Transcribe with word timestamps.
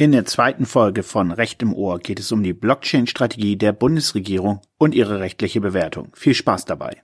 In 0.00 0.12
der 0.12 0.24
zweiten 0.24 0.64
Folge 0.64 1.02
von 1.02 1.30
Recht 1.30 1.60
im 1.60 1.74
Ohr 1.74 1.98
geht 1.98 2.20
es 2.20 2.32
um 2.32 2.42
die 2.42 2.54
Blockchain-Strategie 2.54 3.58
der 3.58 3.74
Bundesregierung 3.74 4.62
und 4.78 4.94
ihre 4.94 5.20
rechtliche 5.20 5.60
Bewertung. 5.60 6.08
Viel 6.14 6.32
Spaß 6.32 6.64
dabei. 6.64 7.02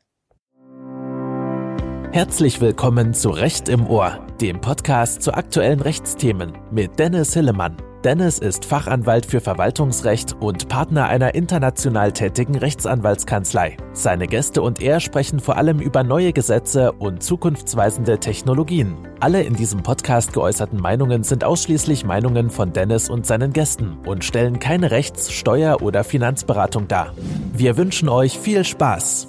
Herzlich 2.12 2.62
willkommen 2.62 3.12
zu 3.12 3.28
Recht 3.28 3.68
im 3.68 3.86
Ohr, 3.86 4.26
dem 4.40 4.62
Podcast 4.62 5.20
zu 5.20 5.34
aktuellen 5.34 5.80
Rechtsthemen 5.80 6.56
mit 6.70 6.98
Dennis 6.98 7.34
Hillemann. 7.34 7.76
Dennis 8.07 8.38
ist 8.38 8.64
Fachanwalt 8.64 9.27
für 9.27 9.41
Verwaltungsrecht 9.41 10.36
und 10.39 10.68
Partner 10.68 11.07
einer 11.09 11.34
international 11.34 12.12
tätigen 12.12 12.57
Rechtsanwaltskanzlei. 12.57 13.77
Seine 13.95 14.29
Gäste 14.29 14.62
und 14.62 14.80
er 14.80 15.00
sprechen 15.00 15.40
vor 15.40 15.57
allem 15.57 15.80
über 15.80 16.04
neue 16.04 16.32
Gesetze 16.32 16.93
und 16.93 17.25
zukunftsweisende 17.25 18.21
Technologien. 18.21 18.96
Alle 19.18 19.43
in 19.43 19.54
diesem 19.54 19.82
Podcast 19.82 20.32
geäußerten 20.34 20.80
Meinungen 20.80 21.25
sind 21.25 21.43
ausschließlich 21.43 22.04
Meinungen 22.04 22.48
von 22.50 22.72
Dennis 22.72 23.11
und 23.11 23.27
seinen 23.27 23.53
Gästen 23.53 23.98
und 24.07 24.23
stellen 24.23 24.61
keine 24.61 24.93
Rechts-, 24.93 25.32
Steuer- 25.32 25.82
oder 25.82 26.04
Finanzberatung 26.04 26.86
dar. 26.86 27.13
Wir 27.54 27.77
wünschen 27.77 28.08
euch 28.08 28.38
viel 28.38 28.63
Spaß. 28.63 29.27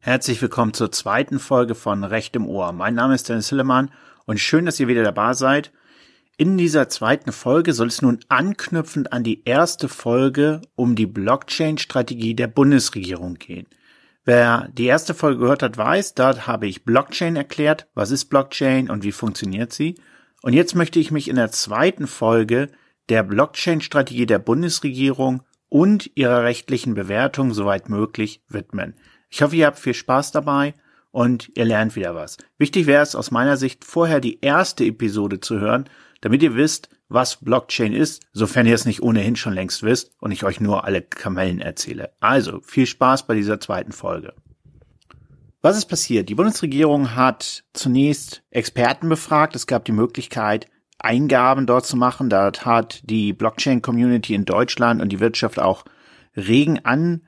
Herzlich 0.00 0.42
willkommen 0.42 0.74
zur 0.74 0.90
zweiten 0.90 1.38
Folge 1.38 1.76
von 1.76 2.02
Recht 2.02 2.34
im 2.34 2.48
Ohr. 2.48 2.72
Mein 2.72 2.94
Name 2.94 3.14
ist 3.14 3.28
Dennis 3.28 3.50
Hillemann 3.50 3.92
und 4.28 4.38
schön, 4.38 4.66
dass 4.66 4.78
ihr 4.78 4.88
wieder 4.88 5.04
dabei 5.04 5.32
seid. 5.32 5.72
In 6.36 6.58
dieser 6.58 6.90
zweiten 6.90 7.32
Folge 7.32 7.72
soll 7.72 7.86
es 7.86 8.02
nun 8.02 8.20
anknüpfend 8.28 9.10
an 9.10 9.24
die 9.24 9.42
erste 9.46 9.88
Folge 9.88 10.60
um 10.76 10.94
die 10.94 11.06
Blockchain-Strategie 11.06 12.34
der 12.34 12.46
Bundesregierung 12.46 13.36
gehen. 13.36 13.66
Wer 14.26 14.68
die 14.74 14.84
erste 14.84 15.14
Folge 15.14 15.38
gehört 15.38 15.62
hat, 15.62 15.78
weiß, 15.78 16.12
dort 16.12 16.46
habe 16.46 16.66
ich 16.66 16.84
Blockchain 16.84 17.36
erklärt, 17.36 17.88
was 17.94 18.10
ist 18.10 18.26
Blockchain 18.26 18.90
und 18.90 19.02
wie 19.02 19.12
funktioniert 19.12 19.72
sie. 19.72 19.94
Und 20.42 20.52
jetzt 20.52 20.74
möchte 20.74 20.98
ich 20.98 21.10
mich 21.10 21.28
in 21.28 21.36
der 21.36 21.50
zweiten 21.50 22.06
Folge 22.06 22.68
der 23.08 23.22
Blockchain-Strategie 23.22 24.26
der 24.26 24.40
Bundesregierung 24.40 25.42
und 25.70 26.10
ihrer 26.16 26.42
rechtlichen 26.42 26.92
Bewertung 26.92 27.54
soweit 27.54 27.88
möglich 27.88 28.42
widmen. 28.46 28.94
Ich 29.30 29.40
hoffe, 29.40 29.56
ihr 29.56 29.64
habt 29.64 29.78
viel 29.78 29.94
Spaß 29.94 30.32
dabei 30.32 30.74
und 31.10 31.50
ihr 31.56 31.64
lernt 31.64 31.96
wieder 31.96 32.14
was. 32.14 32.36
Wichtig 32.58 32.86
wäre 32.86 33.02
es 33.02 33.14
aus 33.14 33.30
meiner 33.30 33.56
Sicht, 33.56 33.84
vorher 33.84 34.20
die 34.20 34.40
erste 34.40 34.84
Episode 34.84 35.40
zu 35.40 35.58
hören, 35.58 35.88
damit 36.20 36.42
ihr 36.42 36.54
wisst, 36.54 36.88
was 37.08 37.36
Blockchain 37.36 37.92
ist, 37.92 38.22
sofern 38.32 38.66
ihr 38.66 38.74
es 38.74 38.84
nicht 38.84 39.02
ohnehin 39.02 39.36
schon 39.36 39.54
längst 39.54 39.82
wisst 39.82 40.12
und 40.20 40.30
ich 40.30 40.44
euch 40.44 40.60
nur 40.60 40.84
alle 40.84 41.00
Kamellen 41.00 41.60
erzähle. 41.60 42.10
Also, 42.20 42.60
viel 42.60 42.86
Spaß 42.86 43.26
bei 43.26 43.34
dieser 43.34 43.60
zweiten 43.60 43.92
Folge. 43.92 44.34
Was 45.60 45.76
ist 45.76 45.86
passiert? 45.86 46.28
Die 46.28 46.34
Bundesregierung 46.34 47.16
hat 47.16 47.64
zunächst 47.72 48.42
Experten 48.50 49.08
befragt. 49.08 49.56
Es 49.56 49.66
gab 49.66 49.84
die 49.84 49.92
Möglichkeit, 49.92 50.66
Eingaben 50.98 51.66
dort 51.66 51.86
zu 51.86 51.96
machen. 51.96 52.30
Dort 52.30 52.64
hat 52.64 53.00
die 53.04 53.32
Blockchain-Community 53.32 54.34
in 54.34 54.44
Deutschland 54.44 55.00
und 55.00 55.08
die 55.08 55.20
Wirtschaft 55.20 55.58
auch 55.58 55.84
regen 56.36 56.84
an 56.84 57.22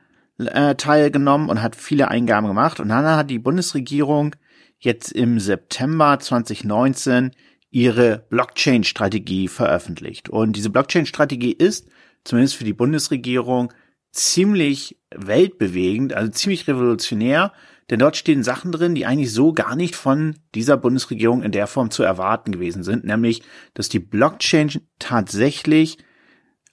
äh, 0.46 0.74
teilgenommen 0.74 1.48
und 1.48 1.62
hat 1.62 1.76
viele 1.76 2.08
Eingaben 2.08 2.46
gemacht. 2.46 2.80
Und 2.80 2.88
dann 2.88 3.04
hat 3.04 3.30
die 3.30 3.38
Bundesregierung 3.38 4.36
jetzt 4.78 5.12
im 5.12 5.38
September 5.38 6.18
2019 6.18 7.32
ihre 7.70 8.26
Blockchain-Strategie 8.30 9.48
veröffentlicht. 9.48 10.28
Und 10.28 10.56
diese 10.56 10.70
Blockchain-Strategie 10.70 11.52
ist, 11.52 11.88
zumindest 12.24 12.56
für 12.56 12.64
die 12.64 12.72
Bundesregierung, 12.72 13.72
ziemlich 14.12 14.98
weltbewegend, 15.14 16.14
also 16.14 16.30
ziemlich 16.30 16.66
revolutionär, 16.66 17.52
denn 17.90 17.98
dort 17.98 18.16
stehen 18.16 18.42
Sachen 18.42 18.70
drin, 18.72 18.94
die 18.94 19.06
eigentlich 19.06 19.32
so 19.32 19.52
gar 19.52 19.74
nicht 19.74 19.96
von 19.96 20.36
dieser 20.54 20.76
Bundesregierung 20.76 21.42
in 21.42 21.52
der 21.52 21.66
Form 21.66 21.90
zu 21.90 22.02
erwarten 22.02 22.52
gewesen 22.52 22.82
sind, 22.84 23.04
nämlich, 23.04 23.42
dass 23.74 23.88
die 23.88 23.98
Blockchain 23.98 24.70
tatsächlich 24.98 25.98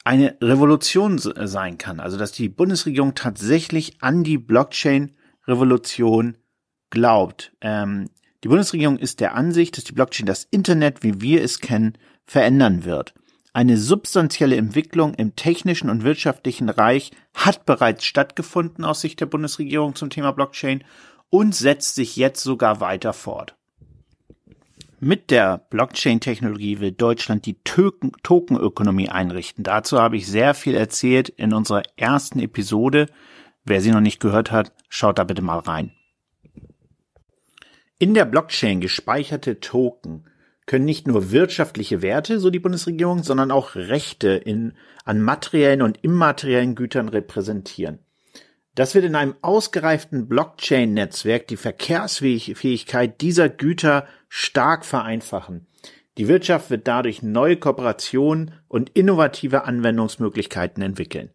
eine 0.07 0.37
Revolution 0.41 1.19
sein 1.19 1.77
kann. 1.77 1.99
Also 1.99 2.17
dass 2.17 2.31
die 2.31 2.47
Bundesregierung 2.47 3.13
tatsächlich 3.13 4.01
an 4.01 4.23
die 4.23 4.37
Blockchain-Revolution 4.37 6.37
glaubt. 6.89 7.51
Ähm, 7.59 8.09
die 8.41 8.47
Bundesregierung 8.47 8.97
ist 8.97 9.19
der 9.19 9.35
Ansicht, 9.35 9.75
dass 9.75 9.83
die 9.83 9.91
Blockchain 9.91 10.25
das 10.25 10.45
Internet, 10.45 11.03
wie 11.03 11.19
wir 11.19 11.43
es 11.43 11.59
kennen, 11.59 11.97
verändern 12.25 12.85
wird. 12.85 13.15
Eine 13.51 13.75
substanzielle 13.75 14.55
Entwicklung 14.55 15.13
im 15.13 15.35
technischen 15.35 15.89
und 15.89 16.05
wirtschaftlichen 16.05 16.69
Reich 16.69 17.11
hat 17.33 17.65
bereits 17.65 18.05
stattgefunden 18.05 18.85
aus 18.85 19.01
Sicht 19.01 19.19
der 19.19 19.25
Bundesregierung 19.25 19.93
zum 19.95 20.09
Thema 20.09 20.31
Blockchain 20.31 20.85
und 21.29 21.53
setzt 21.53 21.95
sich 21.95 22.15
jetzt 22.15 22.41
sogar 22.41 22.79
weiter 22.79 23.11
fort. 23.11 23.56
Mit 24.99 25.29
der 25.29 25.59
Blockchain-Technologie 25.69 26.79
will 26.79 26.91
Deutschland 26.91 27.45
die 27.45 27.57
Tokenökonomie 27.63 29.09
einrichten. 29.09 29.63
Dazu 29.63 29.99
habe 29.99 30.17
ich 30.17 30.25
sehr 30.25 30.55
viel 30.55 30.73
erzählt 30.73 31.29
in 31.29 31.53
unserer 31.53 31.83
ersten 31.97 32.39
Episode. 32.39 33.05
Wer 33.63 33.81
sie 33.81 33.91
noch 33.91 34.01
nicht 34.01 34.19
gehört 34.19 34.51
hat, 34.51 34.73
schaut 34.89 35.19
da 35.19 35.23
bitte 35.23 35.43
mal 35.43 35.59
rein. 35.59 35.91
In 37.99 38.15
der 38.15 38.25
Blockchain 38.25 38.81
gespeicherte 38.81 39.59
Token 39.59 40.25
können 40.65 40.85
nicht 40.85 41.07
nur 41.07 41.31
wirtschaftliche 41.31 42.01
Werte, 42.01 42.39
so 42.39 42.49
die 42.49 42.59
Bundesregierung, 42.59 43.21
sondern 43.21 43.51
auch 43.51 43.75
Rechte 43.75 44.29
in, 44.29 44.73
an 45.05 45.21
materiellen 45.21 45.83
und 45.83 46.03
immateriellen 46.03 46.73
Gütern 46.73 47.07
repräsentieren. 47.07 47.99
Das 48.73 48.95
wird 48.95 49.05
in 49.05 49.15
einem 49.15 49.35
ausgereiften 49.41 50.27
Blockchain-Netzwerk 50.27 51.47
die 51.47 51.57
Verkehrsfähigkeit 51.57 53.21
dieser 53.21 53.49
Güter 53.49 54.07
stark 54.29 54.85
vereinfachen. 54.85 55.67
Die 56.17 56.27
Wirtschaft 56.27 56.69
wird 56.69 56.87
dadurch 56.87 57.21
neue 57.21 57.57
Kooperationen 57.57 58.53
und 58.67 58.89
innovative 58.95 59.65
Anwendungsmöglichkeiten 59.65 60.81
entwickeln. 60.81 61.29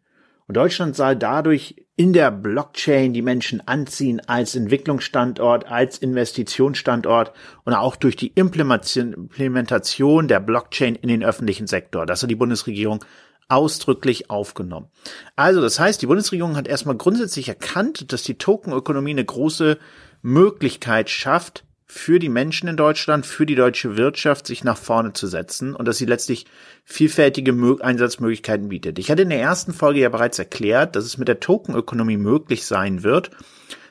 Und 0.48 0.56
Deutschland 0.56 0.96
soll 0.96 1.14
dadurch 1.14 1.86
in 1.94 2.12
der 2.12 2.30
Blockchain 2.32 3.12
die 3.12 3.22
Menschen 3.22 3.66
anziehen 3.66 4.20
als 4.26 4.56
Entwicklungsstandort, 4.56 5.66
als 5.66 5.98
Investitionsstandort 5.98 7.32
und 7.64 7.74
auch 7.74 7.94
durch 7.96 8.16
die 8.16 8.32
Implementation 8.34 10.28
der 10.28 10.40
Blockchain 10.40 10.96
in 10.96 11.08
den 11.08 11.22
öffentlichen 11.22 11.68
Sektor. 11.68 12.06
Das 12.06 12.22
hat 12.22 12.30
die 12.30 12.34
Bundesregierung 12.34 13.04
ausdrücklich 13.48 14.30
aufgenommen. 14.30 14.88
Also 15.36 15.60
das 15.60 15.78
heißt, 15.78 16.02
die 16.02 16.06
Bundesregierung 16.06 16.56
hat 16.56 16.66
erstmal 16.66 16.96
grundsätzlich 16.96 17.48
erkannt, 17.48 18.12
dass 18.12 18.24
die 18.24 18.38
Tokenökonomie 18.38 19.12
eine 19.12 19.24
große 19.24 19.78
Möglichkeit 20.22 21.08
schafft, 21.08 21.64
für 21.92 22.18
die 22.18 22.30
Menschen 22.30 22.68
in 22.68 22.76
Deutschland, 22.78 23.26
für 23.26 23.44
die 23.44 23.54
deutsche 23.54 23.98
Wirtschaft, 23.98 24.46
sich 24.46 24.64
nach 24.64 24.78
vorne 24.78 25.12
zu 25.12 25.26
setzen 25.26 25.76
und 25.76 25.86
dass 25.86 25.98
sie 25.98 26.06
letztlich 26.06 26.46
vielfältige 26.84 27.52
Einsatzmöglichkeiten 27.82 28.70
bietet. 28.70 28.98
Ich 28.98 29.10
hatte 29.10 29.22
in 29.22 29.28
der 29.28 29.42
ersten 29.42 29.74
Folge 29.74 30.00
ja 30.00 30.08
bereits 30.08 30.38
erklärt, 30.38 30.96
dass 30.96 31.04
es 31.04 31.18
mit 31.18 31.28
der 31.28 31.38
Tokenökonomie 31.38 32.16
möglich 32.16 32.64
sein 32.64 33.02
wird, 33.02 33.30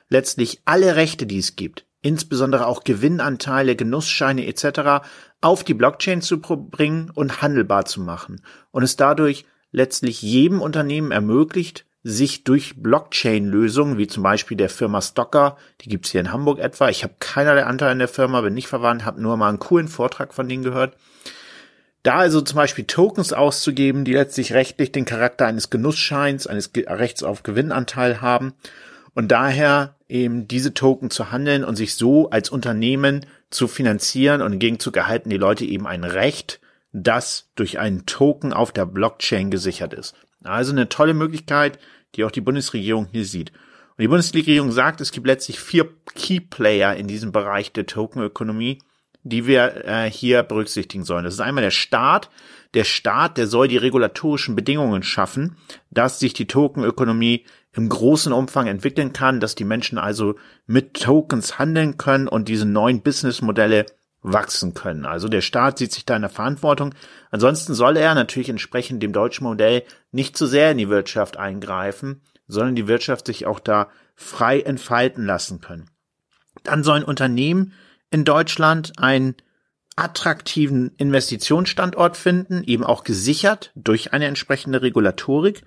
letztlich 0.10 0.62
alle 0.66 0.96
Rechte, 0.96 1.28
die 1.28 1.38
es 1.38 1.56
gibt, 1.56 1.86
insbesondere 2.02 2.66
auch 2.66 2.84
Gewinnanteile, 2.84 3.76
Genussscheine 3.76 4.48
etc. 4.48 5.06
auf 5.40 5.64
die 5.64 5.76
Blockchain 5.76 6.24
zu 6.24 6.42
bringen 6.42 7.12
und 7.14 7.44
handelbar 7.44 7.86
zu 7.86 8.02
machen 8.02 8.42
und 8.72 8.82
es 8.82 8.96
dadurch 8.96 9.46
letztlich 9.72 10.24
jedem 10.24 10.60
Unternehmen 10.60 11.12
ermöglicht, 11.12 11.86
sich 12.04 12.44
durch 12.44 12.82
Blockchain-Lösungen, 12.82 13.98
wie 13.98 14.08
zum 14.08 14.24
Beispiel 14.24 14.58
der 14.58 14.70
Firma 14.70 15.02
Stocker, 15.02 15.58
die 15.82 15.90
gibt's 15.90 16.12
hier 16.12 16.22
in 16.22 16.32
Hamburg 16.32 16.60
etwa. 16.60 16.90
Ich 16.90 17.04
habe 17.04 17.14
keinerlei 17.20 17.64
Anteil 17.66 17.92
in 17.92 18.00
der 18.00 18.08
Firma, 18.08 18.42
bin 18.42 18.54
nicht 18.54 18.68
verwandt, 18.68 19.06
habe 19.06 19.22
nur 19.22 19.38
mal 19.38 19.50
einen 19.50 19.60
coolen 19.60 19.88
Vortrag 19.88 20.34
von 20.34 20.50
denen 20.50 20.64
gehört. 20.64 20.96
Da 22.04 22.16
also 22.16 22.42
zum 22.42 22.56
Beispiel 22.56 22.86
Tokens 22.86 23.32
auszugeben, 23.32 24.06
die 24.06 24.14
letztlich 24.14 24.54
rechtlich 24.54 24.92
den 24.92 25.06
Charakter 25.06 25.46
eines 25.46 25.70
Genussscheins, 25.70 26.48
eines 26.48 26.72
Rechts 26.76 27.22
auf 27.22 27.44
Gewinnanteil 27.44 28.22
haben 28.22 28.54
und 29.14 29.32
daher 29.32 29.96
eben 30.10 30.48
diese 30.48 30.74
Token 30.74 31.12
zu 31.12 31.32
handeln 31.32 31.64
und 31.64 31.76
sich 31.76 31.96
so 31.96 32.32
als 32.32 32.50
Unternehmen 32.50 33.26
zu 33.52 33.68
finanzieren 33.68 34.42
und 34.42 34.54
im 34.54 34.60
Gegenzug 34.60 34.98
erhalten 34.98 35.30
die 35.30 35.38
Leute 35.38 35.66
eben 35.66 35.86
ein 35.86 36.04
Recht, 36.04 36.60
das 36.92 37.50
durch 37.56 37.78
einen 37.78 38.08
Token 38.08 38.52
auf 38.52 38.72
der 38.72 38.86
Blockchain 38.86 39.52
gesichert 39.52 39.94
ist. 39.94 40.16
Also 40.44 40.72
eine 40.72 40.90
tolle 40.90 41.14
Möglichkeit, 41.14 41.80
die 42.16 42.24
auch 42.24 42.32
die 42.32 42.42
Bundesregierung 42.42 43.08
hier 43.12 43.26
sieht. 43.26 43.52
Und 43.98 44.02
die 44.02 44.08
Bundesregierung 44.08 44.72
sagt, 44.72 45.02
es 45.02 45.12
gibt 45.12 45.28
letztlich 45.28 45.60
vier 45.60 45.90
Key 46.16 46.40
Player 46.40 46.96
in 46.96 47.08
diesem 47.08 47.32
Bereich 47.32 47.72
der 47.72 47.86
Tokenökonomie, 47.86 48.80
die 49.24 49.46
wir 49.46 49.86
äh, 49.86 50.10
hier 50.10 50.44
berücksichtigen 50.44 51.04
sollen. 51.04 51.26
Das 51.26 51.36
ist 51.36 51.40
einmal 51.40 51.64
der 51.64 51.72
Staat. 51.72 52.30
Der 52.74 52.84
Staat, 52.84 53.38
der 53.38 53.48
soll 53.48 53.68
die 53.68 53.78
regulatorischen 53.78 54.56
Bedingungen 54.56 55.04
schaffen, 55.04 55.58
dass 55.92 56.20
sich 56.20 56.34
die 56.34 56.48
Tokenökonomie 56.48 57.46
im 57.74 57.90
großen 57.90 58.34
Umfang 58.34 58.68
entwickeln 58.68 59.14
kann, 59.14 59.40
dass 59.40 59.56
die 59.56 59.64
Menschen 59.64 59.98
also 59.98 60.36
mit 60.66 60.94
Tokens 60.96 61.60
handeln 61.60 61.98
können 61.98 62.28
und 62.28 62.48
diese 62.48 62.66
neuen 62.66 63.02
Businessmodelle 63.02 63.86
wachsen 64.22 64.74
können. 64.74 65.06
Also 65.06 65.28
der 65.28 65.42
Staat 65.42 65.78
sieht 65.78 65.92
sich 65.92 66.06
da 66.06 66.16
in 66.16 66.22
der 66.22 66.30
Verantwortung. 66.30 66.94
Ansonsten 67.32 67.74
soll 67.74 67.98
er 67.98 68.14
natürlich 68.14 68.50
entsprechend 68.50 69.02
dem 69.02 69.14
deutschen 69.14 69.46
Modell 69.46 69.84
nicht 70.12 70.38
zu 70.38 70.46
sehr 70.46 70.72
in 70.72 70.78
die 70.78 70.90
Wirtschaft 70.90 71.38
eingreifen, 71.38 72.22
sondern 72.48 72.76
die 72.76 72.88
Wirtschaft 72.88 73.26
sich 73.26 73.46
auch 73.46 73.60
da 73.60 73.90
frei 74.16 74.62
entfalten 74.62 75.26
lassen 75.26 75.62
können. 75.62 75.90
Dann 76.64 76.84
sollen 76.84 77.04
Unternehmen 77.04 77.74
in 78.12 78.26
Deutschland 78.26 78.94
ein 78.98 79.36
attraktiven 79.96 80.92
Investitionsstandort 80.98 82.18
finden, 82.18 82.64
eben 82.64 82.84
auch 82.84 83.04
gesichert 83.04 83.72
durch 83.76 84.14
eine 84.14 84.26
entsprechende 84.26 84.82
Regulatorik. 84.82 85.64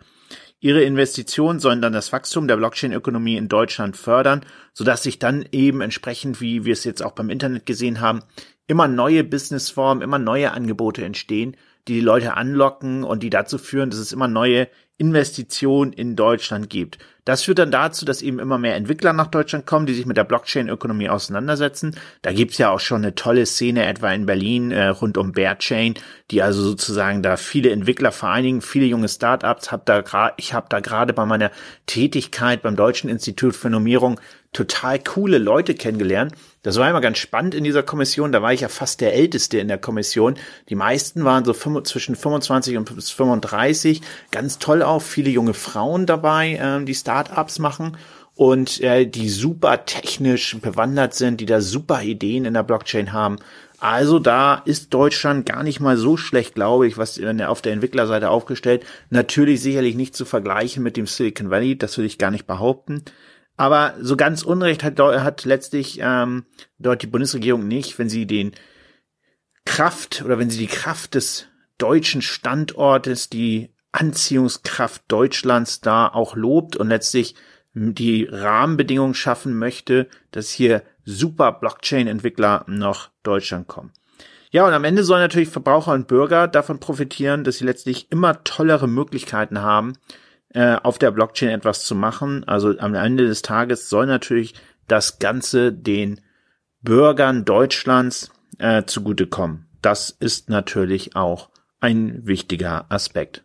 Ihre 0.64 0.82
Investitionen 0.82 1.60
sollen 1.60 1.82
dann 1.82 1.92
das 1.92 2.10
Wachstum 2.10 2.48
der 2.48 2.56
Blockchain-Ökonomie 2.56 3.36
in 3.36 3.48
Deutschland 3.48 3.98
fördern, 3.98 4.46
sodass 4.72 5.02
sich 5.02 5.18
dann 5.18 5.44
eben 5.52 5.82
entsprechend, 5.82 6.40
wie 6.40 6.64
wir 6.64 6.72
es 6.72 6.84
jetzt 6.84 7.02
auch 7.02 7.12
beim 7.12 7.28
Internet 7.28 7.66
gesehen 7.66 8.00
haben, 8.00 8.22
immer 8.66 8.88
neue 8.88 9.24
Businessformen, 9.24 10.02
immer 10.02 10.18
neue 10.18 10.52
Angebote 10.52 11.04
entstehen, 11.04 11.54
die 11.86 11.92
die 11.92 12.00
Leute 12.00 12.38
anlocken 12.38 13.04
und 13.04 13.22
die 13.22 13.28
dazu 13.28 13.58
führen, 13.58 13.90
dass 13.90 13.98
es 13.98 14.14
immer 14.14 14.26
neue 14.26 14.68
Investitionen 14.96 15.92
in 15.92 16.14
Deutschland 16.14 16.70
gibt. 16.70 16.98
Das 17.24 17.42
führt 17.42 17.58
dann 17.58 17.70
dazu, 17.70 18.04
dass 18.04 18.20
eben 18.20 18.38
immer 18.38 18.58
mehr 18.58 18.76
Entwickler 18.76 19.14
nach 19.14 19.28
Deutschland 19.28 19.64
kommen, 19.64 19.86
die 19.86 19.94
sich 19.94 20.04
mit 20.04 20.18
der 20.18 20.24
Blockchain-Ökonomie 20.24 21.08
auseinandersetzen. 21.08 21.96
Da 22.20 22.32
gibt's 22.32 22.58
ja 22.58 22.70
auch 22.70 22.80
schon 22.80 23.02
eine 23.02 23.14
tolle 23.14 23.46
Szene, 23.46 23.86
etwa 23.86 24.12
in 24.12 24.26
Berlin 24.26 24.70
äh, 24.70 24.88
rund 24.88 25.16
um 25.16 25.32
Bearchain, 25.32 25.94
die 26.30 26.42
also 26.42 26.62
sozusagen 26.62 27.22
da 27.22 27.38
viele 27.38 27.70
Entwickler 27.70 28.12
vereinigen, 28.12 28.60
viele 28.60 28.84
junge 28.84 29.08
Startups. 29.08 29.72
Hab 29.72 29.86
da 29.86 30.34
ich 30.36 30.52
habe 30.52 30.66
da 30.68 30.80
gerade 30.80 31.14
bei 31.14 31.24
meiner 31.24 31.50
Tätigkeit 31.86 32.62
beim 32.62 32.76
Deutschen 32.76 33.08
Institut 33.08 33.56
für 33.56 33.70
Normierung 33.70 34.20
total 34.54 34.98
coole 34.98 35.36
Leute 35.36 35.74
kennengelernt. 35.74 36.32
Das 36.62 36.78
war 36.78 36.88
immer 36.88 37.02
ganz 37.02 37.18
spannend 37.18 37.54
in 37.54 37.64
dieser 37.64 37.82
Kommission. 37.82 38.32
Da 38.32 38.40
war 38.40 38.54
ich 38.54 38.62
ja 38.62 38.68
fast 38.68 39.02
der 39.02 39.12
Älteste 39.12 39.58
in 39.58 39.68
der 39.68 39.76
Kommission. 39.76 40.36
Die 40.70 40.74
meisten 40.74 41.24
waren 41.24 41.44
so 41.44 41.52
zwischen 41.52 42.16
25 42.16 42.78
und 42.78 42.88
35. 42.88 44.00
Ganz 44.30 44.58
toll 44.58 44.82
auch. 44.82 45.02
Viele 45.02 45.28
junge 45.28 45.52
Frauen 45.52 46.06
dabei, 46.06 46.58
ähm, 46.58 46.86
die 46.86 46.94
Startups 46.94 47.58
machen 47.58 47.98
und 48.34 48.80
äh, 48.80 49.06
die 49.06 49.28
super 49.28 49.84
technisch 49.84 50.56
bewandert 50.60 51.14
sind, 51.14 51.40
die 51.40 51.46
da 51.46 51.60
super 51.60 52.02
Ideen 52.02 52.46
in 52.46 52.54
der 52.54 52.62
Blockchain 52.62 53.12
haben. 53.12 53.36
Also 53.78 54.18
da 54.18 54.62
ist 54.64 54.94
Deutschland 54.94 55.44
gar 55.44 55.62
nicht 55.62 55.80
mal 55.80 55.98
so 55.98 56.16
schlecht, 56.16 56.54
glaube 56.54 56.86
ich, 56.86 56.96
was 56.96 57.20
auf 57.46 57.60
der 57.60 57.72
Entwicklerseite 57.72 58.30
aufgestellt. 58.30 58.84
Natürlich 59.10 59.60
sicherlich 59.60 59.94
nicht 59.94 60.16
zu 60.16 60.24
vergleichen 60.24 60.82
mit 60.82 60.96
dem 60.96 61.06
Silicon 61.06 61.50
Valley, 61.50 61.76
das 61.76 61.98
würde 61.98 62.06
ich 62.06 62.16
gar 62.16 62.30
nicht 62.30 62.46
behaupten. 62.46 63.04
Aber 63.56 63.94
so 64.00 64.16
ganz 64.16 64.42
Unrecht 64.42 64.82
hat, 64.82 64.98
hat 64.98 65.44
letztlich 65.44 65.98
ähm, 66.02 66.44
dort 66.78 67.02
die 67.02 67.06
Bundesregierung 67.06 67.68
nicht, 67.68 67.98
wenn 67.98 68.08
sie 68.08 68.26
den 68.26 68.52
Kraft 69.64 70.22
oder 70.24 70.38
wenn 70.38 70.50
sie 70.50 70.58
die 70.58 70.66
Kraft 70.66 71.14
des 71.14 71.46
deutschen 71.78 72.22
Standortes, 72.22 73.30
die 73.30 73.70
Anziehungskraft 73.92 75.02
Deutschlands 75.08 75.80
da 75.80 76.08
auch 76.08 76.34
lobt 76.34 76.76
und 76.76 76.88
letztlich 76.88 77.36
die 77.74 78.28
Rahmenbedingungen 78.30 79.14
schaffen 79.14 79.56
möchte, 79.56 80.08
dass 80.30 80.50
hier 80.50 80.82
super 81.04 81.52
Blockchain-Entwickler 81.52 82.64
nach 82.68 83.10
Deutschland 83.22 83.68
kommen. 83.68 83.92
Ja, 84.50 84.66
und 84.66 84.72
am 84.72 84.84
Ende 84.84 85.02
sollen 85.02 85.22
natürlich 85.22 85.48
Verbraucher 85.48 85.92
und 85.92 86.06
Bürger 86.06 86.46
davon 86.46 86.78
profitieren, 86.78 87.42
dass 87.42 87.58
sie 87.58 87.64
letztlich 87.64 88.10
immer 88.12 88.44
tollere 88.44 88.86
Möglichkeiten 88.86 89.60
haben, 89.60 89.94
äh, 90.54 90.76
auf 90.82 90.98
der 90.98 91.10
Blockchain 91.10 91.50
etwas 91.50 91.84
zu 91.84 91.94
machen. 91.94 92.44
Also 92.44 92.78
am 92.78 92.94
Ende 92.94 93.26
des 93.26 93.42
Tages 93.42 93.88
soll 93.88 94.06
natürlich 94.06 94.54
das 94.88 95.18
Ganze 95.18 95.72
den 95.72 96.20
Bürgern 96.80 97.44
Deutschlands 97.44 98.30
äh, 98.58 98.84
zugutekommen. 98.84 99.66
Das 99.82 100.10
ist 100.10 100.48
natürlich 100.48 101.16
auch 101.16 101.50
ein 101.80 102.26
wichtiger 102.26 102.86
Aspekt. 102.88 103.44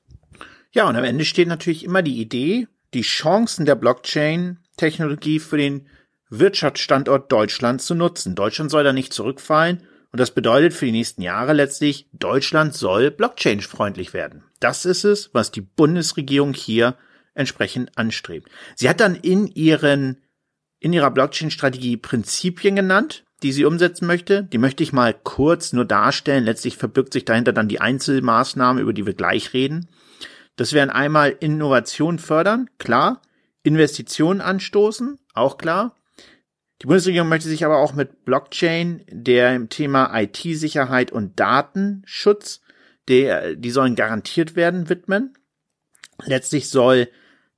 Ja, 0.71 0.87
und 0.87 0.95
am 0.95 1.03
Ende 1.03 1.25
steht 1.25 1.47
natürlich 1.47 1.83
immer 1.83 2.01
die 2.01 2.21
Idee, 2.21 2.67
die 2.93 3.01
Chancen 3.01 3.65
der 3.65 3.75
Blockchain-Technologie 3.75 5.39
für 5.39 5.57
den 5.57 5.87
Wirtschaftsstandort 6.29 7.31
Deutschland 7.31 7.81
zu 7.81 7.95
nutzen. 7.95 8.35
Deutschland 8.35 8.69
soll 8.69 8.83
da 8.83 8.93
nicht 8.93 9.13
zurückfallen 9.13 9.83
und 10.11 10.19
das 10.19 10.31
bedeutet 10.31 10.73
für 10.73 10.85
die 10.85 10.91
nächsten 10.91 11.21
Jahre 11.21 11.53
letztlich, 11.53 12.07
Deutschland 12.13 12.73
soll 12.73 13.11
Blockchain-freundlich 13.11 14.13
werden. 14.13 14.43
Das 14.59 14.85
ist 14.85 15.03
es, 15.03 15.29
was 15.33 15.51
die 15.51 15.61
Bundesregierung 15.61 16.53
hier 16.53 16.95
entsprechend 17.35 17.97
anstrebt. 17.97 18.49
Sie 18.75 18.89
hat 18.89 18.99
dann 18.99 19.15
in 19.15 19.47
ihren, 19.47 20.17
in 20.79 20.93
ihrer 20.93 21.11
Blockchain-Strategie 21.11 21.97
Prinzipien 21.97 22.75
genannt, 22.75 23.23
die 23.43 23.51
sie 23.51 23.65
umsetzen 23.65 24.07
möchte. 24.07 24.43
Die 24.43 24.57
möchte 24.57 24.83
ich 24.83 24.93
mal 24.93 25.13
kurz 25.13 25.73
nur 25.73 25.85
darstellen. 25.85 26.43
Letztlich 26.43 26.75
verbirgt 26.75 27.13
sich 27.13 27.23
dahinter 27.23 27.53
dann 27.53 27.69
die 27.69 27.79
Einzelmaßnahmen, 27.79 28.81
über 28.81 28.93
die 28.93 29.05
wir 29.05 29.13
gleich 29.13 29.53
reden. 29.53 29.87
Das 30.55 30.73
wären 30.73 30.89
einmal 30.89 31.35
Innovation 31.39 32.19
fördern, 32.19 32.69
klar. 32.79 33.21
Investitionen 33.63 34.41
anstoßen, 34.41 35.19
auch 35.33 35.57
klar. 35.57 35.95
Die 36.81 36.87
Bundesregierung 36.87 37.27
möchte 37.27 37.49
sich 37.49 37.65
aber 37.65 37.77
auch 37.77 37.93
mit 37.93 38.23
Blockchain, 38.23 39.03
der 39.09 39.53
im 39.53 39.67
Thema 39.69 40.17
IT-Sicherheit 40.17 41.11
und 41.11 41.37
Datenschutz, 41.39 42.61
der, 43.09 43.55
die 43.55 43.71
sollen 43.71 43.95
garantiert 43.95 44.55
werden, 44.55 44.87
widmen. 44.87 45.33
Letztlich 46.23 46.69
soll 46.69 47.09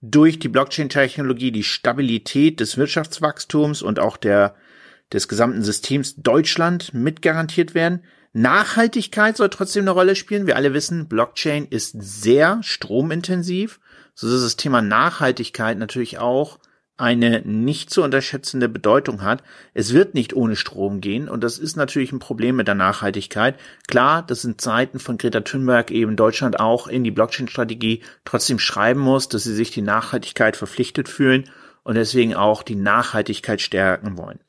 durch 0.01 0.39
die 0.39 0.47
Blockchain-Technologie 0.47 1.51
die 1.51 1.63
Stabilität 1.63 2.59
des 2.59 2.77
Wirtschaftswachstums 2.77 3.83
und 3.83 3.99
auch 3.99 4.17
der, 4.17 4.55
des 5.13 5.27
gesamten 5.27 5.61
Systems 5.61 6.15
Deutschland 6.15 6.93
mit 6.95 7.21
garantiert 7.21 7.75
werden. 7.75 8.03
Nachhaltigkeit 8.33 9.37
soll 9.37 9.49
trotzdem 9.49 9.83
eine 9.83 9.91
Rolle 9.91 10.15
spielen. 10.15 10.47
Wir 10.47 10.55
alle 10.55 10.73
wissen, 10.73 11.07
Blockchain 11.07 11.67
ist 11.67 11.95
sehr 11.99 12.59
stromintensiv. 12.63 13.79
So 14.15 14.27
ist 14.27 14.43
das 14.43 14.55
Thema 14.55 14.81
Nachhaltigkeit 14.81 15.77
natürlich 15.77 16.17
auch 16.17 16.57
eine 17.01 17.41
nicht 17.41 17.89
zu 17.89 18.03
unterschätzende 18.03 18.69
Bedeutung 18.69 19.23
hat. 19.23 19.43
Es 19.73 19.93
wird 19.93 20.13
nicht 20.13 20.35
ohne 20.35 20.55
Strom 20.55 21.01
gehen 21.01 21.27
und 21.27 21.43
das 21.43 21.57
ist 21.57 21.75
natürlich 21.75 22.11
ein 22.11 22.19
Problem 22.19 22.55
mit 22.55 22.67
der 22.67 22.75
Nachhaltigkeit. 22.75 23.55
Klar, 23.87 24.23
das 24.23 24.43
sind 24.43 24.61
Zeiten 24.61 24.99
von 24.99 25.17
Greta 25.17 25.41
Thunberg 25.41 25.89
eben 25.89 26.15
Deutschland 26.15 26.59
auch 26.59 26.87
in 26.87 27.03
die 27.03 27.11
Blockchain-Strategie 27.11 28.03
trotzdem 28.23 28.59
schreiben 28.59 28.99
muss, 28.99 29.27
dass 29.29 29.43
sie 29.43 29.55
sich 29.55 29.71
die 29.71 29.81
Nachhaltigkeit 29.81 30.55
verpflichtet 30.55 31.09
fühlen 31.09 31.49
und 31.83 31.95
deswegen 31.95 32.35
auch 32.35 32.61
die 32.61 32.75
Nachhaltigkeit 32.75 33.61
stärken 33.61 34.17
wollen. 34.17 34.39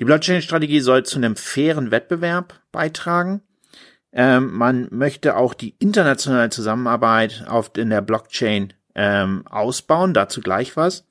Die 0.00 0.04
Blockchain-Strategie 0.04 0.80
soll 0.80 1.04
zu 1.04 1.18
einem 1.18 1.36
fairen 1.36 1.90
Wettbewerb 1.90 2.60
beitragen. 2.72 3.42
Ähm, 4.12 4.52
man 4.52 4.88
möchte 4.90 5.36
auch 5.36 5.52
die 5.54 5.76
internationale 5.78 6.50
Zusammenarbeit 6.50 7.44
auf, 7.46 7.70
in 7.76 7.90
der 7.90 8.00
Blockchain 8.00 8.72
ähm, 8.94 9.46
ausbauen, 9.46 10.14
dazu 10.14 10.40
gleich 10.40 10.76
was. 10.76 11.04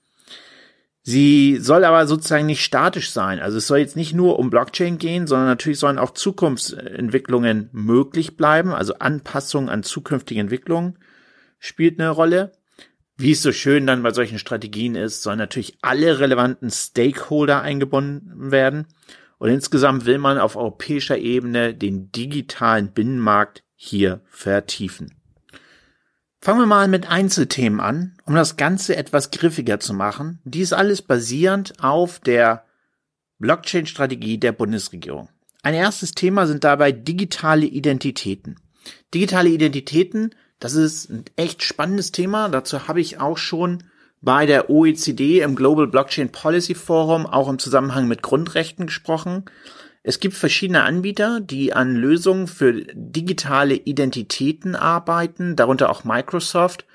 Sie 1.04 1.58
soll 1.58 1.84
aber 1.84 2.06
sozusagen 2.06 2.46
nicht 2.46 2.64
statisch 2.64 3.12
sein. 3.12 3.40
Also 3.40 3.58
es 3.58 3.68
soll 3.68 3.80
jetzt 3.80 3.96
nicht 3.96 4.14
nur 4.14 4.38
um 4.38 4.52
Blockchain 4.52 5.00
gehen, 5.00 5.26
sondern 5.26 5.48
natürlich 5.48 5.80
sollen 5.80 5.98
auch 5.98 6.12
Zukunftsentwicklungen 6.12 7.70
möglich 7.72 8.38
bleiben. 8.38 8.72
Also 8.72 8.96
Anpassung 9.00 9.70
an 9.70 9.82
zukünftige 9.82 10.40
Entwicklungen 10.40 11.00
spielt 11.58 12.00
eine 12.00 12.10
Rolle. 12.10 12.52
Wie 13.18 13.32
es 13.32 13.42
so 13.42 13.52
schön 13.52 13.88
dann 13.88 14.04
bei 14.04 14.12
solchen 14.14 14.40
Strategien 14.40 14.96
ist, 14.96 15.24
sollen 15.24 15.40
natürlich 15.40 15.78
alle 15.82 16.20
relevanten 16.20 16.70
Stakeholder 16.70 17.62
eingebunden 17.62 18.52
werden. 18.52 18.88
Und 19.40 19.50
insgesamt 19.50 20.06
will 20.06 20.20
man 20.20 20.38
auf 20.38 20.56
europäischer 20.56 21.18
Ebene 21.18 21.74
den 21.74 22.12
digitalen 22.12 22.92
Binnenmarkt 22.92 23.64
hier 23.76 24.22
vertiefen. 24.30 25.21
Fangen 26.44 26.60
wir 26.60 26.66
mal 26.66 26.88
mit 26.88 27.08
Einzelthemen 27.08 27.80
an, 27.80 28.16
um 28.26 28.34
das 28.34 28.58
Ganze 28.58 28.96
etwas 28.96 29.30
griffiger 29.30 29.80
zu 29.80 29.94
machen. 29.94 30.40
Dies 30.44 30.74
alles 30.74 31.04
basierend 31.04 31.76
auf 31.84 32.20
der 32.20 32.66
Blockchain-Strategie 33.38 34.40
der 34.40 34.52
Bundesregierung. 34.52 35.30
Ein 35.62 35.76
erstes 35.76 36.14
Thema 36.14 36.48
sind 36.48 36.64
dabei 36.64 36.92
digitale 36.92 37.68
Identitäten. 37.68 38.56
Digitale 39.14 39.50
Identitäten, 39.50 40.34
das 40.60 40.74
ist 40.74 41.12
ein 41.12 41.26
echt 41.36 41.62
spannendes 41.62 42.12
Thema. 42.12 42.50
Dazu 42.50 42.88
habe 42.88 43.02
ich 43.02 43.20
auch 43.20 43.38
schon 43.38 43.84
bei 44.20 44.48
der 44.48 44.72
OECD 44.72 45.42
im 45.42 45.54
Global 45.54 45.86
Blockchain 45.86 46.32
Policy 46.32 46.74
Forum 46.74 47.28
auch 47.28 47.50
im 47.50 47.60
Zusammenhang 47.60 48.08
mit 48.08 48.24
Grundrechten 48.24 48.88
gesprochen. 48.88 49.46
Es 50.04 50.20
gibt 50.20 50.36
verschiedene 50.36 50.84
Anbieter, 50.84 51.40
die 51.40 51.74
an 51.74 51.96
Lösungen 51.96 52.48
für 52.48 52.74
digitale 52.94 53.76
Identitäten 53.76 54.76
arbeiten, 54.76 55.56
darunter 55.56 55.90
auch 55.90 56.04
Microsoft. 56.04 56.86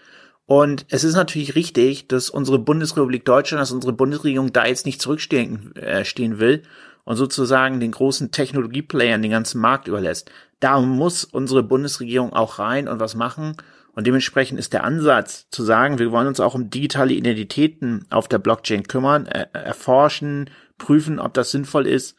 Und 0.45 0.87
es 0.89 1.05
ist 1.05 1.15
natürlich 1.15 1.55
richtig, 1.55 2.09
dass 2.09 2.31
unsere 2.31 2.59
Bundesrepublik 2.59 3.25
Deutschland, 3.25 3.61
dass 3.61 3.73
unsere 3.73 3.93
Bundesregierung 3.93 4.53
da 4.53 4.67
jetzt 4.67 4.87
nicht 4.87 5.01
zurückstehen 5.01 5.75
äh, 5.77 6.05
stehen 6.05 6.39
will 6.39 6.63
und 7.05 7.17
sozusagen 7.17 7.79
den 7.79 7.93
großen 7.93 8.33
Technologieplayern 8.33 9.23
den 9.23 9.31
ganzen 9.31 9.61
Markt 9.61 9.87
überlässt. 9.87 10.31
Da 10.59 10.81
muss 10.81 11.25
unsere 11.25 11.63
Bundesregierung 11.63 12.33
auch 12.33 12.59
rein 12.59 12.89
und 12.89 12.99
was 12.99 13.15
machen. 13.15 13.57
Und 13.93 14.07
dementsprechend 14.07 14.59
ist 14.59 14.73
der 14.73 14.85
Ansatz 14.85 15.47
zu 15.51 15.63
sagen, 15.63 15.99
wir 15.99 16.11
wollen 16.11 16.27
uns 16.27 16.41
auch 16.41 16.55
um 16.55 16.71
digitale 16.71 17.15
Identitäten 17.15 18.05
auf 18.11 18.29
der 18.29 18.39
Blockchain 18.39 18.83
kümmern, 18.83 19.27
äh, 19.27 19.47
erforschen, 19.53 20.51
prüfen, 20.77 21.19
ob 21.19 21.35
das 21.35 21.53
sinnvoll 21.53 21.87
ist, 21.87 22.17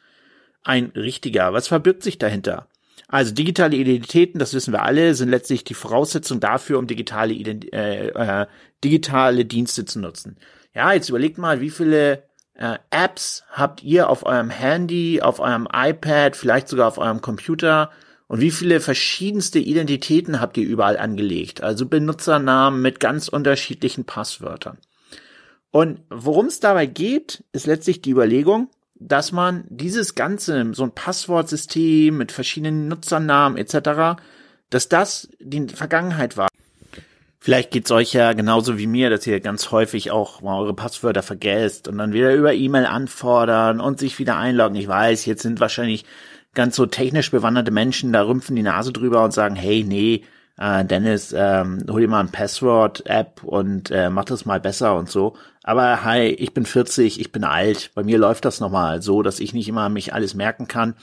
ein 0.68 0.92
richtiger. 0.96 1.54
Was 1.54 1.68
verbirgt 1.68 2.04
sich 2.04 2.18
dahinter? 2.18 2.68
Also 3.08 3.34
digitale 3.34 3.78
Identitäten, 3.78 4.38
das 4.38 4.54
wissen 4.54 4.74
wir 4.74 4.84
alle, 4.84 5.16
sind 5.16 5.30
letztlich 5.30 5.64
die 5.64 5.74
Voraussetzung 5.74 6.40
dafür, 6.42 6.78
um 6.78 6.88
digitale, 6.88 7.34
Ident 7.34 7.72
äh, 7.74 8.10
äh, 8.10 8.48
digitale 8.84 9.46
Dienste 9.46 9.86
zu 9.86 10.00
nutzen. 10.00 10.38
Ja, 10.76 10.92
jetzt 10.92 11.10
überlegt 11.10 11.38
mal, 11.38 11.62
wie 11.62 11.70
viele 11.70 12.24
äh, 12.56 12.78
Apps 12.90 13.44
habt 13.52 13.82
ihr 13.82 14.10
auf 14.10 14.26
eurem 14.26 14.50
Handy, 14.50 15.22
auf 15.22 15.40
eurem 15.40 15.68
iPad, 15.72 16.36
vielleicht 16.36 16.68
sogar 16.68 16.90
auf 16.90 16.98
eurem 16.98 17.22
Computer 17.22 17.92
und 18.28 18.42
wie 18.42 18.52
viele 18.52 18.82
verschiedenste 18.82 19.60
Identitäten 19.60 20.42
habt 20.42 20.58
ihr 20.58 20.68
überall 20.68 20.98
angelegt? 20.98 21.64
Also 21.64 21.86
Benutzernamen 21.86 22.82
mit 22.82 23.00
ganz 23.00 23.30
unterschiedlichen 23.30 24.04
Passwörtern. 24.04 24.78
Und 25.72 26.02
worum 26.10 26.48
es 26.48 26.60
dabei 26.60 26.88
geht, 26.88 27.46
ist 27.54 27.68
letztlich 27.68 28.02
die 28.02 28.12
Überlegung, 28.12 28.70
dass 29.00 29.32
man 29.32 29.66
dieses 29.70 30.16
ganze, 30.16 30.74
so 30.74 30.84
ein 30.84 30.92
Passwortsystem 30.92 32.18
mit 32.18 32.32
verschiedenen 32.32 32.88
Nutzernamen 32.88 33.58
etc., 33.58 34.22
dass 34.70 34.90
das 34.90 35.30
die 35.40 35.68
Vergangenheit 35.68 36.38
war. 36.38 36.48
Vielleicht 37.40 37.72
geht's 37.72 37.92
euch 37.92 38.14
ja 38.14 38.34
genauso 38.34 38.78
wie 38.78 38.88
mir, 38.88 39.10
dass 39.10 39.26
ihr 39.26 39.40
ganz 39.40 39.72
häufig 39.72 40.12
auch 40.12 40.42
mal 40.42 40.60
eure 40.60 40.74
Passwörter 40.74 41.24
vergesst 41.24 41.88
und 41.88 41.98
dann 41.98 42.12
wieder 42.12 42.34
über 42.34 42.54
E-Mail 42.54 42.86
anfordern 42.86 43.80
und 43.80 44.00
sich 44.00 44.20
wieder 44.20 44.38
einloggen. 44.38 44.76
Ich 44.76 44.88
weiß, 44.88 45.26
jetzt 45.26 45.44
sind 45.44 45.60
wahrscheinlich 45.60 46.04
ganz 46.54 46.76
so 46.76 46.88
technisch 46.88 47.32
bewanderte 47.32 47.72
Menschen, 47.72 48.12
da 48.12 48.24
rümpfen 48.24 48.56
die 48.56 48.64
Nase 48.64 48.92
drüber 48.92 49.24
und 49.24 49.32
sagen, 49.32 49.56
hey, 49.56 49.86
nee, 49.88 50.24
äh, 50.58 50.84
Dennis, 50.86 51.34
ähm, 51.38 51.86
hol 51.90 52.02
dir 52.02 52.08
mal 52.08 52.22
ein 52.22 52.32
Passwort-App 52.32 53.44
und 53.44 53.92
äh, 53.92 54.10
mach 54.10 54.26
das 54.26 54.46
mal 54.46 54.60
besser 54.60 54.96
und 54.96 55.10
so. 55.10 55.36
Aber 55.64 56.04
hi, 56.04 56.28
ich 56.28 56.54
bin 56.54 56.66
40, 56.66 57.20
ich 57.20 57.32
bin 57.32 57.44
alt. 57.44 57.92
Bei 57.94 58.04
mir 58.04 58.18
läuft 58.18 58.46
das 58.46 58.60
nochmal 58.60 59.02
so, 59.02 59.22
dass 59.22 59.40
ich 59.40 59.54
nicht 59.54 59.68
immer 59.68 59.90
mich 59.90 60.14
alles 60.14 60.34
merken 60.34 60.68
kann 60.68 60.96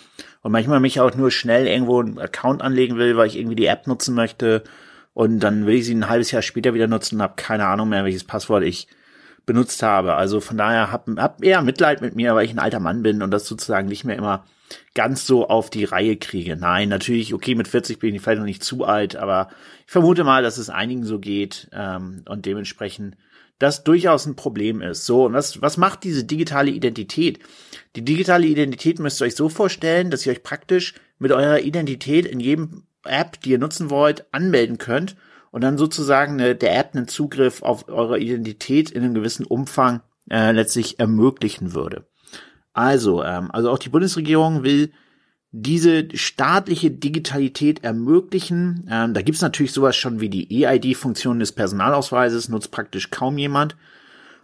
und 0.42 0.52
manchmal 0.52 0.80
mich 0.80 1.00
auch 1.00 1.14
nur 1.14 1.30
schnell 1.30 1.66
irgendwo 1.66 2.00
einen 2.00 2.18
Account 2.18 2.62
anlegen 2.62 2.96
will, 2.96 3.16
weil 3.16 3.26
ich 3.26 3.38
irgendwie 3.38 3.56
die 3.56 3.66
App 3.66 3.86
nutzen 3.86 4.14
möchte 4.14 4.64
und 5.12 5.40
dann 5.40 5.66
will 5.66 5.74
ich 5.76 5.86
sie 5.86 5.94
ein 5.94 6.08
halbes 6.08 6.30
Jahr 6.30 6.42
später 6.42 6.74
wieder 6.74 6.88
nutzen 6.88 7.16
und 7.16 7.22
habe 7.22 7.34
keine 7.36 7.66
Ahnung 7.66 7.88
mehr, 7.88 8.04
welches 8.04 8.24
Passwort 8.24 8.64
ich 8.64 8.88
benutzt 9.46 9.82
habe. 9.82 10.14
Also 10.14 10.40
von 10.40 10.56
daher 10.56 10.90
hab, 10.90 11.08
hab 11.16 11.42
eher 11.42 11.62
Mitleid 11.62 12.00
mit 12.00 12.16
mir, 12.16 12.34
weil 12.34 12.44
ich 12.44 12.52
ein 12.52 12.58
alter 12.58 12.80
Mann 12.80 13.02
bin 13.02 13.22
und 13.22 13.30
das 13.30 13.46
sozusagen 13.46 13.88
nicht 13.88 14.04
mehr 14.04 14.16
immer 14.16 14.44
ganz 14.94 15.26
so 15.26 15.48
auf 15.48 15.70
die 15.70 15.84
Reihe 15.84 16.16
kriege. 16.16 16.56
Nein, 16.56 16.88
natürlich, 16.88 17.34
okay, 17.34 17.54
mit 17.54 17.68
40 17.68 17.98
bin 17.98 18.14
ich 18.14 18.22
vielleicht 18.22 18.38
noch 18.38 18.46
nicht 18.46 18.64
zu 18.64 18.84
alt, 18.84 19.16
aber 19.16 19.48
ich 19.86 19.92
vermute 19.92 20.24
mal, 20.24 20.42
dass 20.42 20.58
es 20.58 20.70
einigen 20.70 21.04
so 21.04 21.18
geht 21.18 21.68
ähm, 21.72 22.24
und 22.28 22.46
dementsprechend 22.46 23.16
das 23.58 23.84
durchaus 23.84 24.26
ein 24.26 24.36
Problem 24.36 24.80
ist. 24.80 25.04
So, 25.04 25.26
und 25.26 25.32
was, 25.32 25.60
was 25.62 25.76
macht 25.76 26.04
diese 26.04 26.24
digitale 26.24 26.70
Identität? 26.70 27.38
Die 27.94 28.04
digitale 28.04 28.46
Identität 28.46 28.98
müsst 28.98 29.20
ihr 29.20 29.26
euch 29.26 29.36
so 29.36 29.48
vorstellen, 29.48 30.10
dass 30.10 30.26
ihr 30.26 30.32
euch 30.32 30.42
praktisch 30.42 30.94
mit 31.18 31.30
eurer 31.30 31.60
Identität 31.60 32.26
in 32.26 32.40
jedem 32.40 32.84
App, 33.04 33.40
die 33.42 33.50
ihr 33.50 33.58
nutzen 33.58 33.90
wollt, 33.90 34.24
anmelden 34.32 34.78
könnt 34.78 35.14
und 35.54 35.60
dann 35.60 35.78
sozusagen 35.78 36.32
eine, 36.32 36.56
der 36.56 36.76
App 36.76 36.96
einen 36.96 37.06
Zugriff 37.06 37.62
auf 37.62 37.88
eure 37.88 38.18
Identität 38.18 38.90
in 38.90 39.04
einem 39.04 39.14
gewissen 39.14 39.46
Umfang 39.46 40.00
äh, 40.28 40.50
letztlich 40.50 40.98
ermöglichen 40.98 41.74
würde. 41.74 42.08
Also, 42.72 43.22
ähm, 43.22 43.52
also 43.52 43.70
auch 43.70 43.78
die 43.78 43.88
Bundesregierung 43.88 44.64
will 44.64 44.90
diese 45.52 46.08
staatliche 46.14 46.90
Digitalität 46.90 47.84
ermöglichen. 47.84 48.88
Ähm, 48.90 49.14
da 49.14 49.22
gibt's 49.22 49.42
natürlich 49.42 49.70
sowas 49.70 49.94
schon 49.94 50.20
wie 50.20 50.28
die 50.28 50.64
EID-Funktion 50.64 51.38
des 51.38 51.52
Personalausweises, 51.52 52.48
nutzt 52.48 52.72
praktisch 52.72 53.12
kaum 53.12 53.38
jemand. 53.38 53.76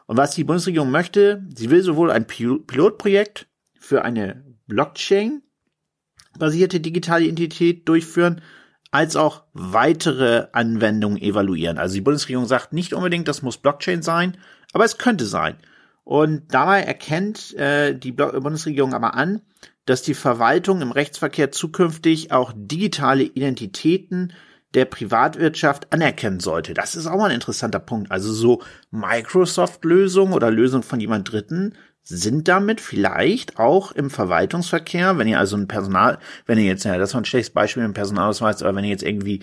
Und 0.07 0.17
was 0.17 0.37
die 0.37 0.45
Bundesregierung 0.45 0.93
möchte, 0.93 1.45
sie 1.57 1.71
will 1.71 1.83
sowohl 1.83 2.13
ein 2.13 2.29
Pilotprojekt 2.29 3.49
für 3.81 4.05
eine 4.05 4.45
Blockchain-basierte 4.69 6.79
digitale 6.79 7.25
Identität 7.25 7.89
durchführen, 7.89 8.43
als 8.91 9.17
auch 9.17 9.45
weitere 9.53 10.47
Anwendungen 10.53 11.21
evaluieren. 11.21 11.79
Also 11.79 11.95
die 11.95 12.01
Bundesregierung 12.01 12.47
sagt 12.47 12.73
nicht 12.73 12.93
unbedingt, 12.93 13.29
das 13.29 13.43
muss 13.43 13.59
Blockchain 13.59 14.03
sein, 14.03 14.37
aber 14.73 14.85
es 14.85 14.99
könnte 14.99 15.27
sein. 15.27 15.57
Und 16.05 16.53
dabei 16.53 16.83
erkennt 16.83 17.55
äh, 17.55 17.95
die 17.95 18.13
Bundesregierung 18.13 18.95
aber 18.95 19.15
an, 19.15 19.43
dass 19.87 20.03
die 20.03 20.15
Verwaltung 20.15 20.83
im 20.83 20.93
Rechtsverkehr 20.93 21.53
zukünftig 21.53 22.33
auch 22.33 22.53
digitale 22.55 23.23
Identitäten 23.23 24.33
der 24.75 24.85
Privatwirtschaft 24.85 25.93
anerkennen 25.93 26.41
sollte. 26.41 26.75
Das 26.75 26.95
ist 26.95 27.07
auch 27.07 27.17
mal 27.17 27.27
ein 27.27 27.35
interessanter 27.35 27.81
Punkt. 27.81 28.11
Also 28.11 28.33
so 28.33 28.63
Microsoft-Lösungen 28.91 30.33
oder 30.33 30.51
Lösungen 30.51 30.85
von 30.85 31.01
jemand 31.01 31.31
Dritten 31.31 31.75
sind 32.11 32.49
damit 32.49 32.81
vielleicht 32.81 33.59
auch 33.59 33.93
im 33.93 34.11
Verwaltungsverkehr, 34.11 35.17
wenn 35.17 35.29
ihr 35.29 35.39
also 35.39 35.57
ein 35.57 35.69
Personal, 35.69 36.19
wenn 36.45 36.59
ihr 36.59 36.65
jetzt, 36.65 36.85
ja, 36.85 36.99
das 36.99 37.15
war 37.15 37.21
ein 37.21 37.25
schlechtes 37.25 37.55
Beispiel 37.55 37.85
dem 37.85 37.95
Personalausweis, 37.95 38.63
aber 38.63 38.75
wenn 38.75 38.85
ihr 38.85 38.91
jetzt 38.91 39.05
irgendwie 39.05 39.43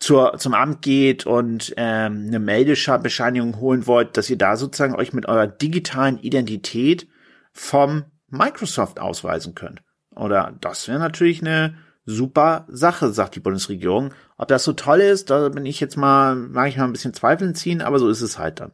zur, 0.00 0.38
zum 0.38 0.54
Amt 0.54 0.82
geht 0.82 1.26
und 1.26 1.74
ähm, 1.76 2.24
eine 2.28 2.38
Meldebescheinigung 2.38 3.60
holen 3.60 3.86
wollt, 3.86 4.16
dass 4.16 4.30
ihr 4.30 4.38
da 4.38 4.56
sozusagen 4.56 4.94
euch 4.94 5.12
mit 5.12 5.26
eurer 5.26 5.46
digitalen 5.46 6.18
Identität 6.18 7.08
vom 7.52 8.04
Microsoft 8.28 9.00
ausweisen 9.00 9.54
könnt. 9.54 9.82
Oder 10.14 10.56
das 10.60 10.88
wäre 10.88 10.98
natürlich 10.98 11.42
eine 11.42 11.74
super 12.06 12.64
Sache, 12.68 13.12
sagt 13.12 13.34
die 13.34 13.40
Bundesregierung. 13.40 14.14
Ob 14.38 14.48
das 14.48 14.64
so 14.64 14.72
toll 14.72 15.00
ist, 15.00 15.30
da 15.30 15.48
bin 15.50 15.66
ich 15.66 15.78
jetzt 15.78 15.96
mal, 15.96 16.34
mag 16.36 16.68
ich 16.68 16.78
mal 16.78 16.84
ein 16.84 16.92
bisschen 16.92 17.12
Zweifeln 17.12 17.54
ziehen, 17.54 17.82
aber 17.82 17.98
so 17.98 18.08
ist 18.08 18.22
es 18.22 18.38
halt 18.38 18.60
dann. 18.60 18.72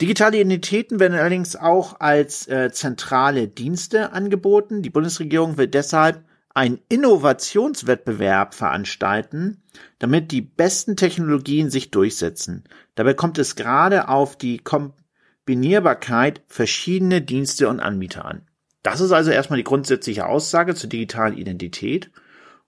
Digitale 0.00 0.38
Identitäten 0.38 0.98
werden 0.98 1.18
allerdings 1.18 1.56
auch 1.56 2.00
als 2.00 2.48
äh, 2.48 2.72
zentrale 2.72 3.48
Dienste 3.48 4.12
angeboten. 4.12 4.80
Die 4.80 4.88
Bundesregierung 4.88 5.58
will 5.58 5.66
deshalb 5.66 6.24
einen 6.54 6.80
Innovationswettbewerb 6.88 8.54
veranstalten, 8.54 9.62
damit 9.98 10.32
die 10.32 10.40
besten 10.40 10.96
Technologien 10.96 11.68
sich 11.68 11.90
durchsetzen. 11.90 12.64
Dabei 12.94 13.12
kommt 13.12 13.38
es 13.38 13.56
gerade 13.56 14.08
auf 14.08 14.36
die 14.36 14.58
Kombinierbarkeit 14.58 16.42
verschiedener 16.48 17.20
Dienste 17.20 17.68
und 17.68 17.80
Anbieter 17.80 18.24
an. 18.24 18.42
Das 18.82 19.00
ist 19.00 19.12
also 19.12 19.30
erstmal 19.30 19.58
die 19.58 19.64
grundsätzliche 19.64 20.26
Aussage 20.26 20.74
zur 20.74 20.88
digitalen 20.88 21.36
Identität. 21.36 22.10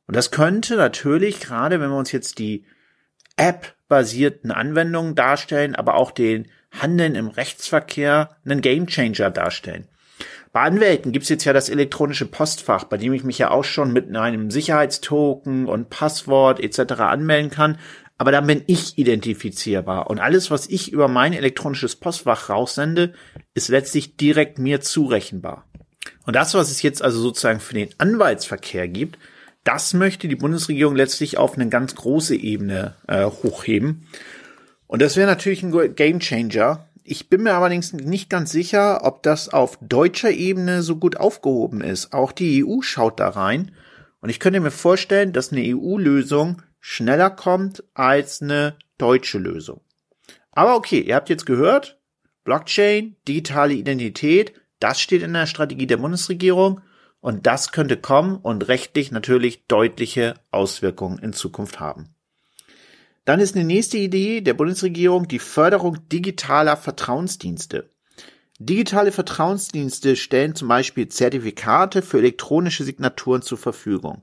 Und 0.07 0.17
das 0.17 0.31
könnte 0.31 0.77
natürlich, 0.77 1.41
gerade 1.41 1.81
wenn 1.81 1.91
wir 1.91 1.97
uns 1.97 2.13
jetzt 2.13 2.39
die 2.39 2.67
App-basierten 3.37 4.51
Anwendungen 4.51 5.15
darstellen, 5.15 5.75
aber 5.75 5.95
auch 5.95 6.11
den 6.11 6.49
Handeln 6.73 7.15
im 7.15 7.29
Rechtsverkehr 7.29 8.37
einen 8.45 8.61
Gamechanger 8.61 9.31
darstellen. 9.31 9.87
Bei 10.53 10.61
Anwälten 10.61 11.13
gibt's 11.13 11.31
jetzt 11.31 11.45
ja 11.45 11.55
das 11.55 11.71
elektronische 11.71 12.27
Postfach, 12.27 12.85
bei 12.85 12.99
dem 12.99 13.15
ich 13.15 13.25
mich 13.25 13.39
ja 13.39 13.51
auch 13.51 13.65
schon 13.65 13.93
mit 13.93 14.15
einem 14.15 14.51
Sicherheitstoken 14.51 15.67
und 15.67 15.89
Passwort 15.89 16.61
etc. 16.61 16.93
anmelden 17.01 17.51
kann. 17.51 17.79
Aber 18.19 18.33
dann 18.33 18.47
bin 18.47 18.63
ich 18.67 18.99
identifizierbar. 18.99 20.11
Und 20.11 20.21
alles, 20.21 20.51
was 20.51 20.69
ich 20.69 20.93
über 20.93 21.09
mein 21.09 21.33
elektronisches 21.33 21.97
Postfach 21.97 22.51
raussende, 22.51 23.15
ist 23.55 23.69
letztlich 23.69 24.17
direkt 24.17 24.59
mir 24.59 24.81
zurechenbar. 24.81 25.65
Und 26.27 26.37
das, 26.37 26.55
was 26.55 26.71
es 26.71 26.83
jetzt 26.83 27.03
also 27.03 27.21
sozusagen 27.21 27.59
für 27.59 27.75
den 27.75 27.89
Anwaltsverkehr 27.99 28.89
gibt, 28.89 29.19
das 29.65 29.95
möchte 29.95 30.29
die 30.29 30.37
Bundesregierung 30.37 30.97
letztlich 30.97 31.39
auf 31.39 31.55
eine 31.55 31.69
ganz 31.69 31.95
große 31.95 32.37
Ebene 32.37 32.95
äh, 33.07 33.25
hochheben. 33.25 34.07
Und 34.93 35.01
das 35.01 35.17
wäre 35.17 35.27
natürlich 35.27 35.63
ein 35.63 35.95
Gamechanger, 35.95 36.87
ich 37.03 37.31
bin 37.31 37.45
mir 37.45 37.55
allerdings 37.55 37.95
nicht 37.95 38.29
ganz 38.29 38.53
sicher, 38.53 39.07
ob 39.07 39.23
das 39.23 39.49
auf 39.49 39.79
deutscher 39.81 40.31
Ebene 40.31 40.83
so 40.83 40.97
gut 40.97 41.17
aufgehoben 41.17 41.81
ist. 41.81 42.13
Auch 42.13 42.31
die 42.31 42.63
EU 42.63 42.83
schaut 42.83 43.19
da 43.19 43.31
rein. 43.31 43.73
Und 44.21 44.29
ich 44.29 44.39
könnte 44.39 44.61
mir 44.61 44.71
vorstellen, 44.71 45.33
dass 45.33 45.51
eine 45.51 45.63
EU-Lösung 45.63 46.61
schneller 46.79 47.31
kommt 47.31 47.83
als 47.95 48.43
eine 48.43 48.77
deutsche 48.99 49.39
Lösung. 49.39 49.81
Aber 50.51 50.77
okay, 50.77 51.01
ihr 51.01 51.15
habt 51.15 51.31
jetzt 51.31 51.47
gehört, 51.47 51.99
Blockchain, 52.45 53.17
digitale 53.27 53.73
Identität, 53.73 54.53
das 54.79 55.01
steht 55.01 55.23
in 55.23 55.33
der 55.33 55.47
Strategie 55.47 55.87
der 55.87 55.97
Bundesregierung 55.97 56.83
und 57.21 57.47
das 57.47 57.73
könnte 57.73 57.97
kommen 57.97 58.37
und 58.37 58.69
rechtlich 58.69 59.11
natürlich 59.11 59.67
deutliche 59.69 60.35
Auswirkungen 60.51 61.19
in 61.19 61.33
Zukunft 61.33 61.81
haben. 61.81 62.15
Dann 63.25 63.39
ist 63.41 63.55
eine 63.55 63.65
nächste 63.65 63.99
Idee 63.99 64.41
der 64.41 64.55
Bundesregierung 64.55 65.29
die 65.29 65.39
Förderung 65.39 66.09
digitaler 66.09 66.77
Vertrauensdienste. 66.77 67.91
Digitale 68.59 69.13
Vertrauensdienste 69.13 70.17
stellen 70.17 70.55
zum 70.55 70.69
Beispiel 70.69 71.09
Zertifikate 71.09 72.03
für 72.03 72.19
elektronische 72.19 72.85
Signaturen 72.85 73.43
zur 73.43 73.59
Verfügung. 73.59 74.23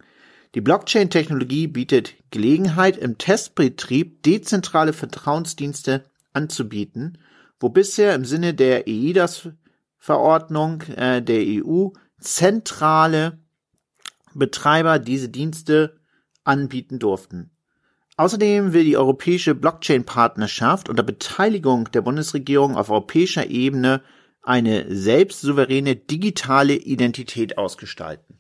Die 0.56 0.62
Blockchain-Technologie 0.62 1.68
bietet 1.68 2.16
Gelegenheit, 2.32 2.98
im 2.98 3.18
Testbetrieb 3.18 4.24
dezentrale 4.24 4.94
Vertrauensdienste 4.94 6.06
anzubieten, 6.34 7.20
wo 7.60 7.70
bisher 7.70 8.16
im 8.16 8.26
Sinne 8.26 8.54
der 8.54 8.88
EIDAS-Verordnung 8.88 10.82
äh, 10.96 11.22
der 11.22 11.44
EU 11.64 11.90
zentrale 12.20 13.40
Betreiber 14.34 15.00
diese 15.00 15.30
Dienste 15.30 16.00
anbieten 16.44 17.00
durften. 17.00 17.52
Außerdem 18.20 18.74
will 18.74 18.84
die 18.84 18.98
Europäische 18.98 19.56
Blockchain-Partnerschaft 19.56 20.90
unter 20.90 21.04
Beteiligung 21.04 21.90
der 21.94 22.02
Bundesregierung 22.02 22.76
auf 22.76 22.90
europäischer 22.90 23.50
Ebene 23.50 24.02
eine 24.42 24.94
selbstsouveräne 24.94 25.96
digitale 25.96 26.74
Identität 26.74 27.58
ausgestalten. 27.58 28.39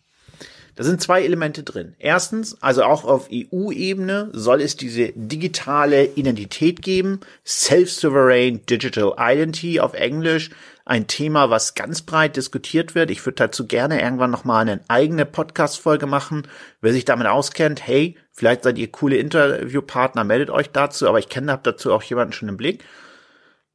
Da 0.75 0.83
sind 0.83 1.01
zwei 1.01 1.23
Elemente 1.23 1.63
drin. 1.63 1.95
Erstens, 1.99 2.61
also 2.61 2.83
auch 2.83 3.05
auf 3.05 3.29
EU-Ebene 3.31 4.29
soll 4.33 4.61
es 4.61 4.77
diese 4.77 5.11
digitale 5.15 6.05
Identität 6.05 6.81
geben, 6.81 7.19
Self-Sovereign 7.45 8.65
Digital 8.65 9.13
Identity 9.17 9.79
auf 9.79 9.93
Englisch, 9.93 10.51
ein 10.85 11.05
Thema, 11.05 11.51
was 11.51 11.75
ganz 11.75 12.01
breit 12.01 12.35
diskutiert 12.35 12.95
wird. 12.95 13.11
Ich 13.11 13.23
würde 13.25 13.35
dazu 13.35 13.67
gerne 13.67 14.01
irgendwann 14.01 14.31
nochmal 14.31 14.61
eine 14.61 14.81
eigene 14.87 15.25
Podcast-Folge 15.25 16.07
machen. 16.07 16.47
Wer 16.81 16.93
sich 16.93 17.05
damit 17.05 17.27
auskennt, 17.27 17.85
hey, 17.85 18.17
vielleicht 18.31 18.63
seid 18.63 18.79
ihr 18.79 18.91
coole 18.91 19.17
Interviewpartner, 19.17 20.23
meldet 20.23 20.49
euch 20.49 20.71
dazu, 20.71 21.07
aber 21.07 21.19
ich 21.19 21.29
kenne 21.29 21.59
dazu 21.61 21.93
auch 21.93 22.01
jemanden 22.01 22.33
schon 22.33 22.49
im 22.49 22.57
Blick. 22.57 22.83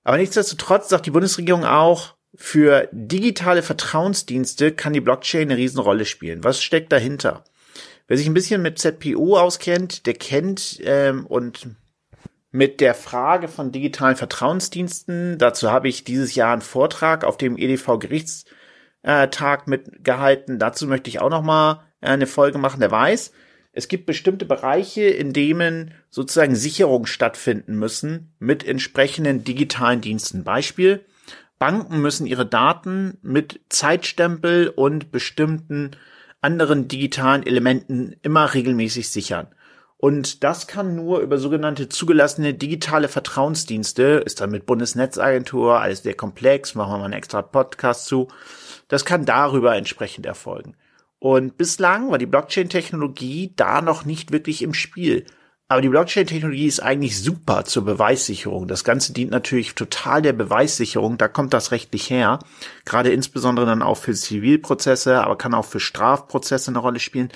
Aber 0.03 0.17
nichtsdestotrotz 0.17 0.89
sagt 0.89 1.07
die 1.07 1.13
Bundesregierung 1.13 1.65
auch, 1.65 2.15
für 2.37 2.89
digitale 2.93 3.63
Vertrauensdienste 3.63 4.73
kann 4.73 4.93
die 4.93 5.01
Blockchain 5.01 5.51
eine 5.51 5.57
Riesenrolle 5.57 6.05
spielen. 6.05 6.45
Was 6.45 6.63
steckt 6.63 6.93
dahinter? 6.93 7.45
Wer 8.07 8.19
sich 8.19 8.27
ein 8.27 8.35
bisschen 8.35 8.61
mit 8.61 8.79
ZPO 8.79 9.39
auskennt, 9.39 10.07
der 10.07 10.15
kennt 10.15 10.81
ähm, 10.85 11.27
und 11.27 11.69
mit 12.51 12.81
der 12.81 12.95
Frage 12.95 13.49
von 13.49 13.73
digitalen 13.73 14.17
Vertrauensdiensten. 14.17 15.39
Dazu 15.39 15.73
habe 15.73 15.89
ich 15.89 16.05
dieses 16.05 16.35
Jahr 16.35 16.53
einen 16.53 16.63
Vortrag 16.63 17.25
auf 17.25 17.37
dem 17.37 17.57
EDV 17.57 17.99
Gerichtstag 17.99 19.67
mitgehalten. 19.67 20.59
Dazu 20.59 20.87
möchte 20.87 21.09
ich 21.09 21.21
auch 21.21 21.31
noch 21.31 21.43
mal 21.43 21.85
äh, 22.01 22.09
eine 22.09 22.27
Folge 22.27 22.59
machen. 22.59 22.81
Der 22.81 22.91
weiß, 22.91 23.33
es 23.73 23.89
gibt 23.89 24.07
bestimmte 24.07 24.45
Bereiche, 24.45 25.03
in 25.03 25.33
denen 25.33 25.95
sozusagen 26.11 26.55
Sicherungen 26.55 27.07
stattfinden 27.07 27.77
müssen 27.77 28.33
mit 28.39 28.65
entsprechenden 28.65 29.43
digitalen 29.43 30.01
Diensten. 30.01 30.45
Beispiel, 30.45 31.05
Banken 31.59 32.01
müssen 32.01 32.27
ihre 32.27 32.47
Daten 32.47 33.19
mit 33.23 33.61
Zeitstempel 33.69 34.69
und 34.69 35.11
bestimmten 35.13 35.93
anderen 36.41 36.89
digitalen 36.89 37.47
Elementen 37.47 38.17
immer 38.23 38.53
regelmäßig 38.53 39.09
sichern. 39.09 39.49
Und 39.97 40.45
das 40.45 40.67
kann 40.67 40.95
nur 40.95 41.21
über 41.21 41.39
sogenannte 41.39 41.89
zugelassene 41.89 42.53
digitale 42.53 43.09
Vertrauensdienste, 43.09 44.23
ist 44.27 44.41
dann 44.41 44.51
mit 44.51 44.67
Bundesnetzagentur, 44.67 45.81
alles 45.81 46.03
sehr 46.03 46.13
komplex, 46.13 46.75
machen 46.75 46.93
wir 46.93 46.99
mal 46.99 47.05
einen 47.05 47.15
extra 47.15 47.41
Podcast 47.41 48.05
zu. 48.05 48.29
Das 48.89 49.07
kann 49.07 49.25
darüber 49.25 49.75
entsprechend 49.75 50.27
erfolgen. 50.27 50.77
Und 51.19 51.57
bislang 51.57 52.11
war 52.11 52.19
die 52.19 52.27
Blockchain-Technologie 52.27 53.55
da 53.57 53.81
noch 53.81 54.05
nicht 54.05 54.31
wirklich 54.31 54.61
im 54.61 54.75
Spiel. 54.75 55.25
Aber 55.67 55.81
die 55.81 55.89
Blockchain-Technologie 55.89 56.67
ist 56.67 56.81
eigentlich 56.81 57.21
super 57.21 57.65
zur 57.65 57.85
Beweissicherung. 57.85 58.69
Das 58.69 58.85
Ganze 58.85 59.15
dient 59.15 59.31
natürlich 59.31 59.75
total 59.75 60.21
der 60.21 60.35
Beweissicherung. 60.35 61.17
Da 61.17 61.27
kommt 61.27 61.55
das 61.55 61.71
rechtlich 61.73 62.11
her. 62.11 62.39
Gerade 62.85 63.11
insbesondere 63.11 63.65
dann 63.65 63.83
auch 63.83 63.97
für 63.97 64.13
Zivilprozesse, 64.13 65.23
aber 65.23 65.39
kann 65.39 65.55
auch 65.55 65.65
für 65.65 65.81
Strafprozesse 65.81 66.71
eine 66.71 66.79
Rolle 66.81 67.01
spielen. 67.01 67.31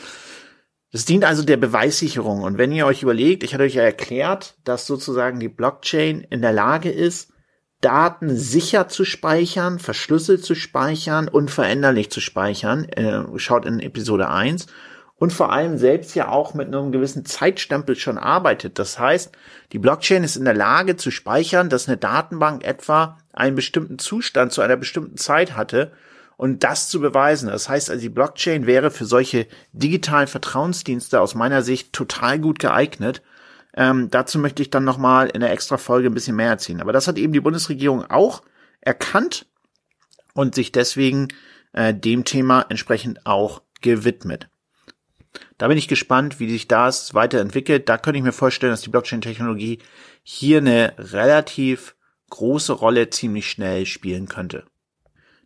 Das 0.93 1.07
dient 1.07 1.25
also 1.25 1.43
der 1.43 1.57
Beweissicherung. 1.57 2.43
Und 2.43 2.59
wenn 2.59 2.73
ihr 2.73 2.87
euch 2.87 3.03
überlegt, 3.03 3.45
ich 3.45 3.55
hatte 3.55 3.65
euch 3.65 3.75
ja 3.75 3.83
erklärt, 3.83 4.57
dass 4.65 4.87
sozusagen 4.87 5.41
die 5.41 5.49
Blockchain 5.49 6.21
in 6.21 6.43
der 6.43 6.53
Lage 6.53 6.91
ist, 6.91 7.33
Daten 7.81 8.37
sicher 8.37 8.89
zu 8.89 9.05
speichern, 9.05 9.79
verschlüsselt 9.79 10.45
zu 10.45 10.55
speichern 10.55 11.29
und 11.29 11.51
veränderlich 11.51 12.11
zu 12.11 12.21
speichern. 12.21 12.85
Äh, 12.85 13.23
schaut 13.37 13.65
in 13.65 13.81
Episode 13.81 14.29
1. 14.29 14.67
Und 15.19 15.33
vor 15.33 15.51
allem 15.53 15.79
selbst 15.79 16.15
ja 16.15 16.29
auch 16.29 16.55
mit 16.55 16.69
einem 16.69 16.93
gewissen 16.93 17.25
Zeitstempel 17.25 17.97
schon 17.97 18.19
arbeitet. 18.19 18.79
Das 18.79 19.01
heißt, 19.01 19.33
die 19.73 19.81
Blockchain 19.81 20.23
ist 20.23 20.37
in 20.37 20.45
der 20.45 20.55
Lage 20.55 20.97
zu 20.97 21.11
speichern, 21.11 21.69
dass 21.69 21.89
eine 21.89 21.97
Datenbank 21.97 22.65
etwa 22.65 23.19
einen 23.33 23.57
bestimmten 23.57 23.99
Zustand 23.99 24.53
zu 24.53 24.61
einer 24.61 24.77
bestimmten 24.77 25.17
Zeit 25.17 25.57
hatte 25.57 25.91
und 26.37 26.63
das 26.63 26.89
zu 26.89 27.01
beweisen. 27.01 27.49
Das 27.49 27.69
heißt 27.69 27.91
also, 27.91 28.01
die 28.01 28.09
Blockchain 28.09 28.67
wäre 28.67 28.93
für 28.93 29.07
solche 29.07 29.49
digitalen 29.73 30.29
Vertrauensdienste 30.29 31.21
aus 31.21 31.35
meiner 31.35 31.63
Sicht 31.63 31.93
total 31.93 32.39
gut 32.39 32.61
geeignet. 32.61 33.23
Ähm, 33.75 34.11
dazu 34.11 34.39
möchte 34.39 34.63
ich 34.63 34.71
dann 34.71 34.85
nochmal 34.85 35.29
in 35.31 35.41
der 35.41 35.51
extra 35.51 35.79
Folge 35.79 36.09
ein 36.09 36.15
bisschen 36.15 36.37
mehr 36.37 36.51
erzählen. 36.51 36.81
Aber 36.81 36.93
das 36.93 37.09
hat 37.09 37.19
eben 37.19 37.33
die 37.33 37.41
Bundesregierung 37.41 38.09
auch 38.09 38.43
erkannt 38.81 39.47
und 40.33 40.55
sich 40.55 40.71
deswegen 40.71 41.29
äh, 41.73 41.93
dem 41.93 42.25
Thema 42.25 42.67
entsprechend 42.69 43.27
auch 43.27 43.63
gewidmet. 43.81 44.49
Da 45.59 45.69
bin 45.69 45.79
ich 45.79 45.89
gespannt, 45.89 46.41
wie 46.41 46.51
sich 46.51 46.69
das 46.69 47.15
weiterentwickelt. 47.15 47.89
Da 47.89 47.99
könnte 47.99 48.19
ich 48.19 48.25
mir 48.25 48.33
vorstellen, 48.33 48.73
dass 48.73 48.83
die 48.83 48.91
Blockchain-Technologie 48.91 49.79
hier 50.23 50.59
eine 50.59 50.95
relativ 50.99 51.95
große 52.31 52.73
Rolle 52.73 53.11
ziemlich 53.11 53.51
schnell 53.51 53.87
spielen 53.87 54.29
könnte. 54.29 54.65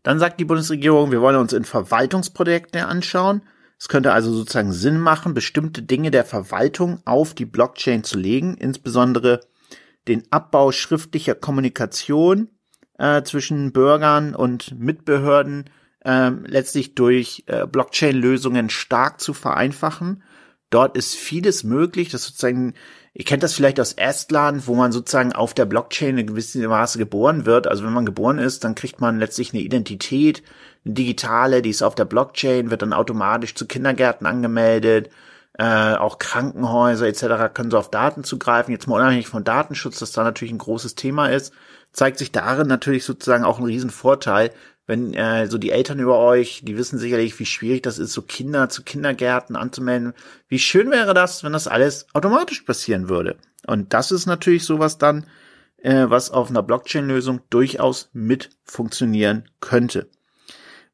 Dann 0.02 0.18
sagt 0.18 0.40
die 0.40 0.44
Bundesregierung, 0.44 1.12
wir 1.12 1.20
wollen 1.20 1.36
uns 1.36 1.52
in 1.52 1.64
Verwaltungsprojekte 1.64 2.86
anschauen. 2.86 3.42
Es 3.78 3.88
könnte 3.88 4.12
also 4.12 4.32
sozusagen 4.32 4.72
Sinn 4.72 4.98
machen, 4.98 5.34
bestimmte 5.34 5.82
Dinge 5.82 6.10
der 6.10 6.24
Verwaltung 6.24 7.00
auf 7.04 7.34
die 7.34 7.44
Blockchain 7.44 8.04
zu 8.04 8.18
legen, 8.18 8.56
insbesondere 8.56 9.40
den 10.08 10.24
Abbau 10.30 10.72
schriftlicher 10.72 11.34
Kommunikation 11.34 12.48
äh, 12.98 13.22
zwischen 13.22 13.72
Bürgern 13.72 14.34
und 14.34 14.78
Mitbehörden 14.78 15.70
äh, 16.04 16.30
letztlich 16.30 16.94
durch 16.94 17.44
äh, 17.46 17.66
Blockchain-Lösungen 17.66 18.70
stark 18.70 19.20
zu 19.20 19.34
vereinfachen. 19.34 20.22
Dort 20.70 20.96
ist 20.96 21.14
vieles 21.14 21.64
möglich, 21.64 22.10
dass 22.10 22.24
sozusagen 22.24 22.74
Ihr 23.14 23.26
kennt 23.26 23.42
das 23.42 23.52
vielleicht 23.52 23.78
aus 23.78 23.92
Estland, 23.92 24.66
wo 24.66 24.74
man 24.74 24.90
sozusagen 24.90 25.34
auf 25.34 25.52
der 25.52 25.66
Blockchain 25.66 26.16
in 26.16 26.26
gewissem 26.26 26.64
Maße 26.64 26.96
geboren 26.96 27.44
wird. 27.44 27.66
Also 27.66 27.84
wenn 27.84 27.92
man 27.92 28.06
geboren 28.06 28.38
ist, 28.38 28.64
dann 28.64 28.74
kriegt 28.74 29.02
man 29.02 29.18
letztlich 29.18 29.52
eine 29.52 29.62
Identität, 29.62 30.42
eine 30.84 30.94
digitale, 30.94 31.60
die 31.60 31.68
ist 31.68 31.82
auf 31.82 31.94
der 31.94 32.06
Blockchain, 32.06 32.70
wird 32.70 32.80
dann 32.80 32.94
automatisch 32.94 33.54
zu 33.54 33.66
Kindergärten 33.66 34.26
angemeldet. 34.26 35.10
Äh, 35.58 35.94
auch 35.96 36.18
Krankenhäuser 36.18 37.06
etc. 37.06 37.52
können 37.52 37.70
so 37.70 37.76
auf 37.76 37.90
Daten 37.90 38.24
zugreifen. 38.24 38.72
Jetzt 38.72 38.86
mal 38.86 38.96
unabhängig 38.96 39.28
von 39.28 39.44
Datenschutz, 39.44 39.98
das 39.98 40.12
da 40.12 40.24
natürlich 40.24 40.52
ein 40.52 40.58
großes 40.58 40.94
Thema 40.94 41.26
ist, 41.26 41.52
zeigt 41.92 42.16
sich 42.16 42.32
darin 42.32 42.66
natürlich 42.66 43.04
sozusagen 43.04 43.44
auch 43.44 43.58
ein 43.58 43.66
Riesenvorteil, 43.66 44.52
wenn 44.86 45.14
äh, 45.14 45.46
so 45.46 45.58
die 45.58 45.70
Eltern 45.70 46.00
über 46.00 46.18
euch, 46.18 46.62
die 46.64 46.76
wissen 46.76 46.98
sicherlich, 46.98 47.38
wie 47.38 47.46
schwierig 47.46 47.82
das 47.82 47.98
ist, 47.98 48.12
so 48.12 48.22
Kinder 48.22 48.68
zu 48.68 48.82
Kindergärten 48.82 49.56
anzumelden. 49.56 50.12
Wie 50.48 50.58
schön 50.58 50.90
wäre 50.90 51.14
das, 51.14 51.44
wenn 51.44 51.52
das 51.52 51.68
alles 51.68 52.06
automatisch 52.14 52.62
passieren 52.62 53.08
würde. 53.08 53.36
Und 53.66 53.94
das 53.94 54.10
ist 54.10 54.26
natürlich 54.26 54.64
sowas 54.64 54.98
dann, 54.98 55.26
äh, 55.78 56.06
was 56.08 56.30
auf 56.30 56.50
einer 56.50 56.62
Blockchain-Lösung 56.62 57.40
durchaus 57.50 58.10
mit 58.12 58.50
funktionieren 58.64 59.48
könnte. 59.60 60.08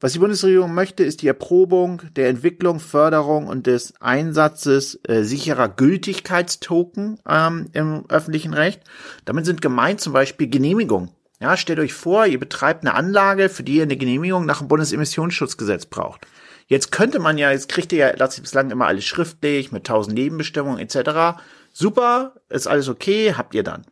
Was 0.01 0.13
die 0.13 0.21
Bundesregierung 0.21 0.75
möchte, 0.75 1.03
ist 1.03 1.23
die 1.23 1.27
Erprobung 1.27 2.03
der 2.15 2.29
Entwicklung, 2.29 2.79
Förderung 2.79 3.49
und 3.49 3.67
des 3.67 4.01
Einsatzes 4.01 5.01
äh, 5.09 5.25
sicherer 5.25 5.69
Gültigkeitstoken 5.69 7.19
ähm, 7.29 7.67
im 7.73 8.05
öffentlichen 8.09 8.55
Recht. 8.55 8.83
Damit 9.25 9.45
sind 9.45 9.61
gemeint 9.61 10.01
zum 10.01 10.13
Beispiel 10.13 10.49
Genehmigung 10.49 11.11
ja, 11.41 11.57
stellt 11.57 11.79
euch 11.79 11.95
vor, 11.95 12.27
ihr 12.27 12.41
betreibt 12.41 12.85
eine 12.85 12.95
Anlage, 12.95 13.49
für 13.49 13.63
die 13.63 13.77
ihr 13.77 13.85
eine 13.85 13.97
Genehmigung 13.97 14.45
nach 14.45 14.59
dem 14.59 14.69
Bundesemissionsschutzgesetz 14.69 15.87
braucht. 15.87 16.27
Jetzt 16.67 16.93
könnte 16.93 17.19
man 17.19 17.39
ja, 17.39 17.51
jetzt 17.51 17.69
kriegt 17.69 17.93
ihr 17.93 17.99
ja 17.99 18.13
das 18.13 18.41
bislang 18.41 18.71
immer 18.71 18.87
alles 18.87 19.05
schriftlich 19.05 19.73
mit 19.73 19.87
tausend 19.87 20.15
Nebenbestimmungen 20.15 20.81
etc. 20.81 21.41
Super, 21.73 22.35
ist 22.49 22.67
alles 22.67 22.89
okay, 22.89 23.35
habt 23.37 23.55
ihr 23.55 23.63
dann. 23.63 23.85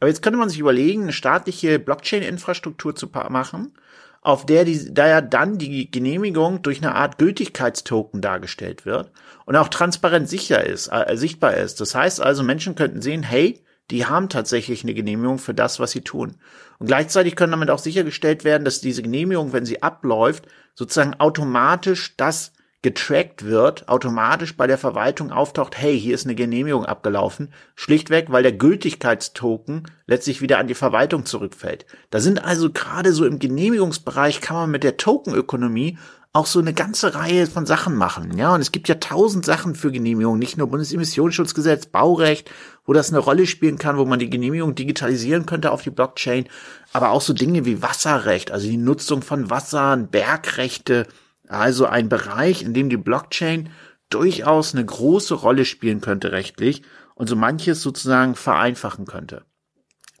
Aber 0.00 0.08
jetzt 0.08 0.22
könnte 0.22 0.38
man 0.38 0.48
sich 0.48 0.58
überlegen, 0.58 1.02
eine 1.02 1.12
staatliche 1.12 1.78
Blockchain-Infrastruktur 1.78 2.96
zu 2.96 3.08
machen, 3.28 3.72
auf 4.20 4.46
der 4.46 4.64
die, 4.64 4.92
da 4.92 5.06
ja 5.06 5.20
dann 5.20 5.58
die 5.58 5.90
Genehmigung 5.90 6.62
durch 6.62 6.78
eine 6.78 6.94
Art 6.94 7.18
Gültigkeitstoken 7.18 8.20
dargestellt 8.20 8.86
wird 8.86 9.12
und 9.44 9.54
auch 9.54 9.68
transparent 9.68 10.28
sicher 10.28 10.64
ist, 10.64 10.88
äh, 10.88 11.16
sichtbar 11.16 11.54
ist. 11.54 11.80
Das 11.80 11.94
heißt 11.94 12.20
also, 12.20 12.42
Menschen 12.42 12.74
könnten 12.74 13.02
sehen, 13.02 13.22
hey, 13.22 13.62
die 13.90 14.06
haben 14.06 14.30
tatsächlich 14.30 14.82
eine 14.82 14.94
Genehmigung 14.94 15.38
für 15.38 15.54
das, 15.54 15.78
was 15.78 15.90
sie 15.90 16.00
tun. 16.00 16.36
Und 16.78 16.86
gleichzeitig 16.86 17.36
können 17.36 17.52
damit 17.52 17.70
auch 17.70 17.78
sichergestellt 17.78 18.44
werden, 18.44 18.64
dass 18.64 18.80
diese 18.80 19.02
Genehmigung, 19.02 19.52
wenn 19.52 19.66
sie 19.66 19.82
abläuft, 19.82 20.46
sozusagen 20.74 21.14
automatisch 21.14 22.16
das 22.16 22.52
getrackt 22.84 23.46
wird, 23.46 23.88
automatisch 23.88 24.58
bei 24.58 24.66
der 24.66 24.76
Verwaltung 24.76 25.32
auftaucht, 25.32 25.78
hey, 25.78 25.98
hier 25.98 26.14
ist 26.14 26.26
eine 26.26 26.34
Genehmigung 26.34 26.84
abgelaufen, 26.84 27.48
schlichtweg, 27.74 28.26
weil 28.28 28.42
der 28.42 28.52
Gültigkeitstoken 28.52 29.84
letztlich 30.06 30.42
wieder 30.42 30.58
an 30.58 30.66
die 30.66 30.74
Verwaltung 30.74 31.24
zurückfällt. 31.24 31.86
Da 32.10 32.20
sind 32.20 32.44
also 32.44 32.70
gerade 32.70 33.14
so 33.14 33.24
im 33.24 33.38
Genehmigungsbereich 33.38 34.42
kann 34.42 34.56
man 34.56 34.70
mit 34.70 34.84
der 34.84 34.98
Tokenökonomie 34.98 35.96
auch 36.34 36.44
so 36.44 36.58
eine 36.58 36.74
ganze 36.74 37.14
Reihe 37.14 37.46
von 37.46 37.64
Sachen 37.64 37.94
machen. 37.94 38.36
Ja, 38.36 38.54
und 38.54 38.60
es 38.60 38.70
gibt 38.70 38.88
ja 38.88 38.96
tausend 38.96 39.46
Sachen 39.46 39.74
für 39.74 39.90
Genehmigungen, 39.90 40.38
nicht 40.38 40.58
nur 40.58 40.66
Bundesemissionsschutzgesetz, 40.66 41.86
Baurecht, 41.86 42.50
wo 42.84 42.92
das 42.92 43.08
eine 43.08 43.20
Rolle 43.20 43.46
spielen 43.46 43.78
kann, 43.78 43.96
wo 43.96 44.04
man 44.04 44.18
die 44.18 44.28
Genehmigung 44.28 44.74
digitalisieren 44.74 45.46
könnte 45.46 45.70
auf 45.70 45.80
die 45.80 45.90
Blockchain, 45.90 46.48
aber 46.92 47.12
auch 47.12 47.22
so 47.22 47.32
Dinge 47.32 47.64
wie 47.64 47.80
Wasserrecht, 47.80 48.50
also 48.50 48.68
die 48.68 48.76
Nutzung 48.76 49.22
von 49.22 49.48
Wassern, 49.48 50.08
Bergrechte, 50.08 51.06
also 51.48 51.86
ein 51.86 52.08
Bereich, 52.08 52.62
in 52.62 52.74
dem 52.74 52.88
die 52.88 52.96
Blockchain 52.96 53.70
durchaus 54.10 54.74
eine 54.74 54.84
große 54.84 55.34
Rolle 55.34 55.64
spielen 55.64 56.00
könnte 56.00 56.32
rechtlich 56.32 56.82
und 57.14 57.28
so 57.28 57.36
manches 57.36 57.82
sozusagen 57.82 58.34
vereinfachen 58.34 59.06
könnte. 59.06 59.44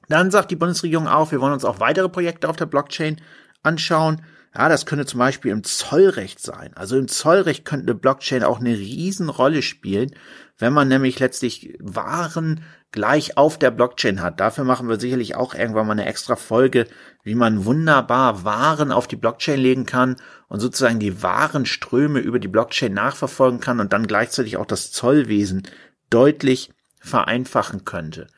Dann 0.08 0.30
sagt 0.30 0.50
die 0.50 0.56
Bundesregierung 0.56 1.08
auch, 1.08 1.32
wir 1.32 1.40
wollen 1.40 1.52
uns 1.52 1.64
auch 1.64 1.80
weitere 1.80 2.08
Projekte 2.08 2.48
auf 2.48 2.56
der 2.56 2.66
Blockchain 2.66 3.20
anschauen. 3.62 4.22
Ja, 4.56 4.68
das 4.68 4.86
könnte 4.86 5.06
zum 5.06 5.18
Beispiel 5.18 5.50
im 5.50 5.64
Zollrecht 5.64 6.40
sein. 6.40 6.72
Also 6.74 6.96
im 6.96 7.08
Zollrecht 7.08 7.64
könnte 7.64 7.86
eine 7.86 7.94
Blockchain 7.94 8.44
auch 8.44 8.60
eine 8.60 8.76
Riesenrolle 8.76 9.62
spielen, 9.62 10.14
wenn 10.58 10.72
man 10.72 10.88
nämlich 10.88 11.18
letztlich 11.18 11.76
Waren 11.80 12.62
gleich 12.92 13.36
auf 13.36 13.58
der 13.58 13.72
Blockchain 13.72 14.22
hat. 14.22 14.38
Dafür 14.38 14.62
machen 14.62 14.88
wir 14.88 15.00
sicherlich 15.00 15.34
auch 15.34 15.54
irgendwann 15.54 15.86
mal 15.86 15.92
eine 15.94 16.06
extra 16.06 16.36
Folge, 16.36 16.86
wie 17.24 17.34
man 17.34 17.64
wunderbar 17.64 18.44
Waren 18.44 18.92
auf 18.92 19.08
die 19.08 19.16
Blockchain 19.16 19.58
legen 19.58 19.86
kann 19.86 20.16
und 20.54 20.60
sozusagen 20.60 21.00
die 21.00 21.20
Warenströme 21.20 22.20
über 22.20 22.38
die 22.38 22.46
Blockchain 22.46 22.94
nachverfolgen 22.94 23.58
kann 23.58 23.80
und 23.80 23.92
dann 23.92 24.06
gleichzeitig 24.06 24.56
auch 24.56 24.66
das 24.66 24.92
Zollwesen 24.92 25.64
deutlich 26.10 26.70
vereinfachen 27.00 27.84
könnte. 27.84 28.28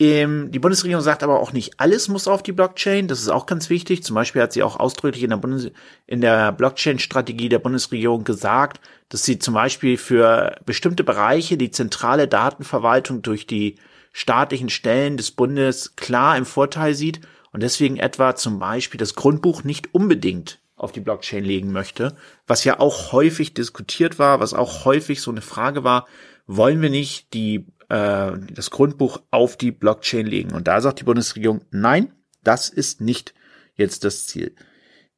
Ähm, 0.00 0.50
die 0.50 0.58
Bundesregierung 0.58 1.04
sagt 1.04 1.22
aber 1.22 1.40
auch 1.40 1.52
nicht, 1.52 1.78
alles 1.78 2.08
muss 2.08 2.26
auf 2.26 2.42
die 2.42 2.52
Blockchain. 2.52 3.06
Das 3.06 3.20
ist 3.20 3.28
auch 3.28 3.44
ganz 3.44 3.68
wichtig. 3.68 4.02
Zum 4.02 4.14
Beispiel 4.14 4.40
hat 4.40 4.54
sie 4.54 4.62
auch 4.62 4.80
ausdrücklich 4.80 5.24
in 5.24 5.28
der, 5.28 5.36
Bundes 5.36 5.70
in 6.06 6.22
der 6.22 6.52
Blockchain-Strategie 6.52 7.50
der 7.50 7.58
Bundesregierung 7.58 8.24
gesagt, 8.24 8.80
dass 9.10 9.24
sie 9.24 9.38
zum 9.38 9.52
Beispiel 9.52 9.98
für 9.98 10.56
bestimmte 10.64 11.04
Bereiche 11.04 11.58
die 11.58 11.70
zentrale 11.70 12.28
Datenverwaltung 12.28 13.20
durch 13.20 13.46
die 13.46 13.76
staatlichen 14.14 14.70
Stellen 14.70 15.18
des 15.18 15.32
Bundes 15.32 15.96
klar 15.96 16.34
im 16.38 16.46
Vorteil 16.46 16.94
sieht 16.94 17.20
und 17.52 17.62
deswegen 17.62 17.98
etwa 17.98 18.36
zum 18.36 18.58
Beispiel 18.58 18.96
das 18.96 19.14
Grundbuch 19.14 19.64
nicht 19.64 19.94
unbedingt 19.94 20.61
auf 20.82 20.92
die 20.92 21.00
Blockchain 21.00 21.44
legen 21.44 21.72
möchte, 21.72 22.16
was 22.46 22.64
ja 22.64 22.80
auch 22.80 23.12
häufig 23.12 23.54
diskutiert 23.54 24.18
war, 24.18 24.40
was 24.40 24.54
auch 24.54 24.84
häufig 24.84 25.20
so 25.20 25.30
eine 25.30 25.42
Frage 25.42 25.84
war, 25.84 26.06
wollen 26.46 26.82
wir 26.82 26.90
nicht 26.90 27.32
die 27.34 27.66
äh, 27.88 28.32
das 28.52 28.70
Grundbuch 28.70 29.20
auf 29.30 29.56
die 29.56 29.70
Blockchain 29.70 30.26
legen. 30.26 30.52
Und 30.52 30.66
da 30.66 30.80
sagt 30.80 31.00
die 31.00 31.04
Bundesregierung, 31.04 31.62
nein, 31.70 32.12
das 32.42 32.68
ist 32.68 33.00
nicht 33.00 33.34
jetzt 33.74 34.04
das 34.04 34.26
Ziel. 34.26 34.54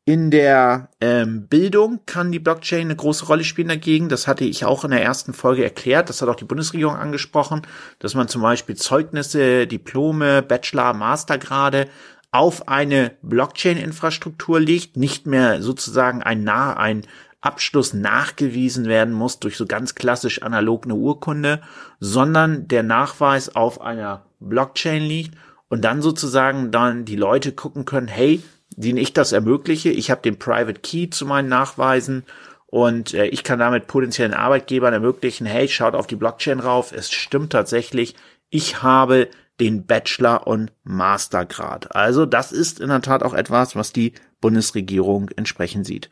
In 0.07 0.31
der 0.31 0.91
ähm, 1.01 1.49
Bildung 1.49 2.01
kann 2.05 2.31
die 2.31 2.39
Blockchain 2.39 2.83
eine 2.83 2.97
große 2.97 3.25
Rolle 3.25 3.43
spielen 3.43 3.69
dagegen. 3.69 4.11
Das 4.11 4.27
hatte 4.27 4.45
ich 4.45 4.67
auch 4.67 4.85
in 4.85 4.91
der 4.91 5.03
ersten 5.03 5.33
Folge 5.33 5.65
erklärt. 5.65 6.11
Das 6.11 6.21
hat 6.21 6.29
auch 6.29 6.35
die 6.35 6.45
Bundesregierung 6.45 6.95
angesprochen, 6.95 7.63
dass 8.01 8.15
man 8.15 8.29
zum 8.29 8.43
Beispiel 8.43 8.77
Zeugnisse, 8.77 9.67
Diplome, 9.67 10.43
Bachelor, 10.43 10.93
Mastergrade 10.93 11.89
auf 12.35 12.67
eine 12.67 13.13
Blockchain-Infrastruktur 13.23 14.59
legt, 14.59 14.97
nicht 14.97 15.25
mehr 15.25 15.63
sozusagen 15.63 16.21
ein, 16.21 16.49
ein 16.49 17.07
Abschluss 17.41 17.95
nachgewiesen 17.95 18.87
werden 18.87 19.15
muss 19.15 19.39
durch 19.39 19.57
so 19.57 19.67
ganz 19.67 19.95
klassisch 19.95 20.43
analog 20.43 20.85
eine 20.85 20.97
Urkunde, 20.97 21.63
sondern 22.01 22.67
der 22.67 22.83
Nachweis 22.83 23.55
auf 23.55 23.81
einer 23.81 24.25
Blockchain 24.41 25.05
liegt 25.05 25.37
und 25.69 25.85
dann 25.85 26.03
sozusagen 26.03 26.73
dann 26.73 27.05
die 27.05 27.15
Leute 27.15 27.53
gucken 27.53 27.85
können, 27.85 28.09
hey, 28.09 28.43
den 28.71 28.97
ich 28.97 29.13
das 29.13 29.31
ermögliche, 29.31 29.91
ich 29.91 30.11
habe 30.11 30.23
den 30.23 30.37
Private 30.37 30.81
Key 30.81 31.11
zu 31.11 31.27
meinen 31.27 31.49
Nachweisen 31.49 32.25
und 32.67 33.15
äh, 33.15 33.27
ich 33.27 33.45
kann 33.45 33.61
damit 33.61 33.87
potenziellen 33.87 34.35
Arbeitgebern 34.35 34.93
ermöglichen, 34.93 35.47
hey, 35.47 35.69
schaut 35.69 35.95
auf 35.95 36.09
die 36.09 36.17
Blockchain 36.17 36.59
rauf, 36.59 36.91
es 36.91 37.13
stimmt 37.13 37.53
tatsächlich, 37.53 38.17
ich 38.51 38.83
habe 38.83 39.29
den 39.61 39.87
Bachelor- 39.87 40.47
und 40.47 40.73
Mastergrad. 40.83 41.95
Also 41.95 42.27
das 42.27 42.53
ist 42.53 42.81
in 42.81 42.89
der 42.89 43.03
Tat 43.03 43.23
auch 43.23 43.35
etwas, 43.35 43.77
was 43.77 43.93
die 43.93 44.15
Bundesregierung 44.41 45.31
entsprechend 45.37 45.87
sieht. 45.87 46.11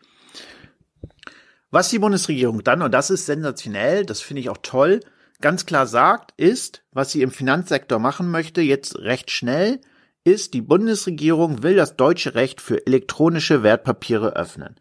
Was 1.70 1.88
die 1.88 1.98
Bundesregierung 1.98 2.62
dann, 2.62 2.82
und 2.82 2.92
das 2.92 3.10
ist 3.10 3.26
sensationell, 3.26 4.04
das 4.04 4.20
finde 4.20 4.40
ich 4.40 4.50
auch 4.50 4.58
toll, 4.62 5.00
ganz 5.40 5.66
klar 5.66 5.86
sagt, 5.86 6.32
ist, 6.36 6.84
was 6.92 7.10
sie 7.10 7.22
im 7.22 7.30
Finanzsektor 7.30 7.98
machen 7.98 8.30
möchte, 8.30 8.60
jetzt 8.60 8.98
recht 8.98 9.30
schnell, 9.30 9.80
ist, 10.24 10.54
die 10.54 10.60
Bundesregierung 10.60 11.62
will 11.62 11.74
das 11.74 11.96
deutsche 11.96 12.34
Recht 12.34 12.60
für 12.60 12.86
elektronische 12.86 13.62
Wertpapiere 13.62 14.36
öffnen. 14.36 14.76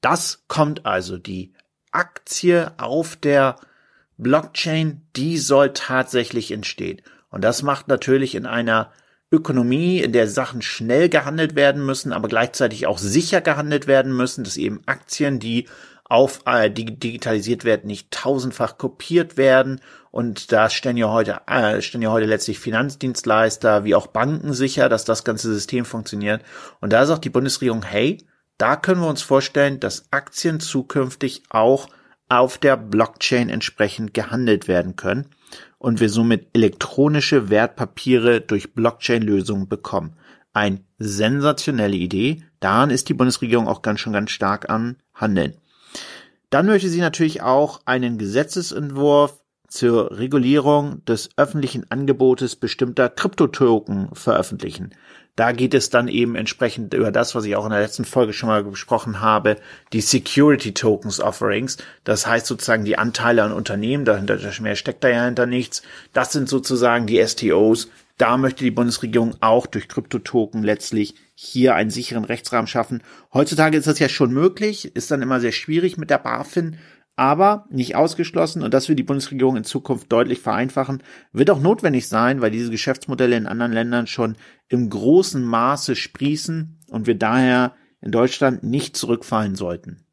Das 0.00 0.44
kommt 0.46 0.86
also, 0.86 1.18
die 1.18 1.54
Aktie 1.90 2.72
auf 2.78 3.16
der 3.16 3.56
Blockchain, 4.18 5.02
die 5.16 5.38
soll 5.38 5.72
tatsächlich 5.72 6.52
entstehen. 6.52 7.02
Und 7.36 7.42
das 7.42 7.62
macht 7.62 7.86
natürlich 7.86 8.34
in 8.34 8.46
einer 8.46 8.92
Ökonomie, 9.30 10.00
in 10.00 10.12
der 10.12 10.26
Sachen 10.26 10.62
schnell 10.62 11.10
gehandelt 11.10 11.54
werden 11.54 11.84
müssen, 11.84 12.14
aber 12.14 12.28
gleichzeitig 12.28 12.86
auch 12.86 12.96
sicher 12.96 13.42
gehandelt 13.42 13.86
werden 13.86 14.16
müssen, 14.16 14.42
dass 14.42 14.56
eben 14.56 14.80
Aktien, 14.86 15.38
die 15.38 15.68
auf 16.04 16.40
äh, 16.46 16.70
digitalisiert 16.70 17.64
werden, 17.64 17.88
nicht 17.88 18.10
tausendfach 18.10 18.78
kopiert 18.78 19.36
werden. 19.36 19.82
Und 20.10 20.50
da 20.50 20.70
stellen 20.70 20.96
ja 20.96 21.10
heute, 21.10 21.42
äh, 21.46 21.82
stellen 21.82 22.00
ja 22.00 22.10
heute 22.10 22.24
letztlich 22.24 22.58
Finanzdienstleister 22.58 23.84
wie 23.84 23.94
auch 23.94 24.06
Banken 24.06 24.54
sicher, 24.54 24.88
dass 24.88 25.04
das 25.04 25.22
ganze 25.22 25.52
System 25.52 25.84
funktioniert. 25.84 26.40
Und 26.80 26.94
da 26.94 27.04
sagt 27.04 27.26
die 27.26 27.30
Bundesregierung, 27.30 27.82
hey, 27.82 28.16
da 28.56 28.76
können 28.76 29.02
wir 29.02 29.10
uns 29.10 29.20
vorstellen, 29.20 29.78
dass 29.78 30.10
Aktien 30.10 30.58
zukünftig 30.58 31.42
auch 31.50 31.90
auf 32.30 32.56
der 32.56 32.78
Blockchain 32.78 33.50
entsprechend 33.50 34.14
gehandelt 34.14 34.68
werden 34.68 34.96
können 34.96 35.28
und 35.78 36.00
wir 36.00 36.08
somit 36.08 36.48
elektronische 36.52 37.50
Wertpapiere 37.50 38.40
durch 38.40 38.74
Blockchain-Lösungen 38.74 39.68
bekommen. 39.68 40.16
Eine 40.52 40.80
sensationelle 40.98 41.96
Idee. 41.96 42.42
Daran 42.60 42.90
ist 42.90 43.08
die 43.08 43.14
Bundesregierung 43.14 43.68
auch 43.68 43.82
ganz 43.82 44.00
schon 44.00 44.12
ganz 44.12 44.30
stark 44.30 44.70
am 44.70 44.96
Handeln. 45.14 45.54
Dann 46.50 46.66
möchte 46.66 46.88
sie 46.88 47.00
natürlich 47.00 47.42
auch 47.42 47.80
einen 47.84 48.18
Gesetzesentwurf 48.18 49.42
zur 49.68 50.16
Regulierung 50.16 51.04
des 51.04 51.30
öffentlichen 51.36 51.90
Angebotes 51.90 52.56
bestimmter 52.56 53.08
Kryptotoken 53.08 54.14
veröffentlichen. 54.14 54.94
Da 55.36 55.52
geht 55.52 55.74
es 55.74 55.90
dann 55.90 56.08
eben 56.08 56.34
entsprechend 56.34 56.94
über 56.94 57.12
das, 57.12 57.34
was 57.34 57.44
ich 57.44 57.56
auch 57.56 57.66
in 57.66 57.70
der 57.70 57.82
letzten 57.82 58.06
Folge 58.06 58.32
schon 58.32 58.48
mal 58.48 58.64
besprochen 58.64 59.20
habe, 59.20 59.56
die 59.92 60.00
Security 60.00 60.72
Tokens 60.72 61.20
Offerings. 61.20 61.76
Das 62.04 62.26
heißt 62.26 62.46
sozusagen 62.46 62.86
die 62.86 62.96
Anteile 62.96 63.42
an 63.42 63.52
Unternehmen, 63.52 64.06
dahinter 64.06 64.38
mehr 64.60 64.76
steckt 64.76 65.04
da 65.04 65.08
ja 65.08 65.26
hinter 65.26 65.44
nichts. 65.44 65.82
Das 66.14 66.32
sind 66.32 66.48
sozusagen 66.48 67.06
die 67.06 67.22
STOs. 67.24 67.90
Da 68.16 68.38
möchte 68.38 68.64
die 68.64 68.70
Bundesregierung 68.70 69.36
auch 69.40 69.66
durch 69.66 69.88
Kryptotoken 69.88 70.62
letztlich 70.62 71.14
hier 71.34 71.74
einen 71.74 71.90
sicheren 71.90 72.24
Rechtsrahmen 72.24 72.66
schaffen. 72.66 73.02
Heutzutage 73.34 73.76
ist 73.76 73.86
das 73.86 73.98
ja 73.98 74.08
schon 74.08 74.32
möglich, 74.32 74.96
ist 74.96 75.10
dann 75.10 75.20
immer 75.20 75.38
sehr 75.38 75.52
schwierig 75.52 75.98
mit 75.98 76.08
der 76.08 76.16
BaFin, 76.16 76.78
aber 77.16 77.66
nicht 77.70 77.96
ausgeschlossen 77.96 78.62
und 78.62 78.74
das 78.74 78.88
will 78.88 78.94
die 78.94 79.02
Bundesregierung 79.02 79.56
in 79.56 79.64
Zukunft 79.64 80.12
deutlich 80.12 80.40
vereinfachen, 80.40 81.02
wird 81.32 81.50
auch 81.50 81.60
notwendig 81.60 82.08
sein, 82.08 82.42
weil 82.42 82.50
diese 82.50 82.70
Geschäftsmodelle 82.70 83.36
in 83.36 83.46
anderen 83.46 83.72
Ländern 83.72 84.06
schon 84.06 84.36
im 84.68 84.90
großen 84.90 85.42
Maße 85.42 85.96
sprießen 85.96 86.78
und 86.90 87.06
wir 87.06 87.14
daher 87.16 87.74
in 88.02 88.12
Deutschland 88.12 88.62
nicht 88.62 88.96
zurückfallen 88.96 89.56
sollten. 89.56 90.04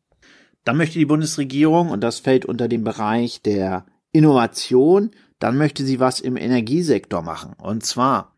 Dann 0.64 0.78
möchte 0.78 0.98
die 0.98 1.06
Bundesregierung, 1.06 1.90
und 1.90 2.02
das 2.02 2.20
fällt 2.20 2.46
unter 2.46 2.70
den 2.70 2.86
Bereich 2.86 3.42
der 3.42 3.86
Innovation, 4.14 5.12
dann 5.40 5.58
möchte 5.58 5.84
sie 5.84 6.00
was 6.00 6.22
im 6.22 6.38
Energiesektor 6.38 7.22
machen. 7.22 7.54
Und 7.58 7.84
zwar 7.84 8.34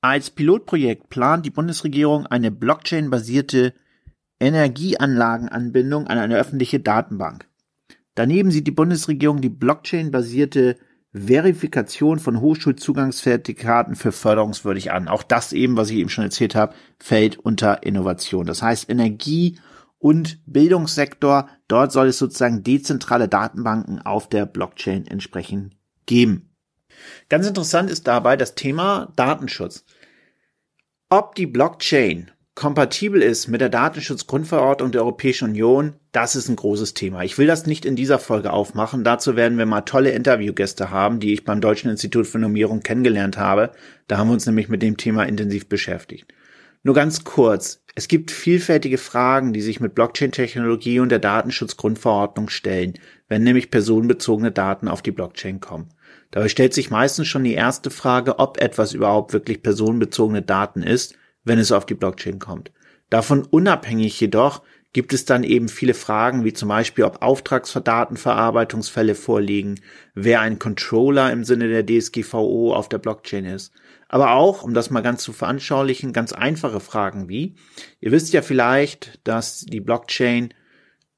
als 0.00 0.30
Pilotprojekt 0.30 1.10
plant 1.10 1.44
die 1.44 1.50
Bundesregierung 1.50 2.26
eine 2.26 2.50
Blockchain-basierte 2.50 3.74
Energieanlagenanbindung 4.40 6.06
an 6.06 6.18
eine 6.18 6.36
öffentliche 6.36 6.80
Datenbank. 6.80 7.48
Daneben 8.18 8.50
sieht 8.50 8.66
die 8.66 8.72
Bundesregierung 8.72 9.40
die 9.40 9.48
Blockchain-basierte 9.48 10.76
Verifikation 11.12 12.18
von 12.18 12.40
Hochschulzugangszertifikaten 12.40 13.94
für 13.94 14.10
förderungswürdig 14.10 14.90
an. 14.90 15.06
Auch 15.06 15.22
das 15.22 15.52
eben, 15.52 15.76
was 15.76 15.90
ich 15.90 15.98
eben 15.98 16.08
schon 16.08 16.24
erzählt 16.24 16.56
habe, 16.56 16.74
fällt 16.98 17.38
unter 17.38 17.84
Innovation. 17.84 18.44
Das 18.44 18.60
heißt, 18.60 18.90
Energie- 18.90 19.60
und 19.98 20.40
Bildungssektor, 20.46 21.48
dort 21.68 21.92
soll 21.92 22.08
es 22.08 22.18
sozusagen 22.18 22.64
dezentrale 22.64 23.28
Datenbanken 23.28 24.02
auf 24.02 24.28
der 24.28 24.46
Blockchain 24.46 25.06
entsprechend 25.06 25.76
geben. 26.06 26.50
Ganz 27.28 27.46
interessant 27.46 27.88
ist 27.88 28.08
dabei 28.08 28.36
das 28.36 28.56
Thema 28.56 29.12
Datenschutz. 29.14 29.84
Ob 31.08 31.36
die 31.36 31.46
Blockchain 31.46 32.32
kompatibel 32.58 33.22
ist 33.22 33.46
mit 33.46 33.60
der 33.60 33.68
Datenschutzgrundverordnung 33.68 34.90
der 34.90 35.02
Europäischen 35.02 35.50
Union, 35.50 35.94
das 36.10 36.34
ist 36.34 36.48
ein 36.48 36.56
großes 36.56 36.92
Thema. 36.92 37.22
Ich 37.22 37.38
will 37.38 37.46
das 37.46 37.66
nicht 37.66 37.84
in 37.84 37.94
dieser 37.94 38.18
Folge 38.18 38.52
aufmachen. 38.52 39.04
Dazu 39.04 39.36
werden 39.36 39.58
wir 39.58 39.66
mal 39.66 39.82
tolle 39.82 40.10
Interviewgäste 40.10 40.90
haben, 40.90 41.20
die 41.20 41.32
ich 41.32 41.44
beim 41.44 41.60
Deutschen 41.60 41.88
Institut 41.88 42.26
für 42.26 42.40
Normierung 42.40 42.80
kennengelernt 42.80 43.38
habe. 43.38 43.70
Da 44.08 44.18
haben 44.18 44.26
wir 44.26 44.32
uns 44.32 44.44
nämlich 44.44 44.68
mit 44.68 44.82
dem 44.82 44.96
Thema 44.96 45.22
intensiv 45.22 45.68
beschäftigt. 45.68 46.26
Nur 46.82 46.96
ganz 46.96 47.22
kurz. 47.22 47.84
Es 47.94 48.08
gibt 48.08 48.32
vielfältige 48.32 48.98
Fragen, 48.98 49.52
die 49.52 49.60
sich 49.60 49.78
mit 49.78 49.94
Blockchain-Technologie 49.94 50.98
und 50.98 51.10
der 51.10 51.20
Datenschutzgrundverordnung 51.20 52.48
stellen, 52.48 52.94
wenn 53.28 53.44
nämlich 53.44 53.70
personenbezogene 53.70 54.50
Daten 54.50 54.88
auf 54.88 55.02
die 55.02 55.12
Blockchain 55.12 55.60
kommen. 55.60 55.90
Dabei 56.32 56.48
stellt 56.48 56.74
sich 56.74 56.90
meistens 56.90 57.28
schon 57.28 57.44
die 57.44 57.54
erste 57.54 57.90
Frage, 57.90 58.40
ob 58.40 58.60
etwas 58.60 58.94
überhaupt 58.94 59.32
wirklich 59.32 59.62
personenbezogene 59.62 60.42
Daten 60.42 60.82
ist, 60.82 61.14
wenn 61.48 61.58
es 61.58 61.72
auf 61.72 61.86
die 61.86 61.94
Blockchain 61.94 62.38
kommt. 62.38 62.70
Davon 63.10 63.42
unabhängig 63.42 64.20
jedoch 64.20 64.62
gibt 64.92 65.12
es 65.12 65.24
dann 65.24 65.44
eben 65.44 65.68
viele 65.68 65.94
Fragen, 65.94 66.44
wie 66.44 66.52
zum 66.52 66.68
Beispiel, 66.68 67.04
ob 67.04 67.22
Auftragsdatenverarbeitungsfälle 67.22 69.14
vorliegen, 69.14 69.80
wer 70.14 70.40
ein 70.40 70.58
Controller 70.58 71.30
im 71.30 71.44
Sinne 71.44 71.68
der 71.68 71.84
DSGVO 71.84 72.72
auf 72.74 72.88
der 72.88 72.98
Blockchain 72.98 73.44
ist. 73.44 73.72
Aber 74.08 74.32
auch, 74.32 74.62
um 74.62 74.72
das 74.72 74.90
mal 74.90 75.02
ganz 75.02 75.22
zu 75.22 75.32
veranschaulichen, 75.32 76.14
ganz 76.14 76.32
einfache 76.32 76.80
Fragen 76.80 77.28
wie, 77.28 77.56
ihr 78.00 78.12
wisst 78.12 78.32
ja 78.32 78.40
vielleicht, 78.40 79.20
dass 79.24 79.60
die 79.66 79.80
Blockchain 79.80 80.54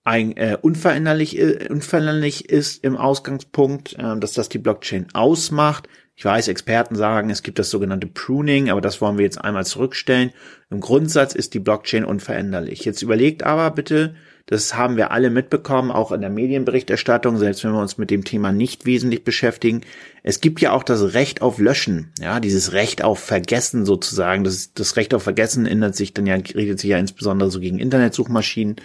ein, 0.02 0.36
äh, 0.36 0.56
unveränderlich, 0.60 1.38
äh, 1.38 1.68
unveränderlich 1.68 2.48
ist 2.48 2.82
im 2.82 2.96
Ausgangspunkt, 2.96 3.94
äh, 3.94 4.18
dass 4.18 4.32
das 4.32 4.48
die 4.48 4.58
Blockchain 4.58 5.06
ausmacht. 5.12 5.88
Ich 6.20 6.24
weiß, 6.26 6.48
Experten 6.48 6.96
sagen, 6.96 7.30
es 7.30 7.42
gibt 7.42 7.58
das 7.58 7.70
sogenannte 7.70 8.06
Pruning, 8.06 8.68
aber 8.68 8.82
das 8.82 9.00
wollen 9.00 9.16
wir 9.16 9.24
jetzt 9.24 9.42
einmal 9.42 9.64
zurückstellen. 9.64 10.32
Im 10.68 10.80
Grundsatz 10.80 11.34
ist 11.34 11.54
die 11.54 11.60
Blockchain 11.60 12.04
unveränderlich. 12.04 12.84
Jetzt 12.84 13.00
überlegt 13.00 13.42
aber 13.42 13.70
bitte, 13.70 14.14
das 14.44 14.76
haben 14.76 14.98
wir 14.98 15.12
alle 15.12 15.30
mitbekommen, 15.30 15.90
auch 15.90 16.12
in 16.12 16.20
der 16.20 16.28
Medienberichterstattung, 16.28 17.38
selbst 17.38 17.64
wenn 17.64 17.72
wir 17.72 17.80
uns 17.80 17.96
mit 17.96 18.10
dem 18.10 18.24
Thema 18.24 18.52
nicht 18.52 18.84
wesentlich 18.84 19.24
beschäftigen. 19.24 19.80
Es 20.22 20.42
gibt 20.42 20.60
ja 20.60 20.72
auch 20.72 20.82
das 20.82 21.14
Recht 21.14 21.40
auf 21.40 21.56
Löschen, 21.56 22.12
ja, 22.20 22.38
dieses 22.38 22.74
Recht 22.74 23.02
auf 23.02 23.18
Vergessen 23.18 23.86
sozusagen. 23.86 24.44
Das, 24.44 24.74
das 24.74 24.96
Recht 24.96 25.14
auf 25.14 25.22
Vergessen 25.22 25.64
ändert 25.64 25.96
sich 25.96 26.12
dann 26.12 26.26
ja, 26.26 26.34
redet 26.34 26.80
sich 26.80 26.90
ja 26.90 26.98
insbesondere 26.98 27.50
so 27.50 27.60
gegen 27.60 27.78
Internetsuchmaschinen. 27.78 28.76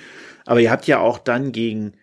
Aber 0.45 0.61
ihr 0.61 0.71
habt 0.71 0.87
ja 0.87 0.99
auch 0.99 1.17
dann 1.17 1.51
gegen 1.51 1.95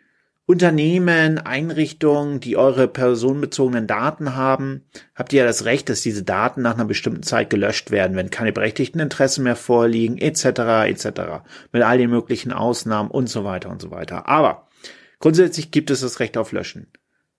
Unternehmen, 0.52 1.38
Einrichtungen, 1.38 2.38
die 2.38 2.58
eure 2.58 2.86
personenbezogenen 2.86 3.86
Daten 3.86 4.36
haben, 4.36 4.82
habt 5.14 5.32
ihr 5.32 5.40
ja 5.40 5.46
das 5.46 5.64
Recht, 5.64 5.88
dass 5.88 6.02
diese 6.02 6.24
Daten 6.24 6.60
nach 6.60 6.74
einer 6.74 6.84
bestimmten 6.84 7.22
Zeit 7.22 7.48
gelöscht 7.48 7.90
werden, 7.90 8.18
wenn 8.18 8.28
keine 8.28 8.52
berechtigten 8.52 9.00
Interessen 9.00 9.44
mehr 9.44 9.56
vorliegen, 9.56 10.18
etc., 10.18 10.44
etc., 10.90 11.06
mit 11.72 11.82
all 11.82 11.96
den 11.96 12.10
möglichen 12.10 12.52
Ausnahmen 12.52 13.10
und 13.10 13.30
so 13.30 13.44
weiter 13.44 13.70
und 13.70 13.80
so 13.80 13.90
weiter. 13.90 14.28
Aber 14.28 14.68
grundsätzlich 15.20 15.70
gibt 15.70 15.90
es 15.90 16.02
das 16.02 16.20
Recht 16.20 16.36
auf 16.36 16.52
Löschen. 16.52 16.88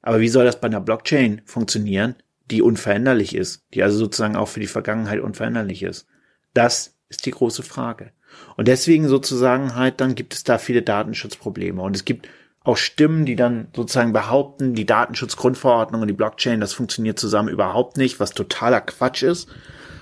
Aber 0.01 0.19
wie 0.19 0.27
soll 0.27 0.45
das 0.45 0.59
bei 0.59 0.65
einer 0.65 0.81
Blockchain 0.81 1.43
funktionieren, 1.45 2.15
die 2.49 2.63
unveränderlich 2.63 3.35
ist, 3.35 3.63
die 3.75 3.83
also 3.83 3.95
sozusagen 3.95 4.35
auch 4.35 4.47
für 4.47 4.59
die 4.59 4.65
Vergangenheit 4.65 5.19
unveränderlich 5.19 5.83
ist? 5.83 6.07
Das 6.55 6.95
ist 7.09 7.27
die 7.27 7.31
große 7.31 7.61
Frage. 7.61 8.09
Und 8.57 8.67
deswegen 8.67 9.07
sozusagen 9.07 9.75
halt, 9.75 10.01
dann 10.01 10.15
gibt 10.15 10.33
es 10.33 10.43
da 10.43 10.57
viele 10.57 10.81
Datenschutzprobleme. 10.81 11.79
Und 11.79 11.95
es 11.95 12.05
gibt 12.05 12.27
auch 12.63 12.77
Stimmen, 12.77 13.25
die 13.25 13.35
dann 13.35 13.67
sozusagen 13.75 14.13
behaupten, 14.13 14.73
die 14.73 14.85
Datenschutzgrundverordnung 14.85 16.01
und 16.01 16.07
die 16.07 16.13
Blockchain, 16.13 16.61
das 16.61 16.73
funktioniert 16.73 17.19
zusammen 17.19 17.49
überhaupt 17.49 17.97
nicht, 17.97 18.19
was 18.19 18.31
totaler 18.31 18.81
Quatsch 18.81 19.23
ist. 19.23 19.49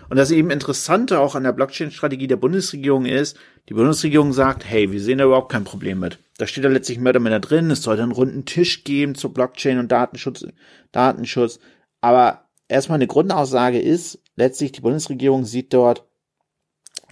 Und 0.10 0.18
das 0.18 0.30
eben 0.30 0.52
Interessante 0.52 1.20
auch 1.20 1.36
an 1.36 1.44
der 1.44 1.54
Blockchain-Strategie 1.54 2.28
der 2.28 2.36
Bundesregierung 2.36 3.06
ist, 3.06 3.38
die 3.70 3.74
Bundesregierung 3.74 4.34
sagt, 4.34 4.66
hey, 4.66 4.92
wir 4.92 5.02
sehen 5.02 5.20
da 5.20 5.26
überhaupt 5.26 5.52
kein 5.52 5.64
Problem 5.64 6.00
mit. 6.00 6.20
Da 6.38 6.48
steht 6.48 6.66
da 6.66 6.70
letztlich 6.70 7.00
mehr 7.00 7.12
oder 7.12 7.22
weniger 7.22 7.40
drin, 7.40 7.72
es 7.72 7.82
soll 7.82 8.00
einen 8.00 8.12
runden 8.12 8.46
Tisch 8.46 8.84
geben 8.84 9.16
zur 9.16 9.34
Blockchain 9.34 9.80
und 9.80 9.92
Datenschutz, 9.92 10.46
Datenschutz. 10.92 11.60
Aber 12.02 12.50
erstmal 12.68 12.98
eine 12.98 13.08
Grundaussage 13.08 13.80
ist, 13.80 14.20
letztlich 14.36 14.72
die 14.72 14.82
Bundesregierung 14.82 15.46
sieht 15.46 15.74
dort 15.74 16.06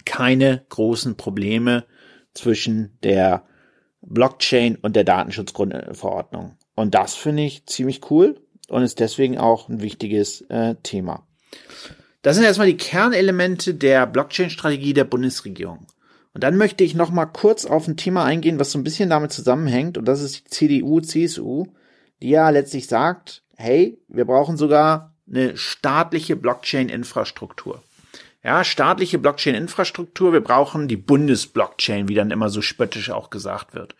keine 0.04 0.64
großen 0.68 1.16
Probleme 1.16 1.84
zwischen 2.34 2.98
der 3.02 3.44
Blockchain 4.02 4.76
und 4.76 4.96
der 4.96 5.04
Datenschutzgrundverordnung. 5.04 6.56
Und 6.74 6.94
das 6.94 7.14
finde 7.14 7.42
ich 7.42 7.66
ziemlich 7.66 8.10
cool 8.10 8.40
und 8.68 8.82
ist 8.82 9.00
deswegen 9.00 9.38
auch 9.38 9.68
ein 9.68 9.80
wichtiges 9.80 10.42
äh, 10.42 10.76
Thema. 10.82 11.26
Das 12.22 12.36
sind 12.36 12.44
erstmal 12.44 12.66
die 12.66 12.76
Kernelemente 12.76 13.74
der 13.74 14.06
Blockchain-Strategie 14.06 14.94
der 14.94 15.04
Bundesregierung. 15.04 15.86
Und 16.32 16.44
dann 16.44 16.56
möchte 16.56 16.84
ich 16.84 16.94
noch 16.94 17.10
mal 17.10 17.26
kurz 17.26 17.64
auf 17.64 17.88
ein 17.88 17.96
Thema 17.96 18.24
eingehen, 18.24 18.58
was 18.58 18.70
so 18.70 18.78
ein 18.78 18.84
bisschen 18.84 19.10
damit 19.10 19.32
zusammenhängt. 19.32 19.98
Und 19.98 20.06
das 20.06 20.22
ist 20.22 20.38
die 20.38 20.44
CDU, 20.44 21.00
CSU, 21.00 21.66
die 22.22 22.30
ja 22.30 22.50
letztlich 22.50 22.86
sagt, 22.86 23.42
hey, 23.56 23.98
wir 24.08 24.26
brauchen 24.26 24.56
sogar 24.56 25.14
eine 25.28 25.56
staatliche 25.56 26.36
Blockchain-Infrastruktur. 26.36 27.82
Ja, 28.42 28.64
staatliche 28.64 29.18
Blockchain-Infrastruktur. 29.18 30.32
Wir 30.32 30.40
brauchen 30.40 30.88
die 30.88 30.96
Bundesblockchain, 30.96 32.08
wie 32.08 32.14
dann 32.14 32.30
immer 32.30 32.48
so 32.48 32.62
spöttisch 32.62 33.10
auch 33.10 33.28
gesagt 33.30 33.74
wird. 33.74 33.94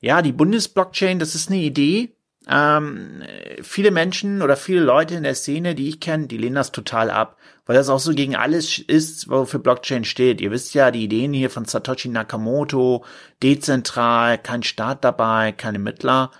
Ja, 0.00 0.22
die 0.22 0.32
Bundesblockchain, 0.32 1.18
das 1.18 1.34
ist 1.34 1.50
eine 1.50 1.60
Idee. 1.60 2.16
Ähm, 2.46 3.22
viele 3.62 3.90
Menschen 3.90 4.42
oder 4.42 4.56
viele 4.56 4.80
Leute 4.80 5.14
in 5.14 5.22
der 5.22 5.34
Szene, 5.34 5.74
die 5.74 5.88
ich 5.88 6.00
kenne, 6.00 6.26
die 6.26 6.36
lehnen 6.36 6.56
das 6.56 6.72
total 6.72 7.10
ab, 7.10 7.38
weil 7.64 7.76
das 7.76 7.88
auch 7.88 8.00
so 8.00 8.12
gegen 8.12 8.36
alles 8.36 8.78
ist, 8.78 9.30
wofür 9.30 9.60
Blockchain 9.60 10.04
steht. 10.04 10.40
Ihr 10.40 10.50
wisst 10.50 10.74
ja, 10.74 10.90
die 10.90 11.04
Ideen 11.04 11.32
hier 11.32 11.48
von 11.48 11.64
Satoshi 11.64 12.08
Nakamoto, 12.08 13.04
dezentral, 13.42 14.36
kein 14.36 14.62
Staat 14.62 15.04
dabei, 15.04 15.52
keine 15.52 15.78
Mittler. 15.78 16.32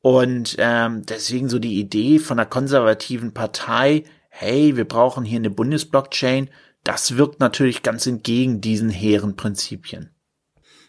Und 0.00 0.56
ähm, 0.58 1.06
deswegen 1.06 1.48
so 1.48 1.58
die 1.58 1.78
Idee 1.78 2.18
von 2.18 2.38
einer 2.38 2.48
konservativen 2.48 3.32
Partei, 3.32 4.04
hey, 4.36 4.76
wir 4.76 4.84
brauchen 4.84 5.24
hier 5.24 5.38
eine 5.38 5.50
Bundesblockchain, 5.50 6.50
das 6.82 7.16
wirkt 7.16 7.38
natürlich 7.38 7.84
ganz 7.84 8.04
entgegen 8.06 8.60
diesen 8.60 8.90
hehren 8.90 9.36
Prinzipien. 9.36 10.10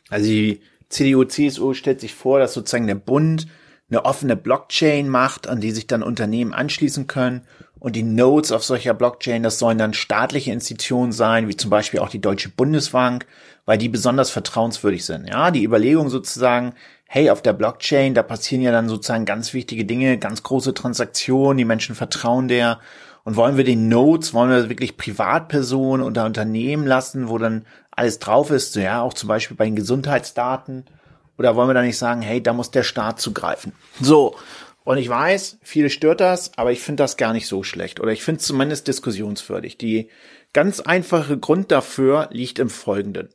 Also 0.09 0.25
die 0.25 0.61
CDU, 0.89 1.25
CSU 1.25 1.75
stellt 1.75 2.01
sich 2.01 2.15
vor, 2.15 2.39
dass 2.39 2.55
sozusagen 2.55 2.87
der 2.87 2.95
Bund 2.95 3.45
eine 3.87 4.03
offene 4.03 4.35
Blockchain 4.35 5.07
macht, 5.07 5.47
an 5.47 5.61
die 5.61 5.71
sich 5.71 5.85
dann 5.85 6.01
Unternehmen 6.01 6.53
anschließen 6.53 7.05
können. 7.05 7.43
Und 7.77 7.95
die 7.95 8.03
Nodes 8.03 8.51
auf 8.51 8.63
solcher 8.63 8.95
Blockchain, 8.95 9.43
das 9.43 9.59
sollen 9.59 9.77
dann 9.77 9.93
staatliche 9.93 10.51
Institutionen 10.51 11.11
sein, 11.11 11.47
wie 11.47 11.55
zum 11.55 11.69
Beispiel 11.69 11.99
auch 11.99 12.09
die 12.09 12.21
Deutsche 12.21 12.49
Bundesbank, 12.49 13.27
weil 13.65 13.77
die 13.77 13.89
besonders 13.89 14.31
vertrauenswürdig 14.31 15.05
sind. 15.05 15.29
Ja, 15.29 15.51
die 15.51 15.63
Überlegung 15.63 16.09
sozusagen, 16.09 16.73
hey, 17.05 17.29
auf 17.29 17.43
der 17.43 17.53
Blockchain, 17.53 18.15
da 18.15 18.23
passieren 18.23 18.63
ja 18.63 18.71
dann 18.71 18.89
sozusagen 18.89 19.25
ganz 19.25 19.53
wichtige 19.53 19.85
Dinge, 19.85 20.17
ganz 20.17 20.41
große 20.41 20.73
Transaktionen, 20.73 21.59
die 21.59 21.65
Menschen 21.65 21.93
vertrauen 21.93 22.47
der 22.47 22.79
und 23.25 23.35
wollen 23.35 23.57
wir 23.57 23.63
den 23.63 23.89
Nodes, 23.89 24.33
wollen 24.33 24.51
wir 24.51 24.69
wirklich 24.69 24.97
Privatpersonen 24.97 26.05
oder 26.05 26.25
Unternehmen 26.25 26.85
lassen, 26.85 27.27
wo 27.27 27.37
dann 27.39 27.65
alles 27.91 28.19
drauf 28.19 28.51
ist, 28.51 28.73
so 28.73 28.79
ja, 28.79 29.01
auch 29.01 29.13
zum 29.13 29.27
Beispiel 29.27 29.57
bei 29.57 29.65
den 29.65 29.75
Gesundheitsdaten? 29.75 30.85
Oder 31.37 31.55
wollen 31.55 31.67
wir 31.67 31.73
da 31.73 31.81
nicht 31.81 31.97
sagen, 31.97 32.21
hey, 32.21 32.41
da 32.41 32.53
muss 32.53 32.71
der 32.71 32.83
Staat 32.83 33.19
zugreifen? 33.19 33.73
So. 33.99 34.35
Und 34.83 34.99
ich 34.99 35.09
weiß, 35.09 35.57
viele 35.63 35.89
stört 35.89 36.21
das, 36.21 36.55
aber 36.57 36.71
ich 36.71 36.81
finde 36.81 37.01
das 37.01 37.17
gar 37.17 37.33
nicht 37.33 37.47
so 37.47 37.63
schlecht. 37.63 37.99
Oder 37.99 38.11
ich 38.11 38.23
finde 38.23 38.39
es 38.39 38.45
zumindest 38.45 38.87
diskussionswürdig. 38.87 39.79
Die 39.79 40.09
ganz 40.53 40.79
einfache 40.79 41.39
Grund 41.39 41.71
dafür 41.71 42.29
liegt 42.31 42.59
im 42.59 42.69
Folgenden. 42.69 43.29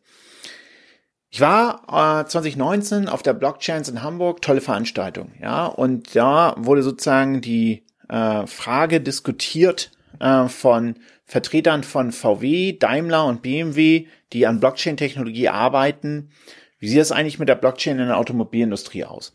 Ich 1.30 1.40
war 1.40 2.22
äh, 2.22 2.26
2019 2.26 3.08
auf 3.08 3.22
der 3.22 3.34
Blockchains 3.34 3.88
in 3.88 4.04
Hamburg, 4.04 4.40
tolle 4.40 4.60
Veranstaltung, 4.60 5.32
ja, 5.40 5.66
und 5.66 6.16
da 6.16 6.54
wurde 6.58 6.82
sozusagen 6.82 7.40
die 7.40 7.84
äh, 8.10 8.46
Frage 8.46 9.00
diskutiert 9.00 9.90
äh, 10.18 10.48
von 10.48 10.96
Vertretern 11.24 11.84
von 11.84 12.12
VW, 12.12 12.72
Daimler 12.72 13.26
und 13.26 13.42
BMW, 13.42 14.06
die 14.32 14.46
an 14.46 14.60
Blockchain-Technologie 14.60 15.48
arbeiten. 15.48 16.30
Wie 16.78 16.88
sieht 16.88 17.00
es 17.00 17.12
eigentlich 17.12 17.38
mit 17.38 17.48
der 17.48 17.54
Blockchain 17.54 17.98
in 17.98 18.08
der 18.08 18.18
Automobilindustrie 18.18 19.04
aus? 19.04 19.32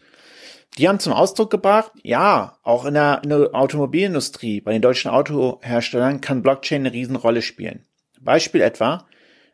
Die 0.77 0.89
haben 0.89 0.99
zum 0.99 1.13
Ausdruck 1.13 1.51
gebracht, 1.51 1.91
ja, 2.03 2.57
auch 2.63 2.83
in 2.83 2.95
der, 2.95 3.21
in 3.23 3.29
der 3.29 3.55
Automobilindustrie, 3.55 4.59
bei 4.59 4.73
den 4.73 4.81
deutschen 4.81 5.09
Autoherstellern 5.09 6.19
kann 6.19 6.41
Blockchain 6.41 6.81
eine 6.81 6.91
Riesenrolle 6.91 7.41
spielen. 7.41 7.85
Beispiel 8.19 8.59
etwa, 8.59 9.05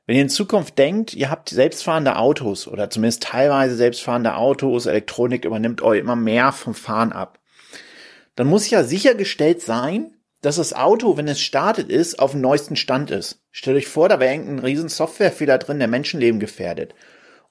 wenn 0.08 0.16
ihr 0.16 0.24
in 0.24 0.30
Zukunft 0.30 0.80
denkt, 0.80 1.14
ihr 1.14 1.30
habt 1.30 1.50
selbstfahrende 1.50 2.16
Autos 2.16 2.68
oder 2.68 2.90
zumindest 2.90 3.22
teilweise 3.22 3.76
selbstfahrende 3.76 4.36
Autos, 4.36 4.88
Elektronik 4.88 5.46
übernimmt 5.46 5.84
euch 5.84 6.00
immer 6.00 6.16
mehr 6.16 6.52
vom 6.54 6.74
Fahren 6.74 7.12
ab 7.12 7.38
dann 8.36 8.48
muss 8.48 8.70
ja 8.70 8.84
sichergestellt 8.84 9.62
sein, 9.62 10.16
dass 10.42 10.56
das 10.56 10.74
Auto, 10.74 11.18
wenn 11.18 11.28
es 11.28 11.40
startet 11.40 11.90
ist, 11.90 12.20
auf 12.20 12.32
dem 12.32 12.42
neuesten 12.42 12.76
Stand 12.76 13.12
ist. 13.12 13.44
Stellt 13.52 13.78
euch 13.78 13.88
vor, 13.88 14.10
da 14.10 14.20
wäre 14.20 14.34
irgendein 14.34 14.60
riesen 14.60 14.90
Softwarefehler 14.90 15.58
drin, 15.60 15.80
der 15.80 15.88
Menschenleben 15.88 16.40
gefährdet. 16.40 16.96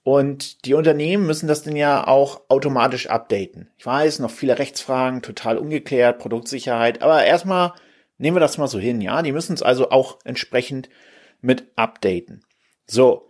Und 0.03 0.65
die 0.65 0.75
Unternehmen 0.75 1.27
müssen 1.27 1.47
das 1.47 1.63
dann 1.63 1.77
ja 1.77 2.07
auch 2.07 2.43
automatisch 2.49 3.09
updaten. 3.09 3.71
Ich 3.77 3.87
weiß, 3.87 4.19
noch 4.19 4.31
viele 4.31 4.59
Rechtsfragen, 4.59 5.23
total 5.23 5.59
ungeklärt, 5.59 6.19
Produktsicherheit, 6.19 7.03
aber 7.03 7.25
erstmal 7.25 7.75
nehmen 8.19 8.37
wir 8.37 8.41
das 8.41 8.59
mal 8.59 8.67
so 8.67 8.79
hin, 8.79 9.01
ja. 9.01 9.23
Die 9.23 9.33
müssen 9.33 9.55
es 9.55 9.63
also 9.63 9.91
auch 9.91 10.19
entsprechend 10.25 10.89
mit 11.41 11.67
updaten. 11.77 12.45
So. 12.87 13.29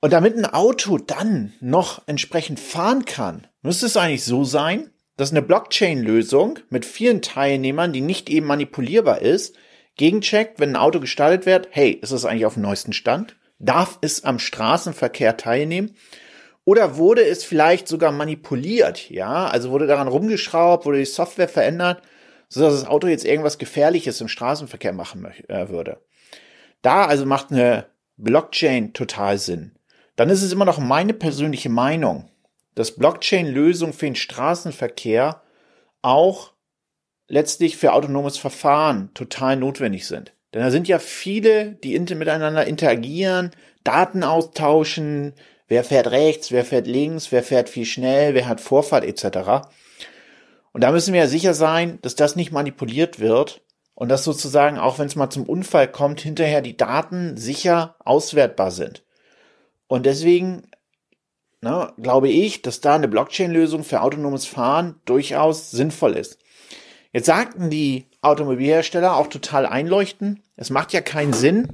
Und 0.00 0.12
damit 0.12 0.36
ein 0.36 0.46
Auto 0.46 0.98
dann 0.98 1.52
noch 1.60 2.06
entsprechend 2.06 2.60
fahren 2.60 3.04
kann, 3.04 3.46
müsste 3.62 3.86
es 3.86 3.96
eigentlich 3.96 4.24
so 4.24 4.44
sein, 4.44 4.91
dass 5.16 5.30
eine 5.30 5.42
Blockchain-Lösung 5.42 6.58
mit 6.70 6.84
vielen 6.84 7.22
Teilnehmern, 7.22 7.92
die 7.92 8.00
nicht 8.00 8.30
eben 8.30 8.46
manipulierbar 8.46 9.20
ist, 9.20 9.56
gegencheckt, 9.96 10.58
wenn 10.58 10.70
ein 10.70 10.76
Auto 10.76 11.00
gestartet 11.00 11.46
wird, 11.46 11.68
hey, 11.70 11.90
ist 11.90 12.12
es 12.12 12.24
eigentlich 12.24 12.46
auf 12.46 12.54
dem 12.54 12.62
neuesten 12.62 12.92
Stand? 12.92 13.36
Darf 13.58 13.98
es 14.00 14.24
am 14.24 14.38
Straßenverkehr 14.38 15.36
teilnehmen? 15.36 15.94
Oder 16.64 16.96
wurde 16.96 17.24
es 17.24 17.44
vielleicht 17.44 17.88
sogar 17.88 18.12
manipuliert, 18.12 19.10
ja? 19.10 19.46
Also 19.46 19.70
wurde 19.70 19.86
daran 19.86 20.08
rumgeschraubt, 20.08 20.86
wurde 20.86 20.98
die 20.98 21.04
Software 21.04 21.48
verändert, 21.48 22.02
sodass 22.48 22.74
das 22.74 22.88
Auto 22.88 23.08
jetzt 23.08 23.24
irgendwas 23.24 23.58
Gefährliches 23.58 24.20
im 24.20 24.28
Straßenverkehr 24.28 24.92
machen 24.92 25.26
äh, 25.48 25.68
würde. 25.68 26.00
Da 26.80 27.04
also 27.04 27.26
macht 27.26 27.50
eine 27.50 27.86
Blockchain 28.16 28.92
total 28.92 29.38
Sinn. 29.38 29.72
Dann 30.16 30.30
ist 30.30 30.42
es 30.42 30.52
immer 30.52 30.64
noch 30.64 30.78
meine 30.78 31.14
persönliche 31.14 31.68
Meinung 31.68 32.28
dass 32.74 32.96
Blockchain-Lösungen 32.96 33.92
für 33.92 34.06
den 34.06 34.16
Straßenverkehr 34.16 35.42
auch 36.00 36.52
letztlich 37.28 37.76
für 37.76 37.92
autonomes 37.92 38.36
Verfahren 38.36 39.10
total 39.14 39.56
notwendig 39.56 40.06
sind. 40.06 40.32
Denn 40.52 40.62
da 40.62 40.70
sind 40.70 40.88
ja 40.88 40.98
viele, 40.98 41.72
die 41.72 41.98
miteinander 41.98 42.66
interagieren, 42.66 43.52
Daten 43.84 44.22
austauschen, 44.22 45.34
wer 45.66 45.84
fährt 45.84 46.10
rechts, 46.10 46.52
wer 46.52 46.64
fährt 46.64 46.86
links, 46.86 47.32
wer 47.32 47.42
fährt 47.42 47.68
viel 47.68 47.86
schnell, 47.86 48.34
wer 48.34 48.48
hat 48.48 48.60
Vorfahrt 48.60 49.04
etc. 49.04 49.66
Und 50.72 50.82
da 50.82 50.92
müssen 50.92 51.14
wir 51.14 51.20
ja 51.20 51.26
sicher 51.26 51.54
sein, 51.54 51.98
dass 52.02 52.14
das 52.14 52.36
nicht 52.36 52.52
manipuliert 52.52 53.18
wird 53.18 53.62
und 53.94 54.08
dass 54.08 54.24
sozusagen, 54.24 54.78
auch 54.78 54.98
wenn 54.98 55.06
es 55.06 55.16
mal 55.16 55.30
zum 55.30 55.44
Unfall 55.44 55.88
kommt, 55.88 56.20
hinterher 56.20 56.60
die 56.60 56.76
Daten 56.76 57.36
sicher 57.36 57.96
auswertbar 58.00 58.70
sind. 58.70 59.04
Und 59.86 60.06
deswegen 60.06 60.66
ne, 61.62 61.92
glaube 61.96 62.28
ich, 62.28 62.60
dass 62.62 62.80
da 62.80 62.94
eine 62.94 63.08
Blockchain-Lösung 63.08 63.84
für 63.84 64.02
autonomes 64.02 64.46
Fahren 64.46 65.00
durchaus 65.04 65.70
sinnvoll 65.70 66.16
ist. 66.16 66.38
Jetzt 67.12 67.26
sagten 67.26 67.70
die 67.70 68.06
Automobilhersteller 68.20 69.16
auch 69.16 69.28
total 69.28 69.66
einleuchten. 69.66 70.42
Es 70.56 70.70
macht 70.70 70.92
ja 70.92 71.00
keinen 71.00 71.32
Sinn, 71.32 71.68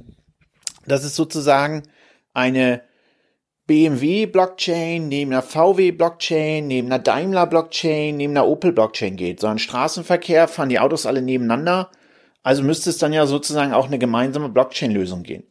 dass 0.85 1.03
es 1.03 1.15
sozusagen 1.15 1.83
eine 2.33 2.81
BMW-Blockchain 3.67 5.07
neben 5.07 5.31
einer 5.31 5.43
VW-Blockchain, 5.43 6.67
neben 6.67 6.87
einer 6.87 6.99
Daimler-Blockchain, 6.99 8.17
neben 8.17 8.33
einer 8.33 8.47
Opel-Blockchain 8.47 9.15
geht, 9.15 9.39
sondern 9.39 9.59
Straßenverkehr 9.59 10.47
fahren 10.47 10.69
die 10.69 10.79
Autos 10.79 11.05
alle 11.05 11.21
nebeneinander. 11.21 11.91
Also 12.41 12.63
müsste 12.63 12.89
es 12.89 12.97
dann 12.97 13.13
ja 13.13 13.27
sozusagen 13.27 13.73
auch 13.73 13.85
eine 13.85 13.99
gemeinsame 13.99 14.49
Blockchain-Lösung 14.49 15.23
gehen. 15.23 15.43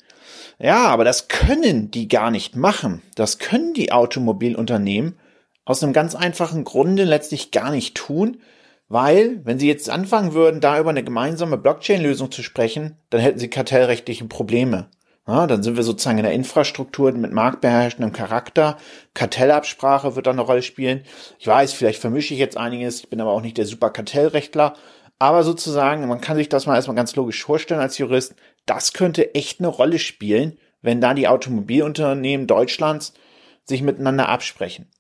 Ja, 0.58 0.86
aber 0.86 1.04
das 1.04 1.28
können 1.28 1.90
die 1.90 2.08
gar 2.08 2.30
nicht 2.30 2.56
machen. 2.56 3.02
Das 3.14 3.38
können 3.38 3.74
die 3.74 3.92
Automobilunternehmen 3.92 5.18
aus 5.64 5.82
einem 5.82 5.92
ganz 5.92 6.14
einfachen 6.14 6.64
Grunde 6.64 7.04
letztlich 7.04 7.50
gar 7.50 7.70
nicht 7.70 7.94
tun, 7.96 8.38
weil, 8.88 9.44
wenn 9.44 9.58
sie 9.58 9.68
jetzt 9.68 9.90
anfangen 9.90 10.32
würden, 10.32 10.60
da 10.60 10.80
über 10.80 10.90
eine 10.90 11.04
gemeinsame 11.04 11.58
Blockchain-Lösung 11.58 12.30
zu 12.32 12.42
sprechen, 12.42 12.96
dann 13.10 13.20
hätten 13.20 13.38
sie 13.38 13.48
kartellrechtliche 13.48 14.24
Probleme. 14.24 14.88
Ja, 15.26 15.46
dann 15.46 15.62
sind 15.62 15.76
wir 15.76 15.82
sozusagen 15.82 16.16
in 16.16 16.24
der 16.24 16.32
Infrastruktur 16.32 17.12
mit 17.12 17.32
marktbeherrschendem 17.32 18.12
Charakter. 18.12 18.78
Kartellabsprache 19.12 20.16
wird 20.16 20.26
da 20.26 20.30
eine 20.30 20.40
Rolle 20.40 20.62
spielen. 20.62 21.02
Ich 21.38 21.46
weiß, 21.46 21.74
vielleicht 21.74 22.00
vermische 22.00 22.32
ich 22.32 22.40
jetzt 22.40 22.56
einiges. 22.56 23.00
Ich 23.00 23.10
bin 23.10 23.20
aber 23.20 23.32
auch 23.32 23.42
nicht 23.42 23.58
der 23.58 23.66
super 23.66 23.90
Kartellrechtler. 23.90 24.74
Aber 25.18 25.42
sozusagen, 25.42 26.08
man 26.08 26.22
kann 26.22 26.38
sich 26.38 26.48
das 26.48 26.66
mal 26.66 26.76
erstmal 26.76 26.96
ganz 26.96 27.14
logisch 27.14 27.44
vorstellen 27.44 27.80
als 27.80 27.98
Jurist. 27.98 28.36
Das 28.68 28.92
könnte 28.92 29.34
echt 29.34 29.60
eine 29.60 29.68
Rolle 29.68 29.98
spielen, 29.98 30.58
wenn 30.82 31.00
da 31.00 31.14
die 31.14 31.26
Automobilunternehmen 31.26 32.46
Deutschlands 32.46 33.14
sich 33.64 33.80
miteinander 33.80 34.28
absprechen. 34.28 34.90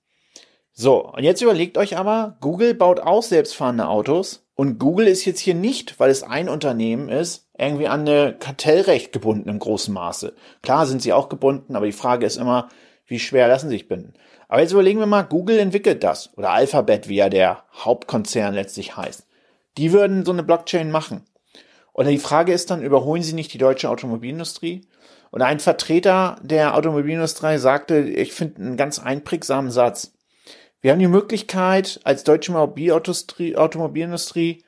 So, 0.72 1.04
und 1.12 1.22
jetzt 1.22 1.42
überlegt 1.42 1.76
euch 1.76 1.98
aber, 1.98 2.38
Google 2.40 2.72
baut 2.72 2.98
auch 3.00 3.22
selbstfahrende 3.22 3.86
Autos 3.86 4.48
und 4.54 4.78
Google 4.78 5.06
ist 5.06 5.26
jetzt 5.26 5.40
hier 5.40 5.54
nicht, 5.54 6.00
weil 6.00 6.10
es 6.10 6.22
ein 6.22 6.48
Unternehmen 6.48 7.10
ist, 7.10 7.50
irgendwie 7.58 7.88
an 7.88 8.00
eine 8.00 8.34
Kartellrecht 8.38 9.12
gebunden 9.12 9.50
im 9.50 9.58
großen 9.58 9.92
Maße. 9.92 10.34
Klar 10.62 10.86
sind 10.86 11.02
sie 11.02 11.12
auch 11.12 11.28
gebunden, 11.28 11.76
aber 11.76 11.84
die 11.84 11.92
Frage 11.92 12.24
ist 12.24 12.38
immer, 12.38 12.70
wie 13.06 13.18
schwer 13.18 13.48
lassen 13.48 13.68
sie 13.68 13.76
sich 13.76 13.88
binden. 13.88 14.14
Aber 14.48 14.62
jetzt 14.62 14.72
überlegen 14.72 14.98
wir 14.98 15.06
mal, 15.06 15.24
Google 15.24 15.58
entwickelt 15.58 16.02
das 16.02 16.30
oder 16.38 16.52
Alphabet, 16.52 17.08
wie 17.08 17.16
ja 17.16 17.28
der 17.28 17.64
Hauptkonzern 17.74 18.54
letztlich 18.54 18.96
heißt. 18.96 19.26
Die 19.76 19.92
würden 19.92 20.24
so 20.24 20.32
eine 20.32 20.42
Blockchain 20.42 20.90
machen. 20.90 21.26
Und 21.98 22.06
die 22.06 22.18
Frage 22.18 22.52
ist 22.52 22.70
dann, 22.70 22.80
überholen 22.80 23.24
sie 23.24 23.32
nicht 23.32 23.52
die 23.52 23.58
deutsche 23.58 23.90
Automobilindustrie? 23.90 24.82
Und 25.32 25.42
ein 25.42 25.58
Vertreter 25.58 26.36
der 26.42 26.76
Automobilindustrie 26.76 27.58
sagte, 27.58 27.98
ich 27.98 28.32
finde 28.32 28.62
einen 28.62 28.76
ganz 28.76 29.00
einprägsamen 29.00 29.72
Satz. 29.72 30.12
Wir 30.80 30.92
haben 30.92 31.00
die 31.00 31.08
Möglichkeit, 31.08 31.98
als 32.04 32.22
deutsche 32.22 32.56
Automobilindustrie 32.56 34.62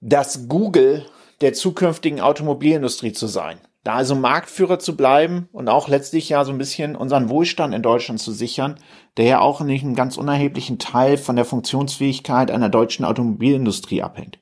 das 0.00 0.48
Google 0.48 1.04
der 1.42 1.52
zukünftigen 1.52 2.22
Automobilindustrie 2.22 3.12
zu 3.12 3.26
sein. 3.26 3.58
Da 3.82 3.96
also 3.96 4.14
Marktführer 4.14 4.78
zu 4.78 4.96
bleiben 4.96 5.50
und 5.52 5.68
auch 5.68 5.88
letztlich 5.88 6.30
ja 6.30 6.46
so 6.46 6.52
ein 6.52 6.56
bisschen 6.56 6.96
unseren 6.96 7.28
Wohlstand 7.28 7.74
in 7.74 7.82
Deutschland 7.82 8.20
zu 8.20 8.32
sichern, 8.32 8.76
der 9.18 9.26
ja 9.26 9.40
auch 9.40 9.60
nicht 9.60 9.84
einen 9.84 9.96
ganz 9.96 10.16
unerheblichen 10.16 10.78
Teil 10.78 11.18
von 11.18 11.36
der 11.36 11.44
Funktionsfähigkeit 11.44 12.50
einer 12.50 12.70
deutschen 12.70 13.04
Automobilindustrie 13.04 14.02
abhängt. 14.02 14.38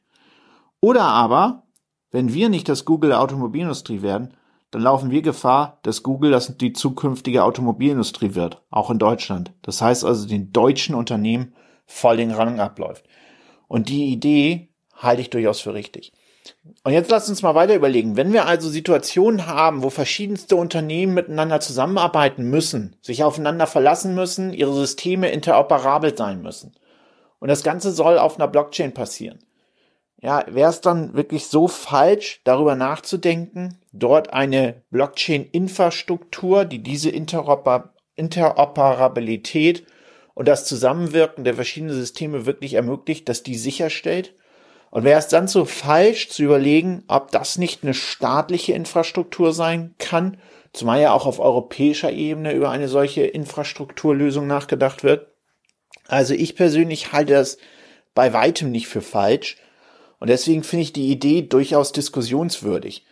Oder 0.81 1.03
aber, 1.03 1.65
wenn 2.13 2.35
wir 2.35 2.51
nicht 2.51 2.69
das 2.69 2.85
Google 2.85 3.11
der 3.11 3.21
Automobilindustrie 3.21 4.03
werden, 4.03 4.35
dann 4.71 4.83
laufen 4.83 5.11
wir 5.11 5.23
Gefahr, 5.23 5.79
dass 5.83 6.03
Google 6.03 6.31
das 6.31 6.57
die 6.57 6.73
zukünftige 6.73 7.43
Automobilindustrie 7.43 8.35
wird, 8.35 8.63
auch 8.71 8.91
in 8.91 8.99
Deutschland. 8.99 9.53
Das 9.63 9.83
heißt 9.83 10.05
also, 10.05 10.29
den 10.29 10.53
deutschen 10.53 10.95
Unternehmen 10.95 11.55
voll 11.87 12.19
den 12.19 12.31
Rang 12.31 12.61
abläuft. 12.61 13.05
Und 13.67 13.89
die 13.89 14.07
Idee 14.07 14.69
halte 14.95 15.23
ich 15.23 15.31
durchaus 15.31 15.61
für 15.61 15.75
richtig. 15.75 16.13
Und 16.85 16.93
jetzt 16.93 17.11
lasst 17.11 17.29
uns 17.29 17.43
mal 17.43 17.55
weiter 17.55 17.75
überlegen. 17.75 18.17
Wenn 18.17 18.33
wir 18.33 18.47
also 18.47 18.69
Situationen 18.69 19.47
haben, 19.47 19.83
wo 19.83 19.91
verschiedenste 19.91 20.57
Unternehmen 20.57 21.15
miteinander 21.15 21.61
zusammenarbeiten 21.61 22.49
müssen, 22.49 22.97
sich 23.01 23.25
aufeinander 23.25 23.67
verlassen 23.67 24.15
müssen, 24.15 24.53
ihre 24.53 24.75
Systeme 24.75 25.31
interoperabel 25.31 26.17
sein 26.17 26.43
müssen. 26.43 26.73
Und 27.39 27.49
das 27.49 27.63
Ganze 27.63 27.93
soll 27.93 28.19
auf 28.19 28.37
einer 28.39 28.49
Blockchain 28.49 28.93
passieren 28.93 29.39
ja, 30.23 30.45
wäre 30.49 30.71
es 30.71 30.81
dann 30.81 31.15
wirklich 31.15 31.49
so 31.49 31.67
falsch, 31.67 32.41
darüber 32.45 32.77
nachzudenken, 32.77 33.81
dort 33.93 34.33
eine 34.33 34.83
Blockchain-Infrastruktur, 34.91 36.65
die 36.65 36.83
diese 36.83 37.11
Interoper 37.11 37.93
Interoperabilität 38.15 39.87
und 40.35 40.47
das 40.47 40.67
Zusammenwirken 40.67 41.45
der 41.45 41.55
verschiedenen 41.55 41.95
Systeme 41.95 42.47
wirklich 42.47 42.75
ermöglicht, 42.75 43.29
dass 43.29 43.43
die 43.43 43.57
sicherstellt? 43.57 44.35
Und 44.91 45.05
wäre 45.05 45.19
es 45.19 45.29
dann 45.29 45.49
so 45.49 45.65
falsch 45.65 46.29
zu 46.29 46.43
überlegen, 46.43 47.03
ob 47.09 47.31
das 47.31 47.57
nicht 47.57 47.83
eine 47.83 47.95
staatliche 47.95 48.75
Infrastruktur 48.75 49.55
sein 49.55 49.95
kann, 49.99 50.37
zumal 50.75 51.01
ja 51.01 51.13
auch 51.13 51.27
auf 51.27 51.41
europäischer 51.41 52.13
Ebene 52.13 52.53
über 52.53 52.71
eine 52.71 52.89
solche 52.89 53.23
Infrastrukturlösung 53.23 54.47
nachgedacht 54.47 55.03
wird? 55.03 55.29
Also 56.07 56.35
ich 56.35 56.55
persönlich 56.55 57.13
halte 57.13 57.33
das 57.33 57.57
bei 58.15 58.35
weitem 58.35 58.71
nicht 58.71 58.87
für 58.87 59.03
falsch 59.03 59.57
und 60.23 60.29
deswegen 60.29 60.63
finde 60.63 60.85
ich 60.85 60.93
die 60.93 61.11
Idee 61.11 61.43
durchaus 61.43 61.91
diskussionswürdig. 61.91 63.05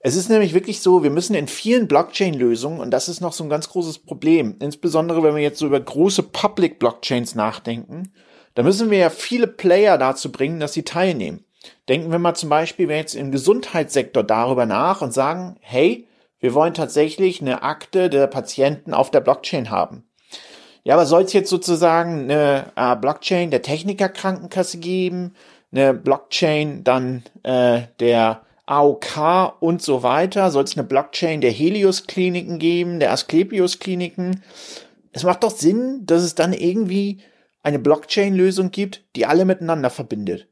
Es 0.00 0.16
ist 0.16 0.28
nämlich 0.28 0.54
wirklich 0.54 0.80
so, 0.80 1.04
wir 1.04 1.10
müssen 1.10 1.36
in 1.36 1.46
vielen 1.46 1.86
Blockchain-Lösungen, 1.86 2.80
und 2.80 2.90
das 2.90 3.08
ist 3.08 3.20
noch 3.20 3.32
so 3.32 3.44
ein 3.44 3.48
ganz 3.48 3.68
großes 3.68 4.00
Problem, 4.00 4.56
insbesondere 4.58 5.22
wenn 5.22 5.36
wir 5.36 5.42
jetzt 5.42 5.60
so 5.60 5.66
über 5.66 5.78
große 5.78 6.24
Public 6.24 6.80
Blockchains 6.80 7.36
nachdenken, 7.36 8.12
da 8.56 8.64
müssen 8.64 8.90
wir 8.90 8.98
ja 8.98 9.08
viele 9.08 9.46
Player 9.46 9.98
dazu 9.98 10.32
bringen, 10.32 10.58
dass 10.58 10.72
sie 10.72 10.82
teilnehmen. 10.82 11.44
Denken 11.88 12.10
wir 12.10 12.18
mal 12.18 12.34
zum 12.34 12.48
Beispiel 12.48 12.90
jetzt 12.90 13.14
im 13.14 13.30
Gesundheitssektor 13.30 14.24
darüber 14.24 14.66
nach 14.66 15.00
und 15.00 15.14
sagen, 15.14 15.58
hey, 15.60 16.08
wir 16.40 16.54
wollen 16.54 16.74
tatsächlich 16.74 17.40
eine 17.40 17.62
Akte 17.62 18.10
der 18.10 18.26
Patienten 18.26 18.94
auf 18.94 19.12
der 19.12 19.20
Blockchain 19.20 19.70
haben. 19.70 20.08
Ja, 20.82 20.94
aber 20.94 21.06
soll 21.06 21.22
es 21.22 21.32
jetzt 21.32 21.50
sozusagen 21.50 22.22
eine 22.22 22.72
äh, 22.74 22.96
Blockchain 22.96 23.52
der 23.52 23.62
Technikerkrankenkasse 23.62 24.78
geben? 24.78 25.34
Eine 25.72 25.94
Blockchain 25.94 26.84
dann 26.84 27.22
äh, 27.42 27.82
der 28.00 28.42
AOK 28.66 29.60
und 29.60 29.82
so 29.82 30.02
weiter? 30.02 30.50
Soll 30.50 30.64
es 30.64 30.76
eine 30.76 30.86
Blockchain 30.86 31.40
der 31.40 31.50
Helios-Kliniken 31.50 32.58
geben, 32.58 33.00
der 33.00 33.12
Asklepios-Kliniken? 33.12 34.42
Es 35.12 35.24
macht 35.24 35.42
doch 35.42 35.50
Sinn, 35.50 36.02
dass 36.04 36.22
es 36.22 36.34
dann 36.34 36.52
irgendwie 36.52 37.20
eine 37.62 37.78
Blockchain-Lösung 37.78 38.70
gibt, 38.70 39.04
die 39.16 39.26
alle 39.26 39.44
miteinander 39.44 39.90
verbindet. 39.90 40.48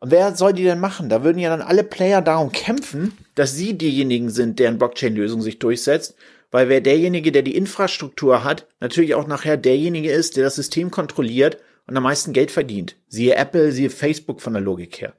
Und 0.00 0.10
wer 0.10 0.36
soll 0.36 0.52
die 0.52 0.64
denn 0.64 0.80
machen? 0.80 1.08
Da 1.08 1.24
würden 1.24 1.38
ja 1.38 1.48
dann 1.48 1.62
alle 1.62 1.82
Player 1.82 2.20
darum 2.20 2.52
kämpfen, 2.52 3.16
dass 3.34 3.54
sie 3.54 3.78
diejenigen 3.78 4.28
sind, 4.28 4.58
deren 4.58 4.78
Blockchain-Lösung 4.78 5.40
sich 5.40 5.58
durchsetzt, 5.58 6.14
weil 6.50 6.68
wer 6.68 6.80
derjenige, 6.80 7.32
der 7.32 7.42
die 7.42 7.56
Infrastruktur 7.56 8.44
hat, 8.44 8.66
natürlich 8.80 9.14
auch 9.14 9.26
nachher 9.26 9.56
derjenige 9.56 10.12
ist, 10.12 10.36
der 10.36 10.44
das 10.44 10.56
System 10.56 10.90
kontrolliert 10.90 11.56
und 11.86 11.96
am 11.96 12.02
meisten 12.02 12.32
Geld 12.32 12.50
verdient. 12.50 12.96
Siehe 13.08 13.34
Apple, 13.34 13.72
siehe 13.72 13.90
Facebook 13.90 14.40
von 14.40 14.54
der 14.54 14.62
Logik 14.62 15.00
her. 15.00 15.14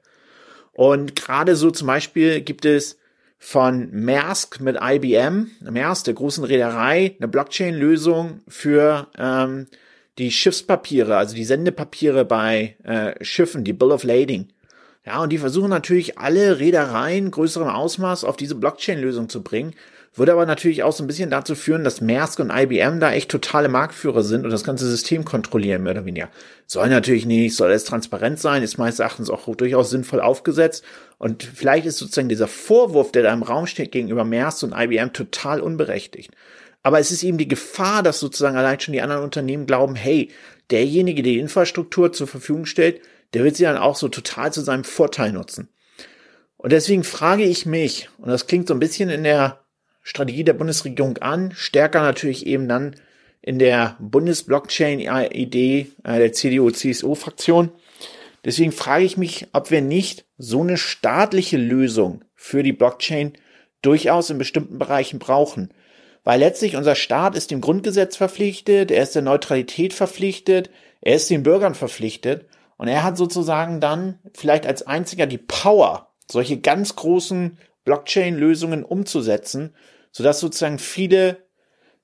Und 0.72 1.16
gerade 1.16 1.56
so 1.56 1.72
zum 1.72 1.88
Beispiel 1.88 2.42
gibt 2.42 2.66
es 2.66 2.98
von 3.38 3.90
Maersk 3.92 4.60
mit 4.60 4.78
IBM, 4.82 5.52
Maersk, 5.62 6.06
der 6.06 6.14
großen 6.16 6.44
Reederei, 6.44 7.16
eine 7.18 7.28
Blockchain-Lösung 7.28 8.42
für 8.48 9.08
ähm, 9.18 9.68
die 10.18 10.32
Schiffspapiere, 10.32 11.16
also 11.18 11.36
die 11.36 11.46
Sendepapiere 11.46 12.26
bei 12.26 12.76
äh, 12.84 13.24
Schiffen, 13.24 13.64
die 13.64 13.74
Bill 13.74 13.92
of 13.92 14.04
Lading. 14.04 14.48
Ja, 15.06 15.22
und 15.22 15.32
die 15.32 15.38
versuchen 15.38 15.70
natürlich 15.70 16.18
alle 16.18 16.60
Reedereien 16.60 17.30
größerem 17.30 17.68
Ausmaß 17.68 18.24
auf 18.24 18.38
diese 18.38 18.56
Blockchain-Lösung 18.56 19.30
zu 19.30 19.44
bringen, 19.44 19.76
würde 20.18 20.32
aber 20.32 20.46
natürlich 20.46 20.84
auch 20.84 20.94
so 20.94 21.04
ein 21.04 21.08
bisschen 21.08 21.30
dazu 21.30 21.56
führen, 21.56 21.84
dass 21.84 22.00
Maersk 22.00 22.40
und 22.40 22.50
IBM 22.50 23.00
da 23.00 23.12
echt 23.12 23.30
totale 23.30 23.68
Marktführer 23.68 24.24
sind 24.24 24.46
und 24.46 24.52
das 24.52 24.64
ganze 24.64 24.88
System 24.88 25.26
kontrollieren, 25.26 25.84
mehr 25.84 25.92
oder 25.92 26.06
weniger. 26.06 26.30
Soll 26.68 26.90
natürlich 26.90 27.26
nicht, 27.26 27.56
soll 27.56 27.72
es 27.72 27.84
transparent 27.84 28.40
sein, 28.40 28.64
ist 28.64 28.78
meines 28.78 29.00
Erachtens 29.00 29.30
auch 29.30 29.54
durchaus 29.56 29.90
sinnvoll 29.90 30.22
aufgesetzt. 30.22 30.84
Und 31.18 31.44
vielleicht 31.44 31.86
ist 31.86 31.98
sozusagen 31.98 32.30
dieser 32.30 32.48
Vorwurf, 32.48 33.12
der 33.12 33.24
da 33.24 33.34
im 33.34 33.44
Raum 33.44 33.68
steht 33.68 33.92
gegenüber 33.92 34.24
Maersk 34.24 34.64
und 34.64 34.74
IBM 34.74 35.12
total 35.12 35.60
unberechtigt. 35.60 36.32
Aber 36.82 37.00
es 37.00 37.12
ist 37.12 37.24
eben 37.24 37.38
die 37.38 37.48
Gefahr, 37.48 38.04
dass 38.04 38.20
sozusagen 38.20 38.58
allein 38.58 38.80
schon 38.80 38.94
die 38.94 39.02
anderen 39.02 39.24
Unternehmen 39.24 39.66
glauben, 39.66 39.96
hey, 39.96 40.30
derjenige, 40.72 41.24
der 41.24 41.34
die 41.34 41.40
Infrastruktur 41.40 42.14
zur 42.14 42.28
Verfügung 42.28 42.66
stellt, 42.66 43.02
der 43.34 43.44
wird 43.44 43.58
sie 43.58 43.64
dann 43.64 43.78
auch 43.78 43.96
so 43.96 44.08
total 44.08 44.54
zu 44.54 44.62
seinem 44.62 44.84
Vorteil 44.84 45.34
nutzen. 45.34 45.68
Und 46.58 46.72
deswegen 46.72 47.04
frage 47.04 47.44
ich 47.44 47.66
mich, 47.66 48.10
und 48.18 48.30
das 48.30 48.48
klingt 48.48 48.68
so 48.68 48.74
ein 48.74 48.80
bisschen 48.80 49.10
in 49.10 49.24
der 49.24 49.65
Strategie 50.08 50.44
der 50.44 50.54
Bundesregierung 50.54 51.18
an, 51.18 51.52
stärker 51.56 52.04
natürlich 52.04 52.46
eben 52.46 52.70
dann 52.70 52.96
in 53.42 53.58
der 53.58 53.98
Bundesblockchain-Idee 54.00 55.88
äh, 56.04 56.20
der 56.20 56.32
CDU-CSU-Fraktion. 56.32 57.72
Deswegen 58.46 58.72
frage 58.72 59.04
ich 59.04 59.18
mich, 59.18 59.48
ob 59.52 59.72
wir 59.72 59.82
nicht 59.82 60.26
so 60.38 60.62
eine 60.62 60.78
staatliche 60.78 61.58
Lösung 61.58 62.24
für 62.36 62.62
die 62.62 62.72
Blockchain 62.72 63.34
durchaus 63.82 64.30
in 64.30 64.38
bestimmten 64.38 64.78
Bereichen 64.78 65.18
brauchen. 65.18 65.74
Weil 66.24 66.40
letztlich 66.40 66.76
unser 66.76 66.94
Staat 66.94 67.36
ist 67.36 67.50
dem 67.50 67.60
Grundgesetz 67.62 68.16
verpflichtet, 68.16 68.92
er 68.92 69.02
ist 69.02 69.16
der 69.16 69.24
Neutralität 69.24 69.94
verpflichtet, 69.94 70.70
er 71.02 71.16
ist 71.16 71.32
den 71.32 71.42
Bürgern 71.42 71.74
verpflichtet 71.74 72.46
und 72.78 72.88
er 72.88 73.04
hat 73.04 73.18
sozusagen 73.18 73.82
dann 73.82 74.20
vielleicht 74.36 74.68
als 74.68 74.86
einziger 74.86 75.26
die 75.26 75.40
Power, 75.40 76.12
solche 76.30 76.60
ganz 76.60 76.96
großen 76.96 77.58
Blockchain-Lösungen 77.86 78.84
umzusetzen, 78.84 79.74
sodass 80.16 80.40
sozusagen 80.40 80.80
viele 80.80 81.46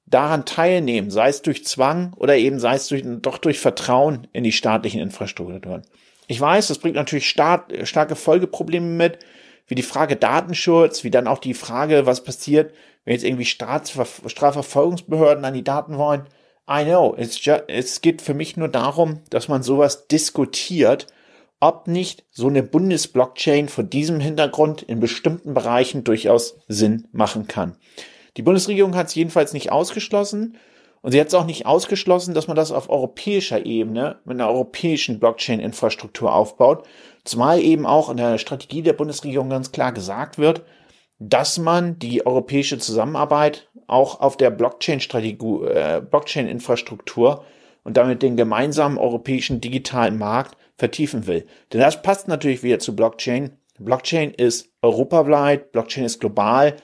daran 0.06 0.44
teilnehmen, 0.44 1.12
sei 1.12 1.30
es 1.30 1.44
durch 1.44 1.66
Zwang 1.66 2.14
oder 2.18 2.36
eben 2.36 2.60
sei 2.60 2.76
es 2.76 2.90
durch, 2.90 3.04
doch 3.06 3.38
durch 3.38 3.58
Vertrauen 3.58 4.28
in 4.34 4.44
die 4.44 4.52
staatlichen 4.52 5.00
Infrastrukturen. 5.00 5.84
Ich 6.28 6.42
weiß, 6.42 6.68
das 6.68 6.80
bringt 6.80 6.98
natürlich 6.98 7.30
stark, 7.30 7.72
starke 7.88 8.18
Folgeprobleme 8.18 8.86
mit, 8.86 9.20
wie 9.66 9.76
die 9.76 9.82
Frage 9.82 10.18
Datenschutz, 10.18 11.06
wie 11.06 11.10
dann 11.10 11.26
auch 11.26 11.40
die 11.40 11.54
Frage, 11.54 12.06
was 12.06 12.26
passiert, 12.26 12.74
wenn 13.06 13.14
jetzt 13.14 13.24
irgendwie 13.24 13.46
Strafver 13.46 14.06
Strafverfolgungsbehörden 14.26 15.46
an 15.46 15.54
die 15.54 15.64
Daten 15.64 15.98
wollen. 15.98 16.24
I 16.70 16.84
know, 16.84 17.16
es 17.16 18.02
geht 18.02 18.22
für 18.22 18.34
mich 18.34 18.58
nur 18.58 18.68
darum, 18.68 19.22
dass 19.30 19.48
man 19.48 19.64
sowas 19.64 20.10
diskutiert, 20.10 21.08
ob 21.62 21.88
nicht 21.88 22.26
so 22.32 22.48
eine 22.48 22.64
Bundesblockchain 22.64 23.70
vor 23.70 23.84
diesem 23.86 24.20
Hintergrund 24.20 24.82
in 24.82 25.00
bestimmten 25.00 25.54
Bereichen 25.54 26.04
durchaus 26.04 26.58
Sinn 26.68 27.08
machen 27.14 27.48
kann. 27.48 27.78
Die 28.36 28.42
Bundesregierung 28.42 28.96
hat 28.96 29.08
es 29.08 29.16
jedenfalls 29.16 29.54
nicht 29.54 29.72
ausgeschlossen 29.72 30.58
und 31.02 31.12
sie 31.12 31.22
hat 31.22 31.28
es 31.28 31.34
auch 31.34 31.46
nicht 31.46 31.66
ausgeschlossen, 31.66 32.34
dass 32.34 32.48
man 32.48 32.56
das 32.56 32.72
auf 32.72 32.90
europäischer 32.90 33.66
Ebene 33.66 34.20
mit 34.26 34.40
einer 34.40 34.50
europäischen 34.50 35.20
Blockchain-Infrastruktur 35.20 36.34
aufbaut, 36.34 36.88
zumal 37.24 37.62
eben 37.62 37.86
auch 37.86 38.10
in 38.10 38.18
der 38.18 38.40
Strategie 38.40 38.82
der 38.82 38.94
Bundesregierung 38.94 39.50
ganz 39.50 39.72
klar 39.72 39.92
gesagt 39.92 40.40
wird, 40.40 40.64
dass 41.20 41.60
man 41.60 42.00
die 42.00 42.26
europäische 42.26 42.80
Zusammenarbeit 42.80 43.70
auch 43.86 44.20
auf 44.20 44.36
der 44.36 44.50
Blockchain-Strategie, 44.50 45.66
äh, 45.66 46.02
Blockchain-Infrastruktur 46.02 47.44
und 47.84 47.98
damit 47.98 48.24
den 48.24 48.38
gemeinsamen 48.38 48.98
europäischen 48.98 49.62
digitalen 49.62 50.18
Markt 50.18 50.58
vertiefen 50.82 51.28
will. 51.28 51.46
Denn 51.72 51.80
das 51.80 52.02
passt 52.02 52.28
natürlich 52.28 52.64
wieder 52.64 52.80
zu 52.80 52.96
Blockchain. 52.96 53.52
Blockchain 53.78 54.32
ist 54.32 54.70
europaweit, 54.82 55.72
Blockchain 55.72 56.06
ist 56.06 56.20
global, 56.20 56.76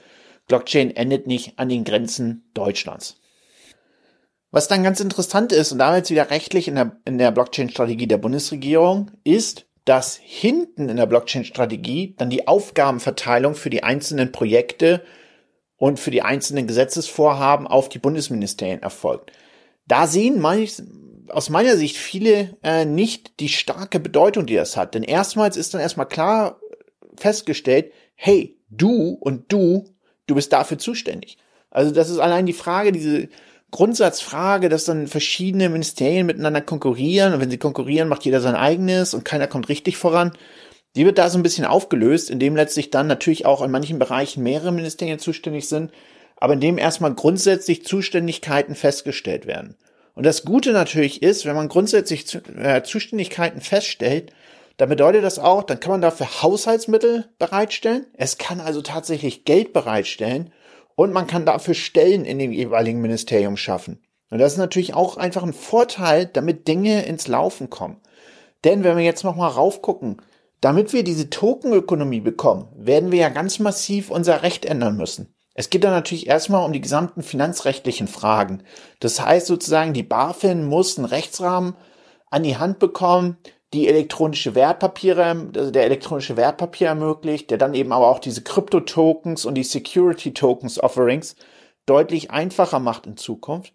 Blockchain 0.46 0.94
endet 0.94 1.26
nicht 1.26 1.58
an 1.58 1.68
den 1.68 1.82
Grenzen 1.82 2.48
Deutschlands. 2.54 3.20
Was 4.52 4.68
dann 4.68 4.84
ganz 4.84 5.00
interessant 5.00 5.50
ist, 5.50 5.72
und 5.72 5.78
damit 5.80 6.10
wieder 6.10 6.30
rechtlich 6.30 6.68
in 6.68 6.76
der, 6.76 6.96
in 7.04 7.18
der 7.18 7.32
Blockchain-Strategie 7.32 8.06
der 8.06 8.18
Bundesregierung, 8.18 9.10
ist, 9.24 9.66
dass 9.84 10.14
hinten 10.14 10.88
in 10.88 10.96
der 10.96 11.06
Blockchain-Strategie 11.06 12.14
dann 12.16 12.30
die 12.30 12.46
Aufgabenverteilung 12.46 13.56
für 13.56 13.68
die 13.68 13.82
einzelnen 13.82 14.30
Projekte 14.30 15.02
und 15.76 15.98
für 15.98 16.12
die 16.12 16.22
einzelnen 16.22 16.68
Gesetzesvorhaben 16.68 17.66
auf 17.66 17.88
die 17.88 17.98
Bundesministerien 17.98 18.80
erfolgt. 18.80 19.32
Da 19.88 20.06
sehen 20.06 20.40
manch, 20.40 20.80
aus 21.30 21.50
meiner 21.50 21.76
Sicht 21.76 21.96
viele 21.96 22.56
äh, 22.62 22.84
nicht 22.84 23.40
die 23.40 23.48
starke 23.48 24.00
Bedeutung, 24.00 24.46
die 24.46 24.54
das 24.54 24.76
hat. 24.76 24.94
Denn 24.94 25.02
erstmals 25.02 25.56
ist 25.56 25.74
dann 25.74 25.80
erstmal 25.80 26.08
klar 26.08 26.60
festgestellt, 27.16 27.92
hey, 28.14 28.58
du 28.70 29.16
und 29.20 29.52
du, 29.52 29.94
du 30.26 30.34
bist 30.34 30.52
dafür 30.52 30.78
zuständig. 30.78 31.38
Also 31.70 31.90
das 31.90 32.10
ist 32.10 32.18
allein 32.18 32.46
die 32.46 32.52
Frage, 32.52 32.92
diese 32.92 33.28
Grundsatzfrage, 33.70 34.68
dass 34.68 34.86
dann 34.86 35.06
verschiedene 35.06 35.68
Ministerien 35.68 36.26
miteinander 36.26 36.62
konkurrieren 36.62 37.34
und 37.34 37.40
wenn 37.40 37.50
sie 37.50 37.58
konkurrieren, 37.58 38.08
macht 38.08 38.24
jeder 38.24 38.40
sein 38.40 38.54
eigenes 38.54 39.12
und 39.12 39.24
keiner 39.24 39.46
kommt 39.46 39.68
richtig 39.68 39.96
voran. 39.96 40.32
Die 40.96 41.04
wird 41.04 41.18
da 41.18 41.28
so 41.28 41.38
ein 41.38 41.42
bisschen 41.42 41.66
aufgelöst, 41.66 42.30
indem 42.30 42.56
letztlich 42.56 42.90
dann 42.90 43.06
natürlich 43.06 43.44
auch 43.44 43.62
in 43.62 43.70
manchen 43.70 43.98
Bereichen 43.98 44.42
mehrere 44.42 44.72
Ministerien 44.72 45.18
zuständig 45.18 45.68
sind, 45.68 45.92
aber 46.36 46.54
indem 46.54 46.78
erstmal 46.78 47.14
grundsätzlich 47.14 47.84
Zuständigkeiten 47.84 48.74
festgestellt 48.74 49.46
werden. 49.46 49.76
Und 50.18 50.26
das 50.26 50.44
Gute 50.44 50.72
natürlich 50.72 51.22
ist, 51.22 51.46
wenn 51.46 51.54
man 51.54 51.68
grundsätzlich 51.68 52.36
äh, 52.56 52.82
Zuständigkeiten 52.82 53.60
feststellt, 53.60 54.32
dann 54.76 54.88
bedeutet 54.88 55.22
das 55.22 55.38
auch, 55.38 55.62
dann 55.62 55.78
kann 55.78 55.92
man 55.92 56.00
dafür 56.00 56.42
Haushaltsmittel 56.42 57.26
bereitstellen. 57.38 58.04
Es 58.14 58.36
kann 58.36 58.60
also 58.60 58.82
tatsächlich 58.82 59.44
Geld 59.44 59.72
bereitstellen 59.72 60.52
und 60.96 61.12
man 61.12 61.28
kann 61.28 61.46
dafür 61.46 61.74
Stellen 61.74 62.24
in 62.24 62.40
dem 62.40 62.50
jeweiligen 62.50 63.00
Ministerium 63.00 63.56
schaffen. 63.56 64.02
Und 64.28 64.40
das 64.40 64.54
ist 64.54 64.58
natürlich 64.58 64.92
auch 64.92 65.18
einfach 65.18 65.44
ein 65.44 65.52
Vorteil, 65.52 66.26
damit 66.26 66.66
Dinge 66.66 67.04
ins 67.06 67.28
Laufen 67.28 67.70
kommen. 67.70 68.00
Denn 68.64 68.82
wenn 68.82 68.96
wir 68.96 69.04
jetzt 69.04 69.22
nochmal 69.22 69.52
raufgucken, 69.52 70.20
damit 70.60 70.92
wir 70.92 71.04
diese 71.04 71.30
Tokenökonomie 71.30 72.22
bekommen, 72.22 72.66
werden 72.74 73.12
wir 73.12 73.20
ja 73.20 73.28
ganz 73.28 73.60
massiv 73.60 74.10
unser 74.10 74.42
Recht 74.42 74.64
ändern 74.64 74.96
müssen. 74.96 75.32
Es 75.58 75.70
geht 75.70 75.82
dann 75.82 75.90
natürlich 75.90 76.28
erstmal 76.28 76.64
um 76.64 76.72
die 76.72 76.80
gesamten 76.80 77.24
finanzrechtlichen 77.24 78.06
Fragen. 78.06 78.62
Das 79.00 79.20
heißt 79.20 79.48
sozusagen, 79.48 79.92
die 79.92 80.04
BaFin 80.04 80.64
muss 80.64 80.96
einen 80.96 81.04
Rechtsrahmen 81.04 81.74
an 82.30 82.44
die 82.44 82.58
Hand 82.58 82.78
bekommen, 82.78 83.38
die 83.74 83.88
elektronische 83.88 84.54
Wertpapiere, 84.54 85.50
also 85.56 85.72
der 85.72 85.82
elektronische 85.82 86.36
Wertpapier 86.36 86.86
ermöglicht, 86.86 87.50
der 87.50 87.58
dann 87.58 87.74
eben 87.74 87.92
aber 87.92 88.06
auch 88.06 88.20
diese 88.20 88.42
Krypto-Tokens 88.42 89.46
und 89.46 89.56
die 89.56 89.64
Security-Tokens-Offerings 89.64 91.34
deutlich 91.86 92.30
einfacher 92.30 92.78
macht 92.78 93.06
in 93.06 93.16
Zukunft 93.16 93.72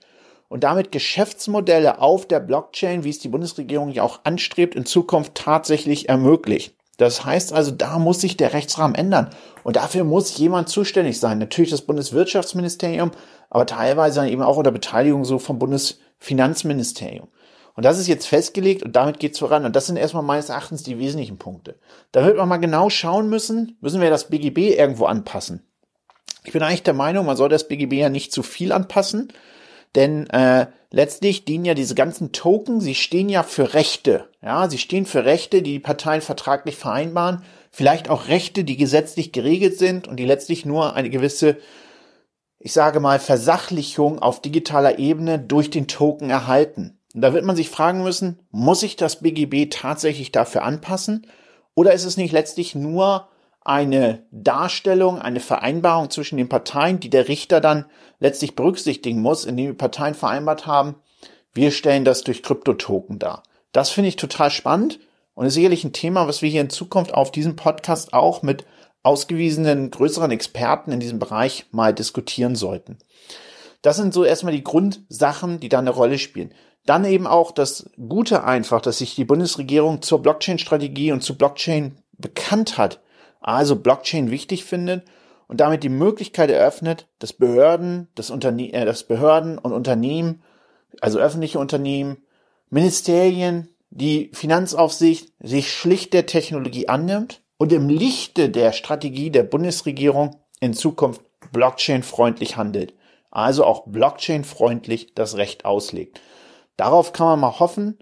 und 0.48 0.64
damit 0.64 0.94
Geschäftsmodelle 0.94 2.00
auf 2.00 2.26
der 2.26 2.40
Blockchain, 2.40 3.04
wie 3.04 3.10
es 3.10 3.20
die 3.20 3.28
Bundesregierung 3.28 3.92
ja 3.92 4.04
auch 4.04 4.22
anstrebt, 4.24 4.76
in 4.76 4.86
Zukunft 4.86 5.36
tatsächlich 5.36 6.08
ermöglicht. 6.08 6.78
Das 6.98 7.26
heißt 7.26 7.54
also, 7.54 7.72
da 7.72 7.98
muss 7.98 8.22
sich 8.22 8.38
der 8.38 8.54
Rechtsrahmen 8.54 8.96
ändern. 8.96 9.30
Und 9.64 9.78
dafür 9.78 10.04
muss 10.04 10.38
jemand 10.38 10.70
zuständig 10.70 11.20
sein. 11.20 11.40
Natürlich 11.40 11.72
das 11.72 11.82
Bundeswirtschaftsministerium, 11.82 13.12
aber 13.50 13.66
teilweise 13.66 14.28
eben 14.28 14.44
auch 14.44 14.58
unter 14.58 14.72
Beteiligung 14.72 15.26
so 15.26 15.40
vom 15.40 15.58
Bundesfinanzministerium. 15.60 17.28
Und 17.76 17.86
das 17.86 17.98
ist 17.98 18.08
jetzt 18.08 18.28
festgelegt 18.28 18.84
und 18.84 18.96
damit 18.96 19.20
geht's 19.20 19.40
voran. 19.40 19.66
Und 19.66 19.76
das 19.76 19.88
sind 19.88 19.98
erstmal 19.98 20.24
meines 20.24 20.50
Erachtens 20.50 20.84
die 20.84 21.00
wesentlichen 21.00 21.40
Punkte. 21.40 21.80
Da 22.12 22.24
wird 22.26 22.38
man 22.38 22.48
mal 22.48 22.58
genau 22.58 22.90
schauen 22.90 23.30
müssen, 23.30 23.78
müssen 23.82 24.02
wir 24.02 24.12
das 24.12 24.30
BGB 24.30 24.78
irgendwo 24.78 25.06
anpassen. 25.06 25.66
Ich 26.44 26.52
bin 26.52 26.62
eigentlich 26.62 26.84
der 26.84 26.94
Meinung, 26.94 27.26
man 27.26 27.38
soll 27.38 27.50
das 27.50 27.68
BGB 27.68 27.94
ja 27.94 28.10
nicht 28.10 28.32
zu 28.32 28.44
viel 28.44 28.72
anpassen, 28.72 29.30
denn 29.96 30.30
äh, 30.30 30.68
letztlich 30.92 31.46
dienen 31.46 31.66
ja 31.66 31.74
diese 31.74 31.96
ganzen 31.96 32.32
Token, 32.32 32.82
sie 32.82 32.96
stehen 32.96 33.30
ja 33.30 33.44
für 33.44 33.74
Rechte. 33.74 34.28
Ja, 34.42 34.70
sie 34.70 34.78
stehen 34.78 35.06
für 35.06 35.26
Rechte, 35.26 35.62
die 35.62 35.74
die 35.74 35.80
Parteien 35.80 36.22
vertraglich 36.22 36.76
vereinbaren, 36.76 37.44
vielleicht 37.72 38.10
auch 38.10 38.28
Rechte, 38.28 38.64
die 38.64 38.78
gesetzlich 38.78 39.32
geregelt 39.32 39.78
sind 39.78 40.08
und 40.08 40.18
die 40.18 40.26
letztlich 40.26 40.66
nur 40.66 40.96
eine 40.96 41.10
gewisse 41.10 41.58
ich 42.66 42.72
sage 42.72 43.02
mal, 43.02 43.20
Versachlichung 43.20 44.20
auf 44.20 44.42
digitaler 44.42 44.98
Ebene 44.98 45.38
durch 45.38 45.70
den 45.70 45.90
Token 45.90 46.30
erhalten. 46.30 46.98
Und 47.14 47.20
da 47.20 47.34
wird 47.34 47.44
man 47.44 47.58
sich 47.58 47.70
fragen 47.70 48.04
müssen, 48.04 48.40
muss 48.52 48.80
sich 48.80 48.96
das 48.96 49.20
BGB 49.20 49.70
tatsächlich 49.70 50.32
dafür 50.32 50.64
anpassen? 50.64 51.28
Oder 51.76 51.94
ist 51.94 52.06
es 52.06 52.16
nicht 52.16 52.32
letztlich 52.32 52.74
nur 52.74 53.28
eine 53.66 54.26
Darstellung, 54.32 55.20
eine 55.20 55.40
Vereinbarung 55.40 56.10
zwischen 56.10 56.38
den 56.38 56.50
Parteien, 56.50 57.00
die 57.00 57.10
der 57.10 57.28
Richter 57.28 57.62
dann 57.62 57.86
letztlich 58.20 58.56
berücksichtigen 58.56 59.22
muss, 59.22 59.46
indem 59.46 59.68
die 59.68 59.74
Parteien 59.74 60.16
vereinbart 60.16 60.66
haben, 60.66 60.96
wir 61.54 61.72
stellen 61.72 62.04
das 62.06 62.24
durch 62.24 62.44
Kryptotoken 62.44 63.20
dar. 63.20 63.44
Das 63.72 63.90
finde 63.90 64.10
ich 64.10 64.16
total 64.16 64.50
spannend 64.52 65.00
und 65.36 65.46
ist 65.46 65.54
sicherlich 65.54 65.84
ein 65.84 65.94
Thema, 65.94 66.28
was 66.28 66.42
wir 66.42 66.50
hier 66.50 66.62
in 66.62 66.70
Zukunft 66.70 67.14
auf 67.14 67.32
diesem 67.32 67.56
Podcast 67.56 68.14
auch 68.14 68.42
mit 68.42 68.66
ausgewiesenen 69.04 69.92
größeren 69.92 70.32
Experten 70.32 70.92
in 70.92 71.00
diesem 71.00 71.20
Bereich 71.20 71.66
mal 71.72 71.94
diskutieren 71.94 72.56
sollten. 72.56 72.98
Das 73.82 73.98
sind 73.98 74.14
so 74.14 74.24
erstmal 74.24 74.54
die 74.54 74.64
Grundsachen, 74.64 75.60
die 75.60 75.70
da 75.70 75.80
eine 75.80 75.90
Rolle 75.90 76.18
spielen. 76.18 76.54
Dann 76.86 77.06
eben 77.06 77.28
auch 77.28 77.52
das 77.52 77.90
Gute 77.98 78.44
einfach, 78.44 78.82
dass 78.82 78.98
sich 78.98 79.16
die 79.16 79.26
Bundesregierung 79.26 80.02
zur 80.02 80.22
Blockchain-Strategie 80.22 81.12
und 81.12 81.22
zu 81.22 81.38
Blockchain 81.38 81.98
bekannt 82.18 82.78
hat, 82.78 83.02
also 83.44 83.76
Blockchain 83.76 84.32
wichtig 84.32 84.66
findet 84.66 85.06
und 85.48 85.60
damit 85.60 85.84
die 85.84 85.90
Möglichkeit 85.90 86.50
eröffnet, 86.50 87.08
dass 87.20 87.34
Behörden, 87.34 88.08
das 88.16 88.32
Unterne 88.32 88.74
äh, 88.74 88.86
dass 88.86 89.04
Behörden 89.04 89.60
und 89.60 89.74
Unternehmen, 89.74 90.42
also 91.02 91.20
öffentliche 91.20 91.60
Unternehmen, 91.60 92.18
Ministerien, 92.70 93.70
die 93.92 94.32
Finanzaufsicht 94.34 95.32
sich 95.40 95.72
schlicht 95.72 96.14
der 96.14 96.26
Technologie 96.26 96.88
annimmt 96.88 97.42
und 97.58 97.72
im 97.72 97.90
Lichte 97.90 98.50
der 98.50 98.72
Strategie 98.72 99.30
der 99.30 99.44
Bundesregierung 99.44 100.38
in 100.60 100.74
Zukunft 100.74 101.22
Blockchain-freundlich 101.52 102.58
handelt. 102.58 102.94
Also 103.30 103.66
auch 103.66 103.86
Blockchain-freundlich 103.88 105.14
das 105.14 105.38
Recht 105.38 105.66
auslegt. 105.66 106.22
Darauf 106.78 107.14
kann 107.14 107.28
man 107.28 107.40
mal 107.42 107.60
hoffen. 107.60 108.00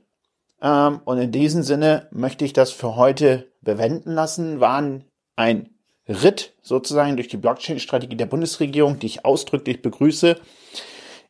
Ähm, 0.62 1.02
und 1.04 1.18
in 1.18 1.32
diesem 1.32 1.64
Sinne 1.64 2.08
möchte 2.12 2.46
ich 2.46 2.54
das 2.54 2.72
für 2.72 2.96
heute 2.96 3.52
bewenden 3.62 4.14
lassen. 4.14 4.60
War 4.60 4.82
ein, 5.36 5.70
Ritt 6.08 6.54
sozusagen 6.62 7.16
durch 7.16 7.28
die 7.28 7.38
Blockchain-Strategie 7.38 8.16
der 8.16 8.26
Bundesregierung, 8.26 9.00
die 9.00 9.08
ich 9.08 9.26
ausdrücklich 9.26 9.82
begrüße. 9.82 10.36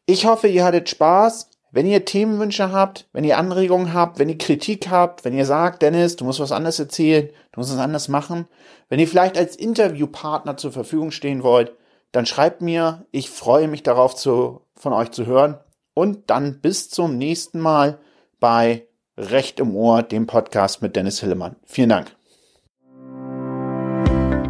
Ich 0.05 0.25
hoffe, 0.25 0.47
ihr 0.47 0.63
hattet 0.63 0.89
Spaß. 0.89 1.49
Wenn 1.73 1.85
ihr 1.85 2.03
Themenwünsche 2.03 2.73
habt, 2.73 3.07
wenn 3.13 3.23
ihr 3.23 3.37
Anregungen 3.37 3.93
habt, 3.93 4.19
wenn 4.19 4.27
ihr 4.27 4.37
Kritik 4.37 4.89
habt, 4.89 5.23
wenn 5.23 5.33
ihr 5.33 5.45
sagt, 5.45 5.81
Dennis, 5.81 6.17
du 6.17 6.25
musst 6.25 6.41
was 6.41 6.51
anderes 6.51 6.79
erzählen, 6.79 7.29
du 7.53 7.59
musst 7.59 7.71
was 7.71 7.79
anderes 7.79 8.09
machen, 8.09 8.47
wenn 8.89 8.99
ihr 8.99 9.07
vielleicht 9.07 9.37
als 9.37 9.55
Interviewpartner 9.55 10.57
zur 10.57 10.73
Verfügung 10.73 11.11
stehen 11.11 11.43
wollt, 11.43 11.71
dann 12.11 12.25
schreibt 12.25 12.61
mir. 12.61 13.05
Ich 13.11 13.29
freue 13.29 13.69
mich 13.69 13.83
darauf, 13.83 14.15
zu, 14.15 14.61
von 14.75 14.91
euch 14.91 15.11
zu 15.11 15.25
hören. 15.25 15.59
Und 15.93 16.29
dann 16.29 16.59
bis 16.59 16.89
zum 16.89 17.17
nächsten 17.17 17.59
Mal 17.59 17.99
bei 18.41 18.85
Recht 19.17 19.61
im 19.61 19.75
Ohr, 19.75 20.03
dem 20.03 20.27
Podcast 20.27 20.81
mit 20.81 20.97
Dennis 20.97 21.21
Hillemann. 21.21 21.55
Vielen 21.65 21.89
Dank. 21.89 22.15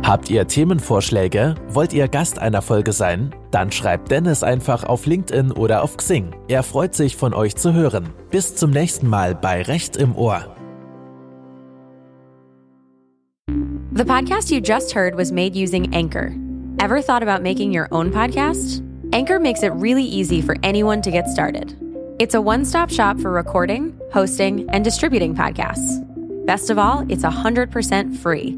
Habt 0.04 0.32
ihr 0.32 0.48
Themenvorschläge? 0.48 1.56
Wollt 1.70 1.94
ihr 1.94 2.08
Gast 2.08 2.40
einer 2.40 2.64
Folge 2.64 2.92
sein? 2.92 3.36
Dann 3.52 3.72
schreibt 3.72 4.10
Dennis 4.10 4.42
einfach 4.42 4.84
auf 4.84 5.06
LinkedIn 5.06 5.52
oder 5.52 5.84
auf 5.84 5.96
Xing. 5.96 6.36
Er 6.48 6.64
freut 6.64 6.96
sich 6.96 7.16
von 7.16 7.36
euch 7.36 7.56
zu 7.56 7.74
hören. 7.74 8.10
Bis 8.32 8.56
zum 8.56 8.72
nächsten 8.72 9.08
Mal 9.08 9.36
bei 9.36 9.62
Recht 9.62 9.96
im 9.96 10.16
Ohr. 10.16 10.56
The 13.94 14.04
podcast 14.04 14.50
you 14.50 14.60
just 14.60 14.96
heard 14.96 15.16
was 15.16 15.32
made 15.32 15.56
using 15.56 15.94
Anchor. 15.94 16.32
Ever 16.80 17.02
thought 17.02 17.22
about 17.22 17.44
making 17.44 17.72
your 17.72 17.88
own 17.92 18.12
podcast? 18.12 18.82
Anchor 19.14 19.40
makes 19.40 19.62
it 19.62 19.72
really 19.76 20.04
easy 20.04 20.42
for 20.42 20.56
anyone 20.64 21.02
to 21.04 21.12
get 21.12 21.28
started. 21.28 21.76
It's 22.18 22.34
a 22.34 22.42
one-stop 22.42 22.90
shop 22.90 23.20
for 23.20 23.32
recording, 23.32 23.94
hosting, 24.12 24.68
and 24.72 24.84
distributing 24.84 25.36
podcasts. 25.36 26.02
Best 26.48 26.72
of 26.72 26.80
all, 26.80 27.06
it's 27.08 27.24
100% 27.24 28.18
free. 28.18 28.58